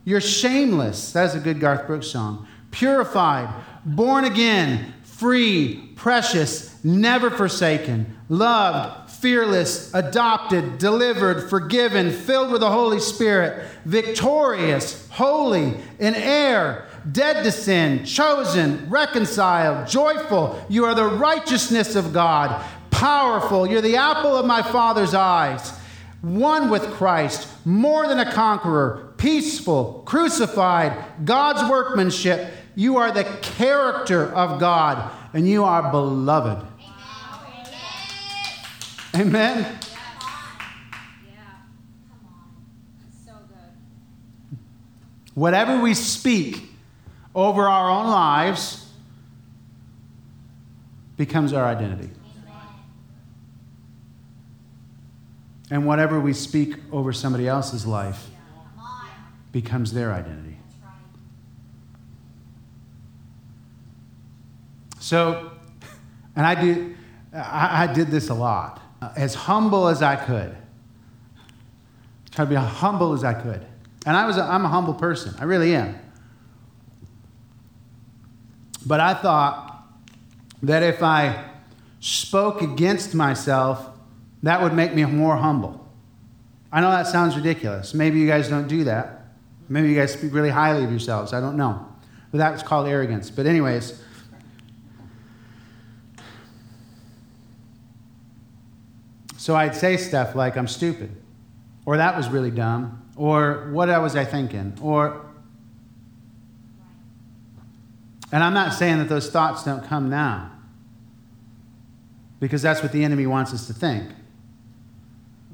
You're 0.04 0.20
shameless. 0.20 1.12
That's 1.12 1.34
a 1.34 1.40
good 1.40 1.60
Garth 1.60 1.86
Brooks 1.86 2.08
song. 2.08 2.46
Purified, 2.70 3.48
born 3.84 4.24
again, 4.24 4.94
free, 5.02 5.92
precious, 5.94 6.82
never 6.84 7.30
forsaken, 7.30 8.16
loved, 8.28 9.10
fearless, 9.10 9.94
adopted, 9.94 10.78
delivered, 10.78 11.48
forgiven, 11.48 12.10
filled 12.10 12.50
with 12.50 12.60
the 12.60 12.70
Holy 12.70 12.98
Spirit, 12.98 13.64
victorious, 13.84 15.08
holy, 15.10 15.76
an 16.00 16.16
heir, 16.16 16.88
dead 17.12 17.44
to 17.44 17.52
sin, 17.52 18.04
chosen, 18.04 18.90
reconciled, 18.90 19.86
joyful. 19.86 20.64
You 20.68 20.86
are 20.86 20.94
the 20.94 21.06
righteousness 21.06 21.94
of 21.94 22.12
God, 22.12 22.64
powerful. 22.90 23.66
You're 23.66 23.80
the 23.80 23.96
apple 23.96 24.36
of 24.36 24.44
my 24.44 24.62
Father's 24.62 25.14
eyes, 25.14 25.72
one 26.22 26.70
with 26.70 26.84
Christ, 26.92 27.48
more 27.66 28.06
than 28.06 28.20
a 28.20 28.32
conqueror, 28.32 29.12
peaceful, 29.16 30.02
crucified, 30.06 30.96
God's 31.24 31.68
workmanship. 31.68 32.52
You 32.74 32.96
are 32.96 33.12
the 33.12 33.24
character 33.42 34.32
of 34.32 34.58
God, 34.58 35.12
and 35.34 35.46
you 35.48 35.64
are 35.64 35.90
beloved. 35.90 36.64
Amen. 39.14 39.62
Good. 39.62 39.80
Whatever 45.34 45.80
we 45.80 45.94
speak 45.94 46.70
over 47.34 47.68
our 47.68 47.90
own 47.90 48.06
lives 48.06 48.90
becomes 51.16 51.52
our 51.52 51.64
identity. 51.64 52.10
And 55.72 55.86
whatever 55.86 56.20
we 56.20 56.34
speak 56.34 56.74
over 56.92 57.14
somebody 57.14 57.48
else's 57.48 57.86
life 57.86 58.28
becomes 59.52 59.94
their 59.94 60.12
identity. 60.12 60.58
So, 65.00 65.50
and 66.36 66.44
I 66.44 66.62
did, 66.62 66.94
I, 67.32 67.84
I 67.84 67.92
did 67.94 68.08
this 68.08 68.28
a 68.28 68.34
lot, 68.34 68.82
as 69.16 69.34
humble 69.34 69.88
as 69.88 70.02
I 70.02 70.14
could. 70.14 70.54
Try 72.32 72.44
to 72.44 72.50
be 72.50 72.54
humble 72.54 73.14
as 73.14 73.24
I 73.24 73.32
could. 73.32 73.66
And 74.04 74.14
I 74.14 74.26
was, 74.26 74.36
a, 74.36 74.42
I'm 74.42 74.66
a 74.66 74.68
humble 74.68 74.92
person. 74.92 75.34
I 75.38 75.44
really 75.44 75.74
am. 75.74 75.98
But 78.84 79.00
I 79.00 79.14
thought 79.14 79.86
that 80.62 80.82
if 80.82 81.02
I 81.02 81.50
spoke 81.98 82.60
against 82.60 83.14
myself, 83.14 83.88
that 84.42 84.62
would 84.62 84.72
make 84.72 84.94
me 84.94 85.04
more 85.04 85.36
humble. 85.36 85.78
I 86.70 86.80
know 86.80 86.90
that 86.90 87.06
sounds 87.06 87.36
ridiculous. 87.36 87.94
Maybe 87.94 88.18
you 88.18 88.26
guys 88.26 88.48
don't 88.48 88.68
do 88.68 88.84
that. 88.84 89.34
Maybe 89.68 89.88
you 89.88 89.94
guys 89.94 90.12
speak 90.12 90.32
really 90.32 90.50
highly 90.50 90.84
of 90.84 90.90
yourselves. 90.90 91.32
I 91.32 91.40
don't 91.40 91.56
know. 91.56 91.86
But 92.30 92.38
that's 92.38 92.62
called 92.62 92.88
arrogance. 92.88 93.30
But, 93.30 93.46
anyways, 93.46 94.02
So 99.42 99.56
I'd 99.56 99.74
say 99.74 99.96
stuff 99.96 100.36
like, 100.36 100.56
I'm 100.56 100.68
stupid, 100.68 101.10
or 101.84 101.96
that 101.96 102.16
was 102.16 102.28
really 102.28 102.52
dumb, 102.52 103.02
or 103.16 103.70
what 103.72 103.88
was 104.00 104.14
I 104.14 104.24
thinking, 104.24 104.78
or. 104.80 105.26
And 108.30 108.40
I'm 108.40 108.54
not 108.54 108.72
saying 108.72 108.98
that 108.98 109.08
those 109.08 109.30
thoughts 109.30 109.64
don't 109.64 109.84
come 109.84 110.08
now, 110.08 110.52
because 112.38 112.62
that's 112.62 112.84
what 112.84 112.92
the 112.92 113.02
enemy 113.02 113.26
wants 113.26 113.52
us 113.52 113.66
to 113.66 113.72
think. 113.72 114.12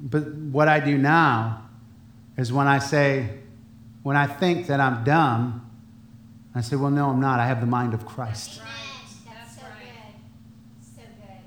But 0.01 0.27
what 0.33 0.67
I 0.67 0.79
do 0.79 0.97
now 0.97 1.69
is 2.37 2.53
when 2.53 2.67
I 2.67 2.79
say, 2.79 3.39
when 4.01 4.15
I 4.15 4.27
think 4.27 4.67
that 4.67 4.79
I'm 4.79 5.03
dumb, 5.03 5.69
I 6.55 6.61
say, 6.61 6.75
well, 6.77 6.89
no, 6.89 7.09
I'm 7.09 7.19
not. 7.19 7.39
I 7.39 7.47
have 7.47 7.59
the 7.59 7.67
mind 7.67 7.93
of 7.93 8.05
Christ. 8.05 8.59
Amen. 8.59 8.71
That's, 9.25 9.37
That's 9.39 9.55
so 9.57 9.61
right. 9.63 10.13
good. 10.81 10.95
So 10.95 11.01
good. 11.01 11.43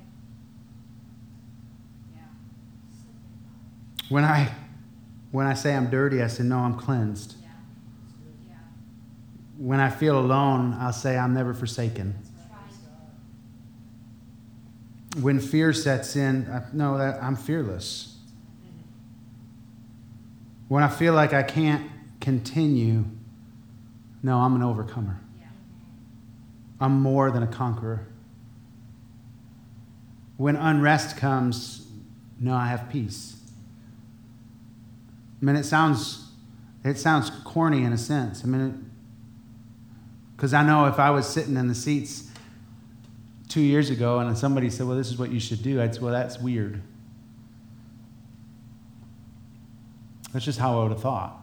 Yeah. 2.14 2.22
When 4.10 4.24
I, 4.24 4.52
when 5.32 5.46
I 5.46 5.54
say 5.54 5.74
I'm 5.74 5.90
dirty, 5.90 6.22
I 6.22 6.26
say, 6.26 6.44
no, 6.44 6.58
I'm 6.58 6.74
cleansed. 6.76 7.36
Yeah. 7.40 7.48
Yeah. 8.48 8.54
When 9.56 9.80
I 9.80 9.88
feel 9.90 10.18
alone, 10.18 10.76
I'll 10.78 10.92
say, 10.92 11.16
I'm 11.16 11.32
never 11.34 11.54
forsaken. 11.54 12.14
Right. 15.14 15.22
When 15.22 15.40
fear 15.40 15.72
sets 15.72 16.16
in, 16.16 16.48
I 16.50 16.62
know 16.72 16.98
that 16.98 17.22
I'm 17.22 17.34
fearless. 17.36 18.11
When 20.72 20.82
I 20.82 20.88
feel 20.88 21.12
like 21.12 21.34
I 21.34 21.42
can't 21.42 21.86
continue, 22.18 23.04
no, 24.22 24.38
I'm 24.38 24.56
an 24.56 24.62
overcomer. 24.62 25.20
Yeah. 25.38 25.48
I'm 26.80 26.98
more 27.02 27.30
than 27.30 27.42
a 27.42 27.46
conqueror. 27.46 28.06
When 30.38 30.56
unrest 30.56 31.18
comes, 31.18 31.86
no, 32.40 32.54
I 32.54 32.68
have 32.68 32.88
peace. 32.88 33.36
I 35.42 35.44
mean, 35.44 35.56
it 35.56 35.64
sounds, 35.64 36.30
it 36.82 36.96
sounds 36.96 37.28
corny 37.44 37.84
in 37.84 37.92
a 37.92 37.98
sense. 37.98 38.42
I 38.42 38.46
mean, 38.46 38.90
because 40.34 40.54
I 40.54 40.62
know 40.62 40.86
if 40.86 40.98
I 40.98 41.10
was 41.10 41.28
sitting 41.28 41.58
in 41.58 41.68
the 41.68 41.74
seats 41.74 42.30
two 43.50 43.60
years 43.60 43.90
ago 43.90 44.20
and 44.20 44.38
somebody 44.38 44.70
said, 44.70 44.86
well, 44.86 44.96
this 44.96 45.10
is 45.10 45.18
what 45.18 45.30
you 45.30 45.38
should 45.38 45.62
do, 45.62 45.82
I'd 45.82 45.96
say, 45.96 46.00
well, 46.00 46.14
that's 46.14 46.38
weird. 46.38 46.80
That's 50.32 50.44
just 50.44 50.58
how 50.58 50.78
I 50.78 50.82
would 50.82 50.92
have 50.92 51.02
thought. 51.02 51.38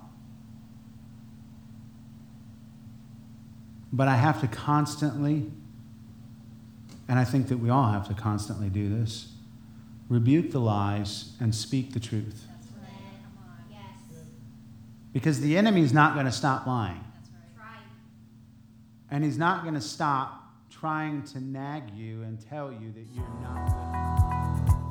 But 3.92 4.08
I 4.08 4.16
have 4.16 4.42
to 4.42 4.48
constantly, 4.48 5.50
and 7.08 7.20
I 7.20 7.24
think 7.24 7.48
that 7.48 7.58
we 7.58 7.70
all 7.70 7.92
have 7.92 8.08
to 8.08 8.14
constantly 8.14 8.70
do 8.70 8.90
this, 8.90 9.32
rebuke 10.10 10.52
the 10.52 10.60
lies 10.60 11.34
and 11.40 11.54
speak 11.54 11.94
the 11.94 12.00
truth. 12.00 12.46
That's 12.48 12.68
right. 12.82 12.92
Yes. 13.72 14.18
Because 15.14 15.42
the 15.42 15.58
enemy's 15.58 15.94
not 15.94 16.14
going 16.14 16.26
to 16.26 16.32
stop 16.32 16.68
lying. 16.68 17.04
That's 17.16 17.30
right. 17.32 17.42
That's 17.58 17.76
right. 17.76 17.84
And 19.12 19.24
he's 19.24 19.38
not 19.38 19.64
going 19.64 19.76
to 19.76 19.82
stop 19.82 20.36
trying 20.70 21.24
to 21.24 21.40
nag 21.42 21.92
you 21.96 22.22
and 22.24 22.40
tell 22.40 22.72
you 22.72 22.92
that 22.92 23.06
you're 23.14 23.40
not 23.42 24.68
good. 24.68 24.89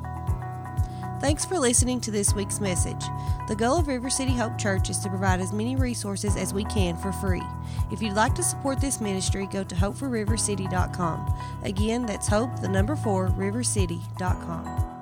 Thanks 1.19 1.43
for 1.43 1.59
listening 1.59 1.99
to 2.01 2.11
this 2.11 2.33
week's 2.33 2.61
message. 2.61 3.03
The 3.49 3.55
goal 3.55 3.77
of 3.77 3.87
River 3.89 4.09
City 4.09 4.31
Hope 4.31 4.57
Church 4.57 4.89
is 4.89 4.99
to 4.99 5.09
provide 5.09 5.41
as 5.41 5.51
many 5.51 5.75
resources 5.75 6.37
as 6.37 6.53
we 6.53 6.63
can 6.63 6.95
for 6.95 7.11
free. 7.11 7.43
If 7.91 8.01
you'd 8.01 8.13
like 8.13 8.35
to 8.35 8.43
support 8.43 8.79
this 8.79 9.01
ministry, 9.01 9.45
go 9.45 9.65
to 9.65 9.75
hope4rivercity.com. 9.75 11.33
Again, 11.63 12.05
that's 12.05 12.27
hope, 12.29 12.61
the 12.61 12.69
number 12.69 12.95
four, 12.95 13.27
rivercity.com. 13.29 14.98